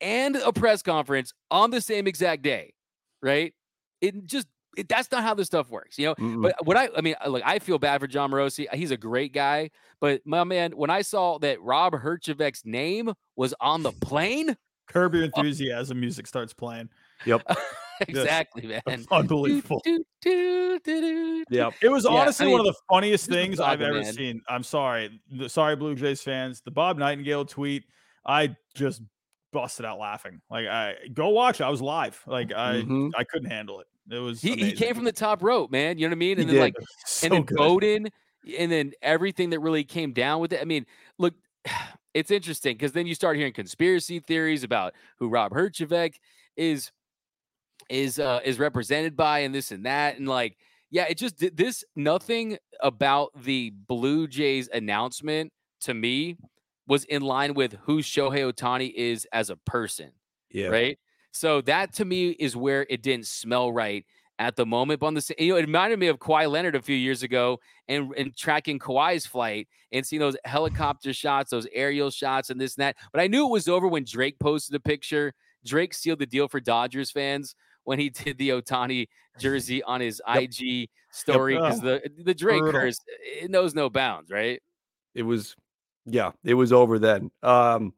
and 0.00 0.36
a 0.36 0.52
press 0.52 0.82
conference 0.82 1.32
on 1.50 1.70
the 1.70 1.80
same 1.80 2.06
exact 2.06 2.42
day, 2.42 2.74
right? 3.22 3.54
It 4.00 4.26
just 4.26 4.48
it, 4.76 4.88
that's 4.88 5.10
not 5.12 5.22
how 5.22 5.34
this 5.34 5.46
stuff 5.46 5.70
works, 5.70 5.98
you 5.98 6.06
know. 6.06 6.14
Mm-mm. 6.16 6.42
But 6.42 6.66
what 6.66 6.76
I 6.76 6.88
I 6.96 7.00
mean, 7.00 7.14
like 7.26 7.42
I 7.46 7.58
feel 7.58 7.78
bad 7.78 8.00
for 8.00 8.06
Jon 8.06 8.30
Morosi. 8.30 8.72
He's 8.74 8.90
a 8.90 8.96
great 8.96 9.32
guy, 9.32 9.70
but 10.00 10.22
my 10.24 10.44
man, 10.44 10.72
when 10.72 10.90
I 10.90 11.02
saw 11.02 11.38
that 11.38 11.60
Rob 11.62 11.94
Herjavec's 11.94 12.62
name 12.64 13.12
was 13.36 13.54
on 13.60 13.82
the 13.82 13.92
plane, 13.92 14.56
Curb 14.88 15.14
Your 15.14 15.22
oh 15.22 15.26
Enthusiasm 15.26 15.98
uh, 15.98 16.00
music 16.00 16.26
starts 16.26 16.52
playing. 16.52 16.88
Yep. 17.26 17.42
exactly, 18.08 18.66
man. 18.66 19.06
Unbelievable. 19.10 19.80
Do, 19.84 20.04
do, 20.20 20.78
do, 20.80 21.44
yep. 21.50 21.74
It 21.82 21.88
was 21.88 22.06
honestly 22.06 22.44
I 22.44 22.48
mean, 22.48 22.58
one 22.58 22.60
of 22.60 22.66
the 22.66 22.80
funniest 22.88 23.28
things 23.28 23.60
I've 23.60 23.80
ever 23.80 24.00
man. 24.00 24.12
seen. 24.12 24.42
I'm 24.48 24.62
sorry. 24.62 25.20
Sorry, 25.48 25.76
Blue 25.76 25.94
Jays 25.94 26.22
fans. 26.22 26.62
The 26.62 26.70
Bob 26.70 26.98
Nightingale 26.98 27.44
tweet, 27.44 27.84
I 28.26 28.56
just 28.74 29.02
busted 29.52 29.84
out 29.84 29.98
laughing. 29.98 30.40
Like 30.50 30.66
I 30.66 30.94
go 31.12 31.28
watch. 31.28 31.60
I 31.60 31.68
was 31.68 31.82
live. 31.82 32.22
Like 32.26 32.52
I 32.52 32.76
mm-hmm. 32.76 33.08
I 33.16 33.24
couldn't 33.24 33.50
handle 33.50 33.80
it. 33.80 33.86
It 34.10 34.18
was 34.18 34.40
he, 34.40 34.56
he, 34.56 34.72
came 34.72 34.94
from 34.94 35.04
the 35.04 35.12
top 35.12 35.42
rope, 35.42 35.70
man. 35.70 35.98
You 35.98 36.06
know 36.06 36.10
what 36.10 36.16
I 36.16 36.18
mean? 36.18 36.40
And 36.40 36.50
he 36.50 36.56
then 36.56 36.72
did. 36.72 36.78
like 36.78 36.86
so 37.06 37.26
and 37.26 37.34
then 37.34 37.42
good. 37.42 37.58
Bowden 37.58 38.08
and 38.58 38.72
then 38.72 38.92
everything 39.02 39.50
that 39.50 39.60
really 39.60 39.84
came 39.84 40.12
down 40.12 40.40
with 40.40 40.52
it. 40.52 40.60
I 40.60 40.64
mean, 40.64 40.86
look, 41.18 41.34
it's 42.14 42.30
interesting 42.30 42.74
because 42.74 42.92
then 42.92 43.06
you 43.06 43.14
start 43.14 43.36
hearing 43.36 43.52
conspiracy 43.52 44.18
theories 44.18 44.64
about 44.64 44.94
who 45.18 45.28
Rob 45.28 45.52
Herjavec 45.52 46.14
is 46.56 46.90
is 47.90 48.18
uh 48.18 48.40
is 48.44 48.58
represented 48.58 49.16
by 49.16 49.40
and 49.40 49.54
this 49.54 49.72
and 49.72 49.84
that 49.84 50.16
and 50.18 50.28
like 50.28 50.56
yeah 50.90 51.04
it 51.08 51.18
just 51.18 51.44
this 51.56 51.84
nothing 51.96 52.56
about 52.80 53.30
the 53.42 53.70
blue 53.86 54.26
jays 54.26 54.68
announcement 54.72 55.52
to 55.80 55.92
me 55.92 56.36
was 56.90 57.04
in 57.04 57.22
line 57.22 57.54
with 57.54 57.74
who 57.84 57.98
Shohei 57.98 58.52
Ohtani 58.52 58.92
is 58.92 59.26
as 59.32 59.48
a 59.48 59.56
person. 59.56 60.10
Yeah. 60.50 60.68
Right. 60.68 60.98
So 61.30 61.60
that 61.62 61.94
to 61.94 62.04
me 62.04 62.30
is 62.30 62.56
where 62.56 62.84
it 62.90 63.00
didn't 63.00 63.28
smell 63.28 63.72
right 63.72 64.04
at 64.40 64.56
the 64.56 64.66
moment. 64.66 64.98
But 64.98 65.06
on 65.06 65.14
the 65.14 65.34
you 65.38 65.52
know, 65.52 65.58
it 65.58 65.66
reminded 65.66 66.00
me 66.00 66.08
of 66.08 66.18
Kawhi 66.18 66.50
Leonard 66.50 66.74
a 66.74 66.82
few 66.82 66.96
years 66.96 67.22
ago 67.22 67.60
and, 67.86 68.12
and 68.16 68.36
tracking 68.36 68.80
Kawhi's 68.80 69.24
flight 69.24 69.68
and 69.92 70.04
seeing 70.04 70.18
those 70.18 70.36
helicopter 70.44 71.12
shots, 71.12 71.52
those 71.52 71.68
aerial 71.72 72.10
shots, 72.10 72.50
and 72.50 72.60
this 72.60 72.76
and 72.76 72.82
that. 72.82 72.96
But 73.12 73.20
I 73.20 73.28
knew 73.28 73.46
it 73.46 73.52
was 73.52 73.68
over 73.68 73.86
when 73.86 74.04
Drake 74.04 74.40
posted 74.40 74.74
a 74.74 74.80
picture. 74.80 75.32
Drake 75.64 75.94
sealed 75.94 76.18
the 76.18 76.26
deal 76.26 76.48
for 76.48 76.58
Dodgers 76.58 77.12
fans 77.12 77.54
when 77.84 77.98
he 77.98 78.10
did 78.10 78.38
the 78.38 78.50
Ohtani 78.50 79.08
jersey 79.38 79.82
on 79.82 80.00
his 80.00 80.20
yep. 80.26 80.42
IG 80.42 80.88
story 81.12 81.54
because 81.54 81.80
the 81.80 82.02
the 82.24 82.34
Drake 82.34 82.60
Brutal. 82.60 82.80
curse 82.80 82.98
it 83.22 83.50
knows 83.50 83.74
no 83.74 83.90
bounds, 83.90 84.30
right? 84.30 84.60
It 85.14 85.22
was, 85.22 85.56
yeah, 86.06 86.32
it 86.44 86.54
was 86.54 86.72
over 86.72 86.98
then. 86.98 87.30
Um, 87.42 87.94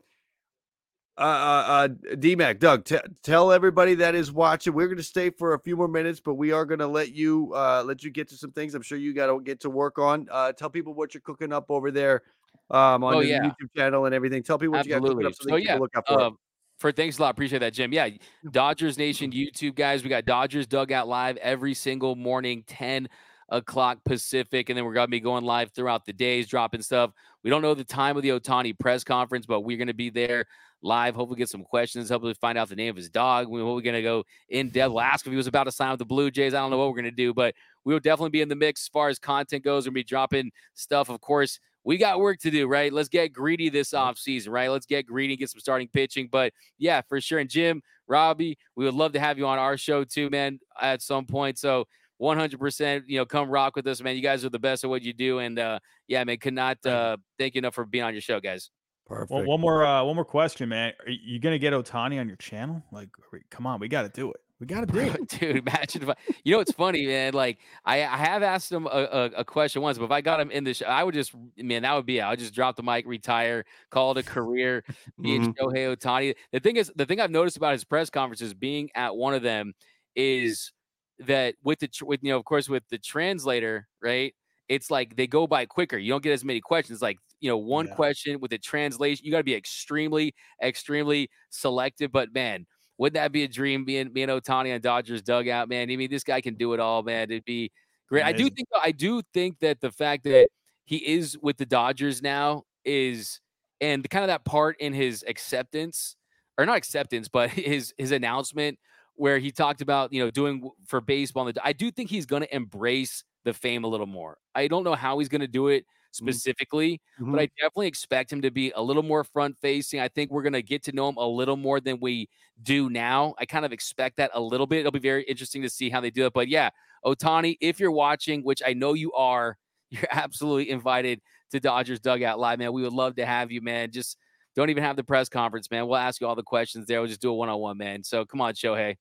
uh, 1.18 1.20
uh, 1.20 1.64
uh 1.68 1.88
DMAC, 2.14 2.58
Doug, 2.58 2.84
t- 2.84 2.96
tell 3.22 3.52
everybody 3.52 3.94
that 3.96 4.14
is 4.14 4.32
watching. 4.32 4.72
We're 4.72 4.86
going 4.86 4.96
to 4.96 5.02
stay 5.02 5.28
for 5.28 5.52
a 5.54 5.58
few 5.58 5.76
more 5.76 5.88
minutes, 5.88 6.20
but 6.20 6.34
we 6.34 6.52
are 6.52 6.64
going 6.64 6.78
to 6.78 6.86
let 6.86 7.14
you 7.14 7.52
uh, 7.54 7.82
let 7.84 8.02
you 8.02 8.10
get 8.10 8.28
to 8.30 8.36
some 8.36 8.50
things. 8.52 8.74
I'm 8.74 8.82
sure 8.82 8.96
you 8.96 9.12
got 9.12 9.26
to 9.26 9.40
get 9.42 9.60
to 9.60 9.70
work 9.70 9.98
on. 9.98 10.26
Uh, 10.30 10.52
tell 10.52 10.70
people 10.70 10.94
what 10.94 11.12
you're 11.12 11.20
cooking 11.20 11.52
up 11.52 11.70
over 11.70 11.90
there 11.90 12.22
um, 12.70 13.04
on 13.04 13.14
oh, 13.14 13.20
the 13.20 13.28
yeah. 13.28 13.40
YouTube 13.40 13.74
channel 13.76 14.06
and 14.06 14.14
everything. 14.14 14.42
Tell 14.42 14.58
people 14.58 14.72
what 14.72 14.86
Absolutely. 14.86 15.08
you 15.08 15.14
got 15.14 15.14
cooking 15.14 15.26
up 15.26 15.34
so, 15.34 15.48
so 15.50 15.56
yeah, 15.56 15.76
look 15.76 15.96
up 15.96 16.08
for. 16.08 16.20
Um, 16.20 16.38
for 16.78 16.92
thanks 16.92 17.18
a 17.18 17.22
lot. 17.22 17.30
Appreciate 17.30 17.60
that, 17.60 17.74
Jim. 17.74 17.92
Yeah, 17.92 18.08
Dodgers 18.50 18.98
Nation 18.98 19.30
YouTube 19.30 19.74
guys. 19.74 20.02
We 20.02 20.10
got 20.10 20.24
Dodgers 20.24 20.66
Dugout 20.66 21.08
live 21.08 21.36
every 21.36 21.74
single 21.74 22.16
morning, 22.16 22.64
10 22.66 23.08
o'clock 23.48 23.98
Pacific. 24.04 24.68
And 24.68 24.76
then 24.76 24.84
we're 24.84 24.94
going 24.94 25.06
to 25.06 25.10
be 25.10 25.20
going 25.20 25.44
live 25.44 25.70
throughout 25.72 26.06
the 26.06 26.12
days, 26.12 26.48
dropping 26.48 26.82
stuff. 26.82 27.12
We 27.44 27.50
don't 27.50 27.62
know 27.62 27.74
the 27.74 27.84
time 27.84 28.16
of 28.16 28.22
the 28.22 28.30
Ohtani 28.30 28.78
press 28.78 29.04
conference, 29.04 29.46
but 29.46 29.60
we're 29.60 29.76
going 29.76 29.88
to 29.88 29.94
be 29.94 30.10
there 30.10 30.46
live. 30.82 31.14
Hopefully, 31.14 31.38
get 31.38 31.48
some 31.48 31.62
questions. 31.62 32.08
Hopefully, 32.08 32.34
find 32.34 32.58
out 32.58 32.68
the 32.68 32.76
name 32.76 32.90
of 32.90 32.96
his 32.96 33.10
dog. 33.10 33.48
We're 33.48 33.62
going 33.62 33.94
to 33.94 34.02
go 34.02 34.24
in 34.48 34.70
depth. 34.70 34.92
We'll 34.92 35.02
ask 35.02 35.26
if 35.26 35.30
he 35.30 35.36
was 35.36 35.46
about 35.46 35.64
to 35.64 35.72
sign 35.72 35.90
with 35.90 35.98
the 35.98 36.04
Blue 36.04 36.30
Jays. 36.30 36.54
I 36.54 36.58
don't 36.58 36.70
know 36.70 36.78
what 36.78 36.88
we're 36.88 37.00
going 37.00 37.04
to 37.04 37.10
do, 37.10 37.32
but 37.34 37.54
we 37.84 37.92
will 37.92 38.00
definitely 38.00 38.30
be 38.30 38.40
in 38.40 38.48
the 38.48 38.56
mix 38.56 38.84
as 38.84 38.88
far 38.88 39.08
as 39.08 39.18
content 39.18 39.64
goes. 39.64 39.86
We'll 39.86 39.92
be 39.92 40.04
dropping 40.04 40.50
stuff, 40.74 41.08
of 41.08 41.20
course. 41.20 41.60
We 41.84 41.96
got 41.96 42.20
work 42.20 42.38
to 42.40 42.50
do, 42.50 42.68
right? 42.68 42.92
Let's 42.92 43.08
get 43.08 43.32
greedy 43.32 43.68
this 43.68 43.92
off 43.92 44.16
season, 44.16 44.52
right? 44.52 44.70
Let's 44.70 44.86
get 44.86 45.06
greedy, 45.06 45.36
get 45.36 45.50
some 45.50 45.60
starting 45.60 45.88
pitching. 45.88 46.28
But 46.30 46.52
yeah, 46.78 47.00
for 47.08 47.20
sure. 47.20 47.40
And 47.40 47.50
Jim, 47.50 47.82
Robbie, 48.06 48.58
we 48.76 48.84
would 48.84 48.94
love 48.94 49.12
to 49.12 49.20
have 49.20 49.38
you 49.38 49.46
on 49.46 49.58
our 49.58 49.76
show 49.76 50.04
too, 50.04 50.30
man, 50.30 50.60
at 50.80 51.02
some 51.02 51.26
point. 51.26 51.58
So 51.58 51.86
100%, 52.20 53.02
you 53.06 53.18
know, 53.18 53.26
come 53.26 53.50
rock 53.50 53.74
with 53.74 53.86
us, 53.86 54.00
man. 54.00 54.14
You 54.14 54.22
guys 54.22 54.44
are 54.44 54.50
the 54.50 54.58
best 54.58 54.84
at 54.84 54.90
what 54.90 55.02
you 55.02 55.12
do. 55.12 55.40
And 55.40 55.58
uh, 55.58 55.80
yeah, 56.06 56.22
man, 56.22 56.38
could 56.38 56.54
not 56.54 56.84
uh, 56.86 57.16
thank 57.38 57.54
you 57.54 57.58
enough 57.58 57.74
for 57.74 57.84
being 57.84 58.04
on 58.04 58.14
your 58.14 58.22
show, 58.22 58.38
guys. 58.38 58.70
Perfect. 59.06 59.32
Well, 59.32 59.44
one 59.44 59.60
more, 59.60 59.84
uh, 59.84 60.04
one 60.04 60.14
more 60.14 60.24
question, 60.24 60.68
man. 60.68 60.92
Are 61.04 61.10
you 61.10 61.40
gonna 61.40 61.58
get 61.58 61.72
Ohtani 61.72 62.20
on 62.20 62.28
your 62.28 62.36
channel? 62.36 62.82
Like, 62.92 63.08
come 63.50 63.66
on, 63.66 63.80
we 63.80 63.88
got 63.88 64.02
to 64.02 64.08
do 64.08 64.30
it. 64.30 64.40
We 64.62 64.66
got 64.66 64.86
to 64.86 64.86
do 64.86 65.00
it, 65.00 65.28
dude. 65.28 65.56
Imagine 65.56 66.04
if 66.04 66.08
I, 66.10 66.14
you 66.44 66.54
know, 66.54 66.60
it's 66.60 66.70
funny, 66.70 67.04
man. 67.04 67.34
Like, 67.34 67.58
I, 67.84 68.04
I 68.04 68.16
have 68.16 68.44
asked 68.44 68.70
him 68.70 68.86
a, 68.86 68.90
a, 68.90 69.24
a, 69.38 69.44
question 69.44 69.82
once, 69.82 69.98
but 69.98 70.04
if 70.04 70.12
I 70.12 70.20
got 70.20 70.38
him 70.38 70.52
in 70.52 70.62
the 70.62 70.72
show, 70.72 70.86
I 70.86 71.02
would 71.02 71.14
just, 71.14 71.32
man, 71.56 71.82
that 71.82 71.92
would 71.94 72.06
be. 72.06 72.20
I 72.20 72.30
would 72.30 72.38
just 72.38 72.54
drop 72.54 72.76
the 72.76 72.84
mic, 72.84 73.04
retire, 73.04 73.64
call 73.90 74.12
it 74.12 74.18
a 74.18 74.22
career, 74.22 74.84
be 75.20 75.30
mm-hmm. 75.30 75.50
Shohei 75.50 75.96
Ohtani. 75.96 76.36
The 76.52 76.60
thing 76.60 76.76
is, 76.76 76.92
the 76.94 77.04
thing 77.04 77.20
I've 77.20 77.32
noticed 77.32 77.56
about 77.56 77.72
his 77.72 77.82
press 77.82 78.08
conferences, 78.08 78.54
being 78.54 78.88
at 78.94 79.16
one 79.16 79.34
of 79.34 79.42
them, 79.42 79.74
is 80.14 80.70
that 81.18 81.56
with 81.64 81.80
the 81.80 81.90
with 82.04 82.20
you 82.22 82.30
know 82.30 82.38
of 82.38 82.44
course 82.44 82.68
with 82.68 82.82
the 82.88 82.98
translator 82.98 83.86
right 84.02 84.34
it's 84.68 84.90
like 84.90 85.14
they 85.16 85.26
go 85.26 85.46
by 85.46 85.64
quicker 85.66 85.96
you 85.96 86.10
don't 86.10 86.22
get 86.22 86.32
as 86.32 86.44
many 86.44 86.60
questions 86.60 87.00
like 87.00 87.16
you 87.40 87.48
know 87.48 87.58
one 87.58 87.86
yeah. 87.86 87.94
question 87.94 88.40
with 88.40 88.50
the 88.50 88.58
translation 88.58 89.24
you 89.24 89.30
got 89.30 89.38
to 89.38 89.44
be 89.44 89.54
extremely 89.54 90.34
extremely 90.62 91.30
selective 91.50 92.10
but 92.10 92.32
man 92.34 92.66
would 92.98 93.14
that 93.14 93.32
be 93.32 93.44
a 93.44 93.48
dream 93.48 93.84
being 93.84 94.12
being 94.12 94.28
Ohtani 94.28 94.74
on 94.74 94.80
Dodgers 94.80 95.22
dugout 95.22 95.68
man 95.68 95.90
I 95.90 95.96
mean 95.96 96.10
this 96.10 96.24
guy 96.24 96.40
can 96.40 96.54
do 96.54 96.72
it 96.74 96.80
all 96.80 97.02
man 97.02 97.30
it'd 97.30 97.44
be 97.44 97.70
great 98.08 98.22
Amazing. 98.22 98.34
I 98.34 98.38
do 98.38 98.50
think 98.54 98.68
I 98.84 98.92
do 98.92 99.22
think 99.34 99.58
that 99.60 99.80
the 99.80 99.90
fact 99.90 100.24
that 100.24 100.48
he 100.84 100.96
is 100.96 101.38
with 101.40 101.56
the 101.56 101.66
Dodgers 101.66 102.22
now 102.22 102.64
is 102.84 103.40
and 103.80 104.08
kind 104.10 104.24
of 104.24 104.28
that 104.28 104.44
part 104.44 104.80
in 104.80 104.92
his 104.92 105.24
acceptance 105.26 106.16
or 106.58 106.66
not 106.66 106.76
acceptance 106.76 107.28
but 107.28 107.50
his 107.50 107.94
his 107.98 108.12
announcement 108.12 108.78
where 109.14 109.38
he 109.38 109.50
talked 109.50 109.80
about, 109.80 110.12
you 110.12 110.22
know, 110.22 110.30
doing 110.30 110.70
for 110.86 111.00
baseball. 111.00 111.50
I 111.62 111.72
do 111.72 111.90
think 111.90 112.10
he's 112.10 112.26
going 112.26 112.42
to 112.42 112.54
embrace 112.54 113.24
the 113.44 113.52
fame 113.52 113.84
a 113.84 113.86
little 113.86 114.06
more. 114.06 114.38
I 114.54 114.68
don't 114.68 114.84
know 114.84 114.94
how 114.94 115.18
he's 115.18 115.28
going 115.28 115.42
to 115.42 115.48
do 115.48 115.68
it. 115.68 115.84
Specifically, 116.14 117.00
mm-hmm. 117.18 117.32
but 117.32 117.40
I 117.40 117.48
definitely 117.58 117.86
expect 117.86 118.30
him 118.30 118.42
to 118.42 118.50
be 118.50 118.70
a 118.76 118.82
little 118.82 119.02
more 119.02 119.24
front 119.24 119.56
facing. 119.62 119.98
I 119.98 120.08
think 120.08 120.30
we're 120.30 120.42
going 120.42 120.52
to 120.52 120.62
get 120.62 120.82
to 120.84 120.92
know 120.92 121.08
him 121.08 121.16
a 121.16 121.26
little 121.26 121.56
more 121.56 121.80
than 121.80 122.00
we 122.00 122.28
do 122.62 122.90
now. 122.90 123.34
I 123.38 123.46
kind 123.46 123.64
of 123.64 123.72
expect 123.72 124.18
that 124.18 124.30
a 124.34 124.40
little 124.40 124.66
bit. 124.66 124.80
It'll 124.80 124.92
be 124.92 124.98
very 124.98 125.22
interesting 125.24 125.62
to 125.62 125.70
see 125.70 125.88
how 125.88 126.02
they 126.02 126.10
do 126.10 126.26
it. 126.26 126.34
But 126.34 126.48
yeah, 126.48 126.68
Ohtani, 127.04 127.56
if 127.62 127.80
you're 127.80 127.90
watching, 127.90 128.42
which 128.42 128.62
I 128.64 128.74
know 128.74 128.92
you 128.92 129.12
are, 129.12 129.56
you're 129.90 130.04
absolutely 130.10 130.70
invited 130.70 131.20
to 131.50 131.60
Dodgers 131.60 132.00
Dugout 132.00 132.38
Live, 132.38 132.58
man. 132.58 132.72
We 132.72 132.82
would 132.82 132.92
love 132.92 133.16
to 133.16 133.26
have 133.26 133.50
you, 133.50 133.62
man. 133.62 133.90
Just 133.90 134.18
don't 134.54 134.70
even 134.70 134.82
have 134.82 134.96
the 134.96 135.04
press 135.04 135.28
conference, 135.28 135.70
man. 135.70 135.86
We'll 135.86 135.96
ask 135.96 136.20
you 136.20 136.26
all 136.26 136.34
the 136.34 136.42
questions 136.42 136.86
there. 136.86 137.00
We'll 137.00 137.08
just 137.08 137.22
do 137.22 137.30
a 137.30 137.34
one 137.34 137.48
on 137.48 137.58
one, 137.58 137.78
man. 137.78 138.04
So 138.04 138.24
come 138.24 138.40
on, 138.40 138.54
Shohei. 138.54 138.96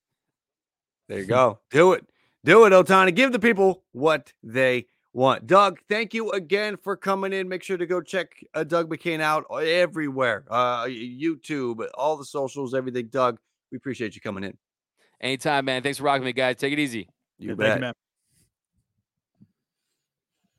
There 1.08 1.18
you 1.18 1.26
go. 1.26 1.60
Do 1.70 1.92
it. 1.92 2.06
Do 2.44 2.64
it, 2.64 2.70
Ohtani. 2.70 3.14
Give 3.14 3.32
the 3.32 3.38
people 3.38 3.84
what 3.92 4.32
they 4.42 4.86
want. 5.12 5.46
Doug, 5.46 5.80
thank 5.88 6.14
you 6.14 6.30
again 6.30 6.76
for 6.76 6.96
coming 6.96 7.32
in. 7.32 7.48
Make 7.48 7.62
sure 7.62 7.76
to 7.76 7.86
go 7.86 8.00
check 8.00 8.32
uh, 8.54 8.64
Doug 8.64 8.90
McKain 8.90 9.20
out 9.20 9.44
everywhere 9.62 10.44
uh, 10.50 10.84
YouTube, 10.84 11.86
all 11.94 12.16
the 12.16 12.24
socials, 12.24 12.74
everything. 12.74 13.08
Doug, 13.08 13.38
we 13.70 13.76
appreciate 13.76 14.14
you 14.14 14.20
coming 14.20 14.44
in. 14.44 14.56
Anytime, 15.20 15.64
man. 15.64 15.82
Thanks 15.82 15.98
for 15.98 16.04
rocking 16.04 16.24
me, 16.24 16.32
guys. 16.32 16.56
Take 16.56 16.72
it 16.72 16.78
easy. 16.78 17.08
You 17.38 17.48
Good 17.48 17.58
bet. 17.58 17.80
You, 17.80 17.92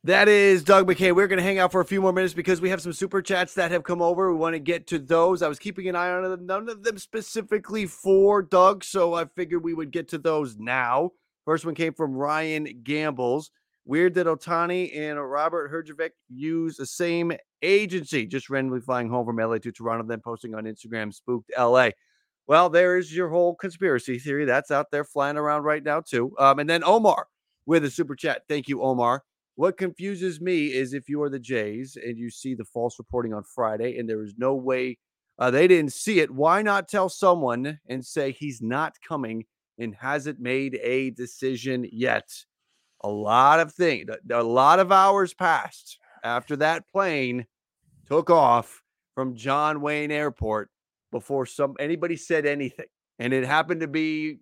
that 0.06 0.28
is 0.28 0.64
Doug 0.64 0.86
McKain. 0.86 1.16
We're 1.16 1.28
going 1.28 1.38
to 1.38 1.44
hang 1.44 1.60
out 1.60 1.72
for 1.72 1.80
a 1.80 1.86
few 1.86 2.02
more 2.02 2.12
minutes 2.12 2.34
because 2.34 2.60
we 2.60 2.70
have 2.70 2.82
some 2.82 2.92
super 2.92 3.22
chats 3.22 3.54
that 3.54 3.72
have 3.72 3.84
come 3.84 4.02
over. 4.02 4.32
We 4.32 4.38
want 4.38 4.54
to 4.54 4.60
get 4.60 4.86
to 4.88 5.00
those. 5.00 5.42
I 5.42 5.48
was 5.48 5.60
keeping 5.60 5.88
an 5.88 5.96
eye 5.96 6.10
on 6.10 6.24
them, 6.24 6.46
none 6.46 6.68
of 6.68 6.84
them 6.84 6.98
specifically 6.98 7.86
for 7.86 8.42
Doug, 8.42 8.84
so 8.84 9.14
I 9.14 9.26
figured 9.26 9.64
we 9.64 9.74
would 9.74 9.92
get 9.92 10.10
to 10.10 10.18
those 10.18 10.58
now. 10.58 11.12
First 11.46 11.66
one 11.66 11.74
came 11.74 11.94
from 11.94 12.14
Ryan 12.14 12.82
Gambles. 12.84 13.52
Weird 13.86 14.14
that 14.14 14.28
Ohtani 14.28 14.98
and 14.98 15.20
Robert 15.20 15.72
Herjavec 15.72 16.12
use 16.30 16.78
the 16.78 16.86
same 16.86 17.34
agency, 17.62 18.26
just 18.26 18.50
randomly 18.50 18.80
flying 18.80 19.10
home 19.10 19.26
from 19.26 19.38
LA 19.38 19.58
to 19.58 19.72
Toronto, 19.72 20.06
then 20.08 20.22
posting 20.22 20.56
on 20.56 20.64
Instagram, 20.64 21.14
spooked 21.14 21.52
LA. 21.58 21.90
Well, 22.48 22.70
there 22.70 22.98
is 22.98 23.16
your 23.16 23.30
whole 23.30 23.56
conspiracy 23.56 24.20
theory. 24.20 24.46
That's 24.46 24.72
out 24.72 24.92
there 24.92 25.04
flying 25.04 25.38
around 25.38 25.64
right 25.64 25.84
now, 25.84 26.02
too. 26.02 26.34
Um, 26.40 26.60
and 26.60 26.70
then 26.70 26.84
Omar 26.84 27.28
with 27.66 27.84
a 27.86 27.90
super 27.90 28.16
chat. 28.16 28.44
Thank 28.48 28.68
you, 28.68 28.82
Omar. 28.82 29.24
What 29.56 29.78
confuses 29.78 30.42
me 30.42 30.68
is 30.68 30.94
if 30.94 31.08
you 31.08 31.22
are 31.22 31.30
the 31.30 31.40
Jays 31.40 31.98
and 32.02 32.18
you 32.18 32.30
see 32.30 32.56
the 32.56 32.66
false 32.66 32.98
reporting 32.98 33.34
on 33.34 33.44
Friday 33.44 33.98
and 33.98 34.10
there 34.10 34.24
is 34.24 34.34
no 34.38 34.56
way 34.56 34.98
uh, 35.40 35.52
they 35.52 35.68
didn't 35.68 35.94
see 35.94 36.20
it, 36.20 36.32
why 36.32 36.62
not 36.62 36.88
tell 36.88 37.10
someone 37.10 37.80
and 37.88 38.06
say 38.06 38.32
he's 38.32 38.62
not 38.62 38.96
coming 39.08 39.46
and 39.78 39.96
hasn't 39.96 40.40
made 40.40 40.80
a 40.82 41.12
decision 41.12 41.88
yet? 41.92 42.30
A 43.04 43.10
lot 43.10 43.60
of 43.60 43.74
things, 43.74 44.10
a 44.32 44.44
lot 44.44 44.80
of 44.80 44.92
hours 44.92 45.34
passed 45.34 46.00
after 46.24 46.56
that 46.58 46.88
plane 46.90 47.46
took 48.08 48.30
off 48.30 48.82
from 49.16 49.36
John 49.36 49.82
Wayne 49.82 50.12
Airport 50.12 50.70
before 51.12 51.46
some 51.46 51.76
anybody 51.80 52.16
said 52.16 52.46
anything. 52.46 52.88
And 53.20 53.34
it 53.34 53.46
happened 53.46 53.82
to 53.82 53.88
be, 53.88 54.40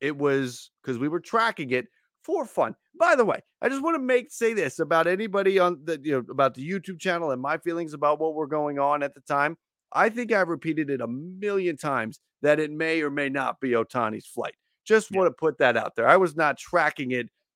it 0.00 0.16
was 0.16 0.70
because 0.82 0.98
we 0.98 1.08
were 1.08 1.20
tracking 1.20 1.70
it 1.70 1.86
for 2.24 2.44
fun. 2.44 2.74
By 2.98 3.14
the 3.16 3.24
way, 3.24 3.40
I 3.62 3.68
just 3.68 3.82
want 3.82 3.94
to 3.94 4.02
make 4.02 4.30
say 4.30 4.52
this 4.52 4.78
about 4.78 5.06
anybody 5.06 5.58
on 5.58 5.80
the 5.84 6.00
you 6.02 6.12
know 6.12 6.24
about 6.30 6.54
the 6.54 6.68
YouTube 6.68 7.00
channel 7.00 7.30
and 7.30 7.40
my 7.40 7.58
feelings 7.58 7.94
about 7.94 8.20
what 8.20 8.34
were 8.34 8.46
going 8.46 8.78
on 8.78 9.02
at 9.02 9.14
the 9.14 9.20
time. 9.20 9.56
I 9.92 10.08
think 10.08 10.32
I've 10.32 10.48
repeated 10.48 10.90
it 10.90 11.00
a 11.00 11.06
million 11.06 11.76
times 11.76 12.20
that 12.42 12.60
it 12.60 12.70
may 12.70 13.00
or 13.02 13.10
may 13.10 13.28
not 13.28 13.60
be 13.60 13.70
Ohtani's 13.70 14.26
flight. 14.26 14.54
Just 14.84 15.10
yeah. 15.10 15.18
want 15.18 15.28
to 15.28 15.32
put 15.32 15.58
that 15.58 15.76
out 15.76 15.96
there. 15.96 16.08
I 16.08 16.16
was 16.16 16.36
not 16.36 16.58
tracking 16.58 17.12
it, 17.12 17.28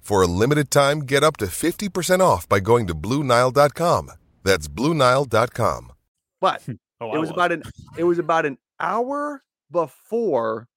For 0.00 0.22
a 0.22 0.26
limited 0.26 0.70
time, 0.70 1.00
get 1.00 1.22
up 1.22 1.36
to 1.36 1.46
50% 1.46 2.20
off 2.20 2.48
by 2.48 2.60
going 2.60 2.86
to 2.88 2.94
BlueNile.com. 2.94 4.10
That's 4.42 4.66
BlueNile.com. 4.68 5.92
But 6.40 6.62
oh, 7.00 7.14
it 7.14 7.18
was 7.18 7.30
about 7.30 7.52
an 7.52 7.62
it 7.96 8.04
was 8.04 8.18
about 8.18 8.46
an 8.46 8.58
hour 8.80 9.42
before 9.70 10.68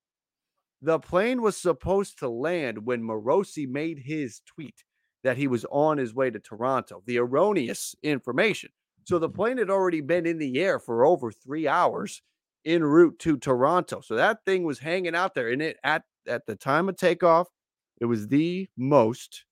the 0.82 0.99
plane 0.99 1.41
was 1.41 1.57
supposed 1.57 2.19
to 2.19 2.28
land 2.28 2.86
when 2.86 3.01
Morosi 3.01 3.67
made 3.67 3.99
his 3.99 4.41
tweet 4.45 4.84
that 5.24 5.38
he 5.38 5.47
was 5.47 5.65
on 5.71 5.97
his 5.97 6.13
way 6.13 6.30
to 6.30 6.39
Toronto, 6.39 7.01
the 7.05 7.17
erroneous 7.17 7.95
information. 8.03 8.69
So 9.05 9.19
the 9.19 9.30
plane 9.30 9.57
had 9.57 9.69
already 9.69 10.01
been 10.01 10.26
in 10.26 10.38
the 10.38 10.59
air 10.59 10.80
for 10.80 11.05
over 11.05 11.32
three 11.32 11.67
hours 11.67 12.21
en 12.65 12.84
route 12.84 13.17
to 13.19 13.38
Toronto. 13.38 14.01
So 14.01 14.15
that 14.15 14.39
thing 14.45 14.63
was 14.63 14.80
hanging 14.80 15.15
out 15.15 15.34
there. 15.34 15.49
And 15.49 15.61
it 15.61 15.78
at, 15.84 16.03
at 16.28 16.45
the 16.45 16.55
time 16.55 16.89
of 16.89 16.97
takeoff, 16.97 17.47
it 17.99 18.05
was 18.05 18.27
the 18.27 18.67
most 18.77 19.45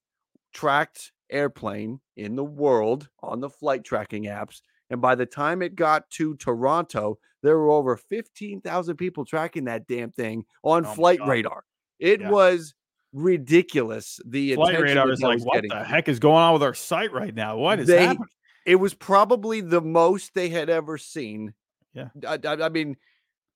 tracked 0.53 1.11
airplane 1.29 1.99
in 2.17 2.35
the 2.35 2.43
world 2.43 3.09
on 3.21 3.39
the 3.39 3.49
flight 3.49 3.83
tracking 3.83 4.25
apps. 4.25 4.61
And 4.89 5.01
by 5.01 5.15
the 5.15 5.25
time 5.25 5.61
it 5.61 5.75
got 5.75 6.09
to 6.11 6.35
Toronto, 6.35 7.17
there 7.43 7.57
were 7.57 7.71
over 7.71 7.95
15,000 7.95 8.97
people 8.97 9.25
tracking 9.25 9.65
that 9.65 9.87
damn 9.87 10.11
thing 10.11 10.45
on 10.63 10.85
oh 10.85 10.93
flight 10.93 11.19
radar. 11.25 11.63
It 11.99 12.21
yeah. 12.21 12.29
was 12.29 12.73
ridiculous. 13.13 14.19
The 14.25 14.55
flight 14.55 14.79
radar 14.79 15.09
is 15.11 15.21
like, 15.21 15.43
what 15.43 15.63
the 15.67 15.83
heck 15.83 16.09
is 16.09 16.19
going 16.19 16.43
on 16.43 16.53
with 16.53 16.63
our 16.63 16.73
site 16.73 17.13
right 17.13 17.33
now? 17.33 17.57
What 17.57 17.79
is 17.79 17.87
they, 17.87 18.05
happening? 18.05 18.27
It 18.65 18.75
was 18.75 18.93
probably 18.93 19.61
the 19.61 19.81
most 19.81 20.33
they 20.33 20.49
had 20.49 20.69
ever 20.69 20.97
seen. 20.97 21.53
Yeah. 21.93 22.09
I, 22.27 22.37
I, 22.43 22.65
I 22.65 22.69
mean, 22.69 22.97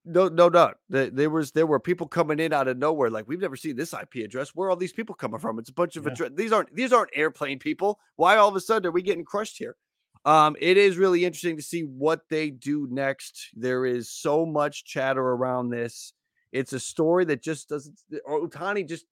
no, 0.05 0.27
no 0.27 0.49
doubt. 0.49 0.77
There 0.89 1.29
was 1.29 1.51
there 1.51 1.65
were 1.65 1.79
people 1.79 2.07
coming 2.07 2.39
in 2.39 2.53
out 2.53 2.67
of 2.67 2.77
nowhere. 2.77 3.09
Like 3.09 3.27
we've 3.27 3.41
never 3.41 3.55
seen 3.55 3.75
this 3.75 3.93
IP 3.93 4.23
address. 4.23 4.51
Where 4.53 4.67
are 4.67 4.71
all 4.71 4.75
these 4.75 4.93
people 4.93 5.15
coming 5.15 5.39
from? 5.39 5.57
It's 5.57 5.69
a 5.69 5.73
bunch 5.73 5.95
of 5.95 6.05
yeah. 6.05 6.11
address. 6.11 6.31
These 6.35 6.51
aren't 6.51 6.75
these 6.75 6.93
aren't 6.93 7.09
airplane 7.13 7.59
people. 7.59 7.99
Why 8.15 8.37
all 8.37 8.49
of 8.49 8.55
a 8.55 8.61
sudden 8.61 8.87
are 8.87 8.91
we 8.91 9.01
getting 9.01 9.25
crushed 9.25 9.57
here? 9.57 9.75
Um, 10.23 10.55
it 10.59 10.77
is 10.77 10.97
really 10.97 11.25
interesting 11.25 11.57
to 11.57 11.63
see 11.63 11.81
what 11.81 12.21
they 12.29 12.49
do 12.49 12.87
next. 12.89 13.49
There 13.55 13.85
is 13.85 14.09
so 14.09 14.45
much 14.45 14.85
chatter 14.85 15.21
around 15.21 15.69
this. 15.69 16.13
It's 16.51 16.73
a 16.73 16.79
story 16.79 17.25
that 17.25 17.41
just 17.41 17.69
doesn't. 17.69 17.99
Ohtani 18.27 18.87
just 18.87 19.05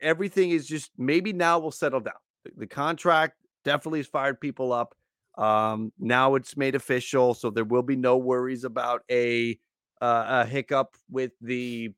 everything 0.00 0.50
is 0.50 0.66
just 0.66 0.92
maybe 0.96 1.32
now 1.32 1.58
will 1.58 1.72
settle 1.72 2.00
down. 2.00 2.14
The, 2.44 2.52
the 2.58 2.66
contract 2.66 3.34
definitely 3.64 4.00
has 4.00 4.06
fired 4.06 4.40
people 4.40 4.72
up. 4.72 4.94
Um, 5.36 5.92
now 5.98 6.34
it's 6.36 6.56
made 6.56 6.74
official, 6.74 7.34
so 7.34 7.50
there 7.50 7.64
will 7.64 7.82
be 7.82 7.96
no 7.96 8.16
worries 8.16 8.64
about 8.64 9.02
a 9.10 9.58
uh, 10.00 10.24
a 10.28 10.44
hiccup 10.44 10.96
with 11.10 11.32
the 11.40 11.92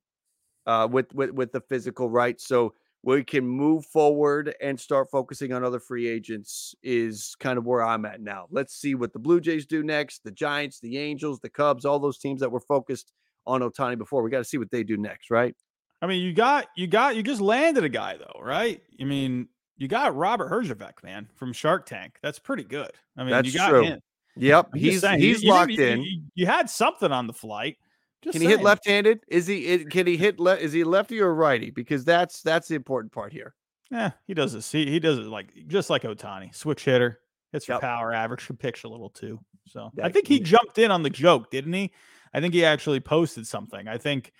uh, 0.66 0.88
with 0.90 1.12
with 1.14 1.30
with 1.30 1.52
the 1.52 1.60
physical 1.60 2.10
right. 2.10 2.40
So 2.40 2.74
we 3.02 3.24
can 3.24 3.46
move 3.46 3.84
forward 3.86 4.54
and 4.60 4.78
start 4.78 5.10
focusing 5.10 5.52
on 5.52 5.64
other 5.64 5.80
free 5.80 6.08
agents 6.08 6.74
is 6.82 7.34
kind 7.40 7.58
of 7.58 7.64
where 7.64 7.82
I'm 7.82 8.04
at 8.04 8.20
now. 8.20 8.46
Let's 8.50 8.74
see 8.74 8.94
what 8.94 9.12
the 9.12 9.18
Blue 9.18 9.40
Jays 9.40 9.66
do 9.66 9.82
next. 9.82 10.22
The 10.22 10.30
Giants, 10.30 10.78
the 10.78 10.98
Angels, 10.98 11.40
the 11.40 11.48
Cubs, 11.48 11.84
all 11.84 11.98
those 11.98 12.18
teams 12.18 12.40
that 12.40 12.52
were 12.52 12.60
focused 12.60 13.12
on 13.44 13.60
Ohtani 13.60 13.98
before. 13.98 14.22
We 14.22 14.30
got 14.30 14.38
to 14.38 14.44
see 14.44 14.58
what 14.58 14.70
they 14.70 14.84
do 14.84 14.96
next, 14.96 15.30
right? 15.30 15.54
I 16.00 16.06
mean, 16.06 16.22
you 16.22 16.32
got 16.32 16.66
you 16.76 16.86
got 16.86 17.16
you 17.16 17.22
just 17.22 17.40
landed 17.40 17.84
a 17.84 17.88
guy 17.88 18.16
though, 18.16 18.40
right? 18.40 18.80
I 19.00 19.04
mean, 19.04 19.48
you 19.76 19.88
got 19.88 20.14
Robert 20.16 20.50
Herjavec, 20.50 21.02
man, 21.02 21.28
from 21.34 21.52
Shark 21.52 21.86
Tank. 21.86 22.18
That's 22.22 22.38
pretty 22.38 22.64
good. 22.64 22.90
I 23.16 23.22
mean, 23.22 23.30
That's 23.30 23.46
you 23.46 23.58
got 23.58 23.70
true. 23.70 23.82
him. 23.82 24.00
Yep, 24.36 24.70
I'm 24.72 24.78
he's 24.78 25.06
he's 25.06 25.42
you, 25.42 25.50
locked 25.50 25.72
you, 25.72 25.84
in. 25.84 26.02
You, 26.02 26.22
you, 26.34 26.46
had 26.46 26.70
something 26.70 27.12
on 27.12 27.26
the 27.26 27.32
flight. 27.32 27.76
Just 28.22 28.34
can 28.34 28.42
he 28.42 28.48
hit 28.48 28.62
left-handed? 28.62 29.24
Is 29.28 29.46
he? 29.46 29.84
Can 29.86 30.06
he 30.06 30.16
hit? 30.16 30.38
Le- 30.38 30.56
is 30.56 30.72
he 30.72 30.84
lefty 30.84 31.20
or 31.20 31.34
righty? 31.34 31.70
Because 31.70 32.04
that's 32.04 32.40
that's 32.42 32.68
the 32.68 32.76
important 32.76 33.12
part 33.12 33.32
here. 33.32 33.54
Yeah, 33.90 34.12
he 34.26 34.34
does 34.34 34.54
it. 34.54 34.62
See, 34.62 34.88
he 34.88 35.00
does 35.00 35.18
it 35.18 35.26
like 35.26 35.52
just 35.66 35.90
like 35.90 36.02
Ohtani, 36.02 36.54
switch 36.54 36.84
hitter, 36.84 37.18
hits 37.52 37.66
for 37.66 37.72
yep. 37.72 37.80
power, 37.80 38.12
average, 38.12 38.46
can 38.46 38.56
pitch 38.56 38.84
a 38.84 38.88
little 38.88 39.10
too. 39.10 39.40
So 39.66 39.90
that, 39.94 40.06
I 40.06 40.08
think 40.08 40.28
he 40.28 40.40
jumped 40.40 40.78
in 40.78 40.90
on 40.90 41.02
the 41.02 41.10
joke, 41.10 41.50
didn't 41.50 41.72
he? 41.72 41.92
I 42.32 42.40
think 42.40 42.54
he 42.54 42.64
actually 42.64 43.00
posted 43.00 43.46
something. 43.46 43.88
I 43.88 43.98
think 43.98 44.32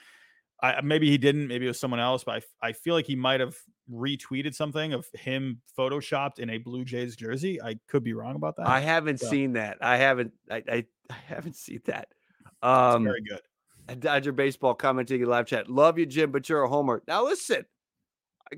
I, 0.62 0.80
maybe 0.80 1.10
he 1.10 1.18
didn't. 1.18 1.48
Maybe 1.48 1.66
it 1.66 1.68
was 1.68 1.80
someone 1.80 2.00
else. 2.00 2.24
But 2.24 2.44
I, 2.62 2.68
I 2.68 2.72
feel 2.72 2.94
like 2.94 3.06
he 3.06 3.16
might 3.16 3.40
have 3.40 3.56
retweeted 3.92 4.54
something 4.54 4.92
of 4.92 5.06
him 5.12 5.60
photoshopped 5.76 6.38
in 6.38 6.50
a 6.50 6.58
Blue 6.58 6.84
Jays 6.84 7.16
jersey. 7.16 7.60
I 7.60 7.78
could 7.88 8.04
be 8.04 8.14
wrong 8.14 8.36
about 8.36 8.56
that. 8.56 8.68
I 8.68 8.80
haven't 8.80 9.18
so. 9.18 9.28
seen 9.28 9.54
that. 9.54 9.78
I 9.80 9.96
haven't. 9.96 10.32
I, 10.50 10.62
I, 10.68 10.84
I 11.10 11.16
haven't 11.26 11.56
seen 11.56 11.80
that. 11.86 12.08
Um, 12.62 13.04
very 13.04 13.22
good. 13.22 13.40
Dodger 13.98 14.32
baseball 14.32 14.74
commenting 14.74 15.20
in 15.20 15.26
live 15.26 15.46
chat. 15.46 15.68
Love 15.68 15.98
you, 15.98 16.06
Jim, 16.06 16.30
but 16.30 16.48
you're 16.48 16.62
a 16.62 16.68
homer. 16.68 17.02
Now 17.06 17.24
listen, 17.24 17.64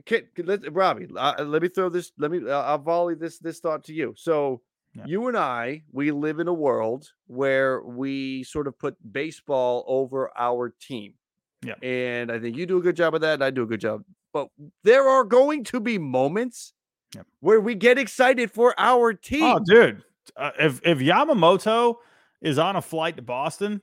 can, 0.06 0.22
let, 0.38 0.72
Robbie. 0.72 1.08
Uh, 1.16 1.44
let 1.44 1.62
me 1.62 1.68
throw 1.68 1.88
this. 1.88 2.12
Let 2.18 2.30
me. 2.30 2.40
Uh, 2.48 2.62
I'll 2.62 2.78
volley 2.78 3.14
this 3.14 3.38
this 3.38 3.60
thought 3.60 3.84
to 3.84 3.92
you. 3.92 4.14
So 4.16 4.60
yeah. 4.94 5.04
you 5.06 5.28
and 5.28 5.36
I, 5.36 5.82
we 5.92 6.10
live 6.10 6.40
in 6.40 6.48
a 6.48 6.54
world 6.54 7.10
where 7.26 7.82
we 7.82 8.44
sort 8.44 8.66
of 8.66 8.78
put 8.78 8.96
baseball 9.12 9.84
over 9.86 10.30
our 10.36 10.74
team. 10.80 11.14
Yeah. 11.64 11.74
And 11.82 12.30
I 12.30 12.38
think 12.38 12.56
you 12.56 12.66
do 12.66 12.78
a 12.78 12.82
good 12.82 12.96
job 12.96 13.14
of 13.14 13.20
that, 13.22 13.34
and 13.34 13.44
I 13.44 13.50
do 13.50 13.62
a 13.62 13.66
good 13.66 13.80
job. 13.80 14.02
But 14.32 14.48
there 14.82 15.08
are 15.08 15.24
going 15.24 15.64
to 15.64 15.80
be 15.80 15.96
moments 15.98 16.74
yep. 17.14 17.26
where 17.40 17.60
we 17.60 17.74
get 17.74 17.98
excited 17.98 18.50
for 18.50 18.74
our 18.78 19.12
oh, 19.12 19.18
team. 19.22 19.44
Oh, 19.44 19.60
dude. 19.64 20.02
Uh, 20.36 20.50
if 20.58 20.80
if 20.84 20.98
Yamamoto 20.98 21.96
is 22.42 22.58
on 22.58 22.76
a 22.76 22.82
flight 22.82 23.16
to 23.16 23.22
Boston, 23.22 23.80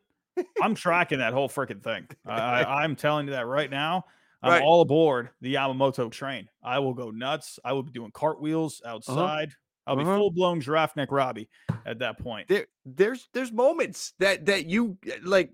I'm 0.62 0.76
tracking 0.76 1.20
that 1.20 1.34
whole 1.34 1.50
freaking 1.50 1.84
thing. 1.84 2.08
I, 2.26 2.84
am 2.84 2.96
telling 2.96 3.28
you 3.28 3.34
that 3.34 3.48
right 3.48 3.70
now. 3.70 4.06
I'm 4.44 4.52
right. 4.52 4.62
all 4.64 4.82
aboard 4.82 5.30
the 5.42 5.54
Yamamoto 5.54 6.12
train. 6.12 6.48
I 6.64 6.80
will 6.80 6.94
go 6.94 7.12
nuts. 7.12 7.60
I 7.64 7.74
will 7.74 7.84
be 7.84 7.92
doing 7.92 8.12
cartwheels 8.12 8.82
uh-huh. 8.84 8.96
outside. 8.96 9.50
Uh-huh. 9.50 9.56
I'll 9.88 9.96
be 9.96 10.04
uh-huh. 10.04 10.18
full 10.18 10.32
blown 10.32 10.62
giraffe 10.62 10.96
neck 10.96 11.12
Robbie 11.12 11.50
at 11.86 12.00
that 12.00 12.20
point. 12.20 12.48
There, 12.48 12.68
there's 12.86 13.28
there's 13.34 13.52
moments 13.52 14.14
that 14.20 14.46
that 14.46 14.68
you 14.68 14.98
like 15.24 15.52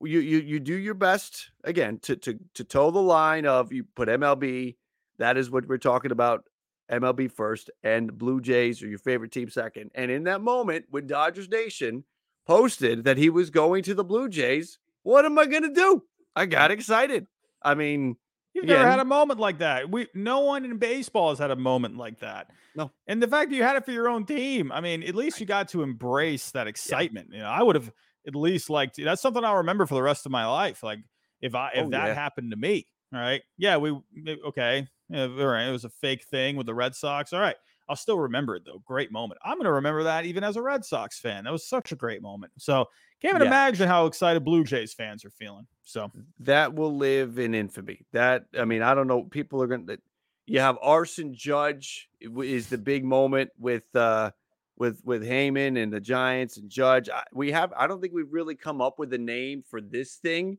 you 0.00 0.20
you 0.20 0.38
you 0.38 0.60
do 0.60 0.74
your 0.74 0.94
best 0.94 1.50
again 1.64 1.98
to 2.02 2.16
to 2.16 2.38
to 2.54 2.64
toe 2.64 2.90
the 2.90 3.02
line 3.02 3.46
of 3.46 3.72
you 3.72 3.84
put 3.96 4.08
MLB. 4.08 4.76
That 5.18 5.36
is 5.36 5.50
what 5.50 5.66
we're 5.66 5.78
talking 5.78 6.12
about. 6.12 6.44
MLB 6.90 7.32
first 7.32 7.70
and 7.82 8.16
Blue 8.18 8.40
Jays 8.40 8.82
are 8.82 8.88
your 8.88 8.98
favorite 8.98 9.32
team 9.32 9.48
second. 9.48 9.90
And 9.94 10.10
in 10.10 10.24
that 10.24 10.42
moment, 10.42 10.84
when 10.90 11.06
Dodgers 11.06 11.48
Nation 11.48 12.04
posted 12.46 13.04
that 13.04 13.18
he 13.18 13.30
was 13.30 13.50
going 13.50 13.82
to 13.84 13.94
the 13.94 14.04
Blue 14.04 14.28
Jays, 14.28 14.78
what 15.02 15.24
am 15.24 15.38
I 15.38 15.46
going 15.46 15.62
to 15.62 15.74
do? 15.74 16.02
I 16.34 16.46
got 16.46 16.70
excited. 16.70 17.26
I 17.62 17.74
mean, 17.74 18.16
You've 18.54 18.66
never 18.66 18.88
had 18.88 19.00
a 19.00 19.04
moment 19.04 19.40
like 19.40 19.58
that. 19.58 19.90
We 19.90 20.08
no 20.14 20.40
one 20.40 20.64
in 20.64 20.76
baseball 20.76 21.30
has 21.30 21.38
had 21.38 21.50
a 21.50 21.56
moment 21.56 21.96
like 21.96 22.18
that. 22.20 22.48
No. 22.76 22.90
And 23.06 23.22
the 23.22 23.28
fact 23.28 23.50
that 23.50 23.56
you 23.56 23.62
had 23.62 23.76
it 23.76 23.84
for 23.84 23.92
your 23.92 24.08
own 24.08 24.26
team, 24.26 24.70
I 24.70 24.80
mean, 24.80 25.02
at 25.02 25.14
least 25.14 25.40
you 25.40 25.46
got 25.46 25.68
to 25.68 25.82
embrace 25.82 26.50
that 26.50 26.66
excitement. 26.66 27.28
Yeah. 27.30 27.36
You 27.36 27.42
know, 27.44 27.48
I 27.48 27.62
would 27.62 27.76
have 27.76 27.90
at 28.26 28.34
least 28.34 28.68
like 28.68 28.94
that's 28.94 29.22
something 29.22 29.44
I'll 29.44 29.56
remember 29.56 29.86
for 29.86 29.94
the 29.94 30.02
rest 30.02 30.26
of 30.26 30.32
my 30.32 30.46
life. 30.46 30.82
Like 30.82 31.00
if 31.40 31.54
I 31.54 31.70
if 31.74 31.86
oh, 31.86 31.90
that 31.90 32.08
yeah. 32.08 32.14
happened 32.14 32.50
to 32.50 32.56
me, 32.58 32.86
all 33.12 33.20
right, 33.20 33.42
yeah, 33.56 33.78
we 33.78 33.98
okay, 34.46 34.86
yeah, 35.08 35.22
all 35.24 35.46
right, 35.46 35.66
it 35.66 35.72
was 35.72 35.84
a 35.84 35.90
fake 35.90 36.24
thing 36.24 36.56
with 36.56 36.66
the 36.66 36.74
Red 36.74 36.94
Sox. 36.94 37.32
All 37.32 37.40
right, 37.40 37.56
I'll 37.88 37.96
still 37.96 38.18
remember 38.18 38.56
it 38.56 38.64
though. 38.64 38.82
Great 38.84 39.12
moment. 39.12 39.40
I'm 39.44 39.58
gonna 39.58 39.72
remember 39.72 40.04
that 40.04 40.24
even 40.24 40.44
as 40.44 40.56
a 40.56 40.62
Red 40.62 40.84
Sox 40.84 41.18
fan. 41.18 41.44
That 41.44 41.52
was 41.52 41.66
such 41.66 41.92
a 41.92 41.96
great 41.96 42.22
moment. 42.22 42.52
So 42.58 42.86
can't 43.20 43.36
even 43.36 43.42
yeah. 43.42 43.48
imagine 43.48 43.88
how 43.88 44.06
excited 44.06 44.44
Blue 44.44 44.64
Jays 44.64 44.92
fans 44.92 45.24
are 45.24 45.30
feeling. 45.30 45.66
So 45.82 46.10
that 46.40 46.74
will 46.74 46.96
live 46.96 47.38
in 47.38 47.54
infamy. 47.54 48.04
That 48.12 48.46
I 48.58 48.64
mean, 48.64 48.82
I 48.82 48.94
don't 48.94 49.06
know. 49.06 49.24
People 49.24 49.62
are 49.62 49.66
gonna. 49.66 49.98
You 50.46 50.60
have 50.60 50.76
Aaron 50.82 51.34
Judge 51.34 52.08
is 52.20 52.68
the 52.68 52.78
big 52.78 53.04
moment 53.04 53.50
with 53.58 53.84
uh 53.94 54.32
with 54.76 55.00
with 55.04 55.22
Heyman 55.22 55.80
and 55.80 55.92
the 55.92 56.00
Giants 56.00 56.56
and 56.56 56.68
Judge. 56.68 57.08
I, 57.08 57.22
we 57.32 57.52
have 57.52 57.72
I 57.76 57.86
don't 57.86 58.00
think 58.00 58.12
we've 58.12 58.32
really 58.32 58.56
come 58.56 58.80
up 58.80 58.98
with 58.98 59.12
a 59.12 59.18
name 59.18 59.62
for 59.68 59.80
this 59.80 60.16
thing. 60.16 60.58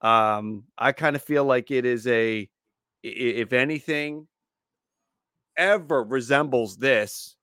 Um, 0.00 0.64
I 0.76 0.92
kind 0.92 1.14
of 1.14 1.22
feel 1.22 1.44
like 1.44 1.70
it 1.70 1.84
is 1.84 2.06
a 2.08 2.48
if 3.02 3.52
anything 3.52 4.26
ever 5.56 6.02
resembles 6.02 6.76
this 6.76 7.36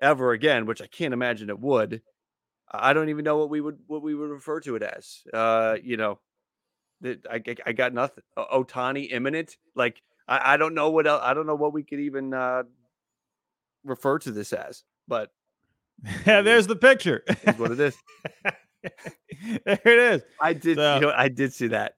ever 0.00 0.32
again, 0.32 0.66
which 0.66 0.82
I 0.82 0.86
can't 0.86 1.14
imagine 1.14 1.50
it 1.50 1.58
would. 1.58 2.02
I 2.70 2.92
don't 2.92 3.08
even 3.08 3.24
know 3.24 3.36
what 3.36 3.50
we 3.50 3.60
would 3.60 3.78
what 3.86 4.02
we 4.02 4.14
would 4.14 4.30
refer 4.30 4.60
to 4.60 4.76
it 4.76 4.82
as. 4.82 5.22
Uh, 5.32 5.76
you 5.82 5.96
know, 5.96 6.20
I 7.04 7.42
I 7.66 7.72
got 7.72 7.92
nothing. 7.92 8.24
Ohtani 8.36 9.12
imminent. 9.12 9.56
Like 9.74 10.00
I, 10.28 10.54
I 10.54 10.56
don't 10.56 10.74
know 10.74 10.90
what 10.90 11.06
else, 11.06 11.22
I 11.24 11.34
don't 11.34 11.46
know 11.46 11.56
what 11.56 11.72
we 11.72 11.82
could 11.82 12.00
even 12.00 12.32
uh 12.32 12.62
refer 13.84 14.18
to 14.20 14.30
this 14.30 14.52
as. 14.52 14.84
But 15.08 15.30
yeah, 16.26 16.42
there's 16.42 16.66
the 16.66 16.76
picture. 16.76 17.24
what 17.56 17.72
it 17.72 17.80
is. 17.80 17.96
there 19.64 19.80
it 19.84 20.14
is. 20.14 20.22
I 20.40 20.52
did. 20.52 20.76
So, 20.76 20.94
you 20.94 21.00
know, 21.00 21.12
I 21.14 21.28
did 21.28 21.52
see 21.52 21.68
that. 21.68 21.94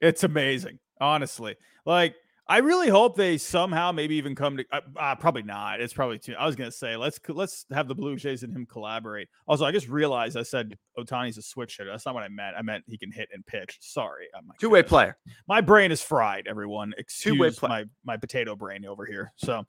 It's 0.00 0.24
amazing, 0.24 0.78
honestly. 1.00 1.56
Like, 1.84 2.16
I 2.48 2.58
really 2.58 2.88
hope 2.88 3.16
they 3.16 3.38
somehow 3.38 3.92
maybe 3.92 4.14
even 4.16 4.34
come 4.34 4.58
to. 4.58 4.64
Uh, 4.70 4.80
uh, 4.96 5.14
probably 5.16 5.42
not. 5.42 5.80
It's 5.80 5.92
probably 5.92 6.18
too. 6.18 6.34
I 6.38 6.46
was 6.46 6.54
gonna 6.56 6.70
say 6.70 6.96
let's 6.96 7.18
let's 7.28 7.66
have 7.72 7.88
the 7.88 7.94
Blue 7.94 8.16
Jays 8.16 8.42
and 8.42 8.54
him 8.54 8.66
collaborate. 8.66 9.28
Also, 9.48 9.64
I 9.64 9.72
just 9.72 9.88
realized 9.88 10.36
I 10.36 10.42
said 10.42 10.76
Ohtani's 10.98 11.38
a 11.38 11.42
switch 11.42 11.76
hitter. 11.76 11.90
That's 11.90 12.06
not 12.06 12.14
what 12.14 12.22
I 12.22 12.28
meant. 12.28 12.56
I 12.56 12.62
meant 12.62 12.84
he 12.86 12.96
can 12.96 13.10
hit 13.10 13.28
and 13.32 13.44
pitch. 13.46 13.78
Sorry, 13.80 14.26
I'm 14.36 14.50
two 14.60 14.70
way 14.70 14.82
player. 14.82 15.16
My 15.48 15.60
brain 15.60 15.90
is 15.90 16.02
fried. 16.02 16.46
Everyone, 16.46 16.92
excuse 16.98 17.34
Two-way 17.34 17.50
play. 17.50 17.68
my 17.68 17.84
my 18.04 18.16
potato 18.16 18.54
brain 18.54 18.86
over 18.86 19.04
here. 19.04 19.32
So, 19.36 19.64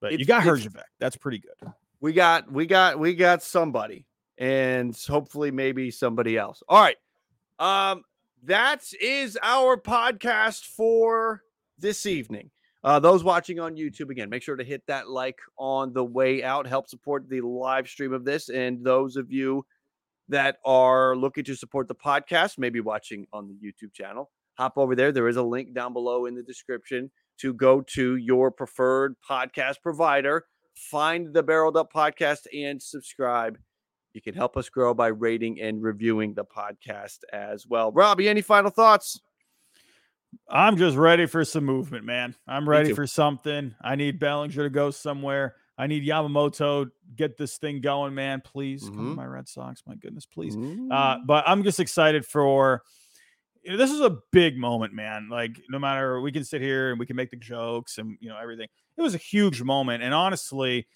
but 0.00 0.18
you 0.18 0.24
got 0.24 0.42
Herjavec. 0.42 0.82
That's 0.98 1.16
pretty 1.16 1.38
good 1.38 1.72
we 2.04 2.12
got 2.12 2.52
we 2.52 2.66
got 2.66 2.98
we 2.98 3.14
got 3.14 3.42
somebody 3.42 4.04
and 4.36 4.94
hopefully 5.08 5.50
maybe 5.50 5.90
somebody 5.90 6.36
else 6.36 6.62
all 6.68 6.78
right 6.78 6.98
um 7.58 8.02
that 8.42 8.84
is 9.00 9.38
our 9.42 9.78
podcast 9.78 10.66
for 10.66 11.40
this 11.78 12.06
evening 12.06 12.50
uh, 12.84 12.98
those 12.98 13.24
watching 13.24 13.60
on 13.60 13.76
youtube 13.76 14.10
again 14.10 14.28
make 14.28 14.42
sure 14.42 14.56
to 14.56 14.64
hit 14.64 14.82
that 14.86 15.08
like 15.08 15.38
on 15.58 15.92
the 15.92 16.04
way 16.04 16.42
out 16.42 16.66
help 16.66 16.88
support 16.88 17.28
the 17.28 17.40
live 17.40 17.88
stream 17.88 18.12
of 18.12 18.24
this 18.24 18.48
and 18.48 18.84
those 18.84 19.16
of 19.16 19.30
you 19.30 19.64
that 20.28 20.56
are 20.64 21.14
looking 21.16 21.44
to 21.44 21.54
support 21.54 21.88
the 21.88 21.94
podcast 21.94 22.58
maybe 22.58 22.80
watching 22.80 23.26
on 23.32 23.48
the 23.48 23.54
youtube 23.54 23.92
channel 23.92 24.30
hop 24.54 24.74
over 24.76 24.94
there 24.94 25.12
there 25.12 25.28
is 25.28 25.36
a 25.36 25.42
link 25.42 25.74
down 25.74 25.92
below 25.92 26.26
in 26.26 26.34
the 26.34 26.42
description 26.42 27.10
to 27.38 27.52
go 27.52 27.80
to 27.80 28.16
your 28.16 28.50
preferred 28.50 29.16
podcast 29.28 29.82
provider, 29.82 30.44
find 30.74 31.32
the 31.32 31.42
Barreled 31.42 31.76
Up 31.76 31.92
podcast, 31.92 32.46
and 32.52 32.80
subscribe. 32.80 33.58
You 34.12 34.22
can 34.22 34.34
help 34.34 34.56
us 34.56 34.68
grow 34.68 34.94
by 34.94 35.08
rating 35.08 35.60
and 35.60 35.82
reviewing 35.82 36.34
the 36.34 36.44
podcast 36.44 37.18
as 37.32 37.66
well. 37.66 37.90
Robbie, 37.90 38.28
any 38.28 38.42
final 38.42 38.70
thoughts? 38.70 39.20
I'm 40.48 40.76
just 40.76 40.96
ready 40.96 41.26
for 41.26 41.44
some 41.44 41.64
movement, 41.64 42.04
man. 42.04 42.34
I'm 42.46 42.68
ready 42.68 42.92
for 42.92 43.06
something. 43.06 43.74
I 43.82 43.96
need 43.96 44.18
Bellinger 44.18 44.62
to 44.62 44.70
go 44.70 44.90
somewhere. 44.90 45.56
I 45.76 45.86
need 45.86 46.06
Yamamoto 46.06 46.90
get 47.16 47.36
this 47.36 47.58
thing 47.58 47.80
going, 47.80 48.14
man. 48.14 48.40
Please 48.44 48.84
mm-hmm. 48.84 48.94
come 48.94 49.04
to 49.04 49.10
mm-hmm. 49.10 49.16
my 49.16 49.26
Red 49.26 49.48
Sox. 49.48 49.82
My 49.86 49.96
goodness, 49.96 50.26
please. 50.26 50.56
Mm-hmm. 50.56 50.92
Uh, 50.92 51.18
but 51.26 51.44
I'm 51.46 51.62
just 51.64 51.80
excited 51.80 52.24
for. 52.24 52.82
You 53.62 53.72
know, 53.72 53.76
this 53.78 53.90
is 53.90 54.02
a 54.02 54.18
big 54.30 54.58
moment, 54.58 54.92
man. 54.92 55.28
Like, 55.30 55.58
no 55.70 55.78
matter 55.78 56.20
we 56.20 56.30
can 56.30 56.44
sit 56.44 56.60
here 56.60 56.90
and 56.90 57.00
we 57.00 57.06
can 57.06 57.16
make 57.16 57.30
the 57.30 57.36
jokes 57.36 57.96
and 57.96 58.18
you 58.20 58.28
know 58.28 58.36
everything. 58.36 58.68
It 58.96 59.02
was 59.02 59.14
a 59.14 59.18
huge 59.18 59.62
moment, 59.62 60.02
and 60.02 60.12
honestly, 60.12 60.86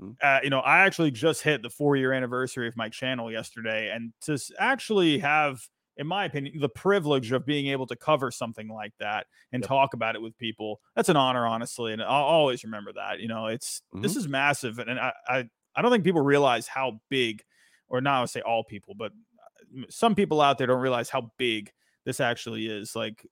mm. 0.00 0.16
uh, 0.22 0.40
you 0.42 0.48
know, 0.48 0.60
I 0.60 0.80
actually 0.80 1.10
just 1.10 1.42
hit 1.42 1.62
the 1.62 1.68
four 1.68 1.96
year 1.96 2.12
anniversary 2.12 2.66
of 2.66 2.76
my 2.76 2.88
channel 2.88 3.30
yesterday, 3.30 3.90
and 3.94 4.14
to 4.22 4.38
actually 4.58 5.18
have 5.18 5.60
in 5.96 6.06
my 6.06 6.24
opinion, 6.24 6.58
the 6.60 6.68
privilege 6.68 7.32
of 7.32 7.46
being 7.46 7.68
able 7.68 7.86
to 7.86 7.96
cover 7.96 8.30
something 8.30 8.68
like 8.68 8.92
that 8.98 9.26
and 9.52 9.62
yep. 9.62 9.68
talk 9.68 9.94
about 9.94 10.16
it 10.16 10.22
with 10.22 10.36
people. 10.38 10.80
That's 10.96 11.08
an 11.08 11.16
honor, 11.16 11.46
honestly. 11.46 11.92
And 11.92 12.02
I'll 12.02 12.24
always 12.24 12.64
remember 12.64 12.92
that. 12.94 13.20
You 13.20 13.28
know, 13.28 13.46
it's 13.46 13.82
mm-hmm. 13.94 14.02
this 14.02 14.16
is 14.16 14.26
massive. 14.26 14.78
And, 14.78 14.90
and 14.90 14.98
I, 14.98 15.12
I, 15.28 15.44
I 15.76 15.82
don't 15.82 15.90
think 15.90 16.04
people 16.04 16.22
realize 16.22 16.66
how 16.66 17.00
big, 17.10 17.42
or 17.88 18.00
not 18.00 18.16
I 18.16 18.20
would 18.20 18.30
say 18.30 18.40
all 18.40 18.64
people, 18.64 18.94
but 18.96 19.12
uh, 19.12 19.86
some 19.88 20.14
people 20.14 20.40
out 20.40 20.58
there 20.58 20.66
don't 20.66 20.80
realize 20.80 21.10
how 21.10 21.30
big 21.38 21.72
this 22.04 22.20
actually 22.20 22.66
is. 22.66 22.96
Like, 22.96 23.26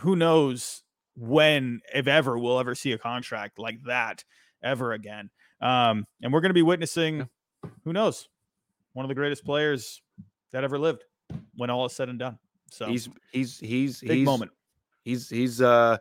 who 0.00 0.16
knows 0.16 0.82
when, 1.14 1.80
if 1.94 2.06
ever, 2.06 2.38
we'll 2.38 2.60
ever 2.60 2.74
see 2.74 2.92
a 2.92 2.98
contract 2.98 3.58
like 3.58 3.82
that 3.86 4.24
ever 4.62 4.92
again. 4.92 5.30
Um, 5.60 6.06
and 6.22 6.32
we're 6.32 6.40
going 6.40 6.50
to 6.50 6.54
be 6.54 6.62
witnessing, 6.62 7.28
who 7.84 7.92
knows, 7.92 8.28
one 8.92 9.04
of 9.04 9.08
the 9.08 9.14
greatest 9.14 9.44
players 9.44 10.00
that 10.52 10.64
ever 10.64 10.78
lived 10.78 11.04
when 11.56 11.70
all 11.70 11.86
is 11.86 11.92
said 11.92 12.08
and 12.08 12.18
done. 12.18 12.38
So 12.70 12.86
he's 12.86 13.08
he's 13.32 13.58
he's 13.58 14.00
big 14.00 14.18
he's, 14.18 14.26
moment. 14.26 14.50
He's 15.04 15.28
he's 15.28 15.60
uh 15.60 15.98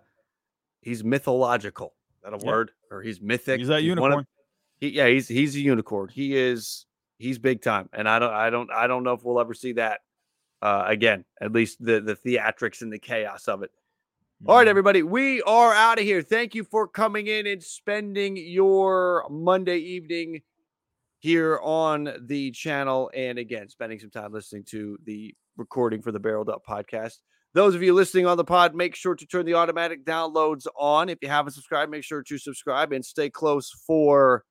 he's 0.82 1.04
mythological. 1.04 1.94
That 2.24 2.34
a 2.34 2.38
yeah. 2.40 2.52
word 2.52 2.72
or 2.92 3.02
he's 3.02 3.22
mythic. 3.22 3.60
He's 3.60 3.68
that 3.68 3.80
he's 3.80 3.88
unicorn. 3.88 4.14
Of, 4.14 4.26
he, 4.80 4.90
yeah, 4.90 5.08
he's 5.08 5.28
he's 5.28 5.56
a 5.56 5.60
unicorn. 5.60 6.10
He 6.10 6.36
is 6.36 6.86
he's 7.18 7.40
big 7.40 7.62
time, 7.62 7.90
and 7.94 8.08
I 8.08 8.20
don't 8.20 8.34
I 8.34 8.50
don't 8.50 8.72
I 8.72 8.88
don't 8.88 9.04
know 9.04 9.14
if 9.14 9.24
we'll 9.24 9.40
ever 9.40 9.54
see 9.54 9.74
that 9.74 10.02
uh, 10.62 10.84
again. 10.88 11.26
At 11.42 11.54
least 11.54 11.84
the 11.84 12.02
the 12.02 12.16
theatrics 12.16 12.82
and 12.82 12.92
the 12.92 13.00
chaos 13.00 13.48
of 13.48 13.64
it. 13.64 13.72
All 14.46 14.56
right, 14.56 14.62
mm-hmm. 14.62 14.70
everybody, 14.70 15.02
we 15.02 15.42
are 15.44 15.74
out 15.74 15.98
of 15.98 16.04
here. 16.04 16.22
Thank 16.22 16.54
you 16.54 16.64
for 16.64 16.88
coming 16.88 17.26
in 17.26 17.48
and 17.48 17.64
spending 17.64 18.38
your 18.38 19.26
Monday 19.32 19.80
evening 19.80 20.42
here 21.20 21.59
on 21.63 22.13
the 22.22 22.51
channel. 22.51 23.11
And 23.15 23.38
again, 23.38 23.70
spending 23.70 23.99
some 23.99 24.11
time 24.11 24.34
listening 24.34 24.63
to 24.70 24.97
the 25.05 25.34
recording 25.57 26.01
for 26.01 26.11
the 26.11 26.20
Barreled 26.20 26.49
Up 26.49 26.63
podcast. 26.68 27.15
Those 27.53 27.74
of 27.74 27.82
you 27.82 27.93
listening 27.93 28.28
on 28.28 28.38
the 28.38 28.43
pod, 28.43 28.76
make 28.76 28.95
sure 28.95 29.15
to 29.15 29.26
turn 29.26 29.45
the 29.45 29.55
automatic 29.55 30.05
downloads 30.05 30.68
on. 30.78 31.09
If 31.09 31.18
you 31.22 31.30
haven't 31.30 31.53
subscribed, 31.53 31.91
make 31.91 32.03
sure 32.03 32.22
to 32.22 32.38
subscribe 32.38 32.91
and 32.91 33.03
stay 33.03 33.30
close 33.30 33.72
for 33.88 34.43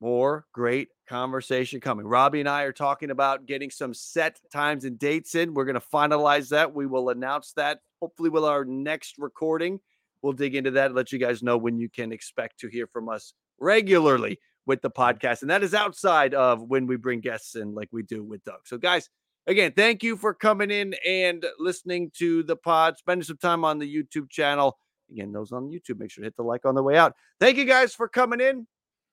more 0.00 0.46
great 0.52 0.88
conversation 1.08 1.80
coming. 1.80 2.06
Robbie 2.06 2.40
and 2.40 2.48
I 2.48 2.62
are 2.62 2.72
talking 2.72 3.10
about 3.10 3.46
getting 3.46 3.70
some 3.70 3.94
set 3.94 4.40
times 4.52 4.84
and 4.84 4.98
dates 4.98 5.36
in. 5.36 5.54
We're 5.54 5.64
going 5.64 5.80
to 5.80 5.86
finalize 5.94 6.48
that. 6.48 6.74
We 6.74 6.86
will 6.86 7.10
announce 7.10 7.52
that 7.52 7.78
hopefully 8.00 8.30
with 8.30 8.44
our 8.44 8.64
next 8.64 9.14
recording. 9.18 9.78
We'll 10.22 10.32
dig 10.32 10.56
into 10.56 10.72
that, 10.72 10.86
and 10.86 10.94
let 10.94 11.12
you 11.12 11.20
guys 11.20 11.42
know 11.42 11.56
when 11.56 11.78
you 11.78 11.88
can 11.88 12.10
expect 12.10 12.58
to 12.60 12.68
hear 12.68 12.88
from 12.88 13.08
us 13.08 13.32
regularly 13.60 14.38
with 14.66 14.82
the 14.82 14.90
podcast. 14.90 15.42
And 15.42 15.50
that 15.50 15.62
is 15.62 15.74
outside 15.74 16.34
of 16.34 16.62
when 16.62 16.86
we 16.86 16.96
bring 16.96 17.20
guests 17.20 17.54
in, 17.56 17.74
like 17.74 17.88
we 17.92 18.02
do 18.02 18.22
with 18.22 18.44
Doug. 18.44 18.60
So, 18.64 18.78
guys, 18.78 19.08
again, 19.46 19.72
thank 19.76 20.02
you 20.02 20.16
for 20.16 20.34
coming 20.34 20.70
in 20.70 20.94
and 21.06 21.44
listening 21.58 22.10
to 22.18 22.42
the 22.42 22.56
pod, 22.56 22.96
spending 22.98 23.24
some 23.24 23.38
time 23.38 23.64
on 23.64 23.78
the 23.78 23.92
YouTube 23.92 24.30
channel. 24.30 24.78
Again, 25.10 25.32
those 25.32 25.52
on 25.52 25.70
YouTube, 25.70 25.98
make 25.98 26.10
sure 26.10 26.22
to 26.22 26.26
hit 26.26 26.36
the 26.36 26.42
like 26.42 26.64
on 26.64 26.74
the 26.74 26.82
way 26.82 26.96
out. 26.96 27.14
Thank 27.40 27.58
you 27.58 27.64
guys 27.64 27.94
for 27.94 28.08
coming 28.08 28.40
in, 28.40 28.66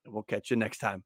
and 0.05 0.13
we'll 0.13 0.23
catch 0.23 0.49
you 0.49 0.55
next 0.55 0.77
time. 0.77 1.03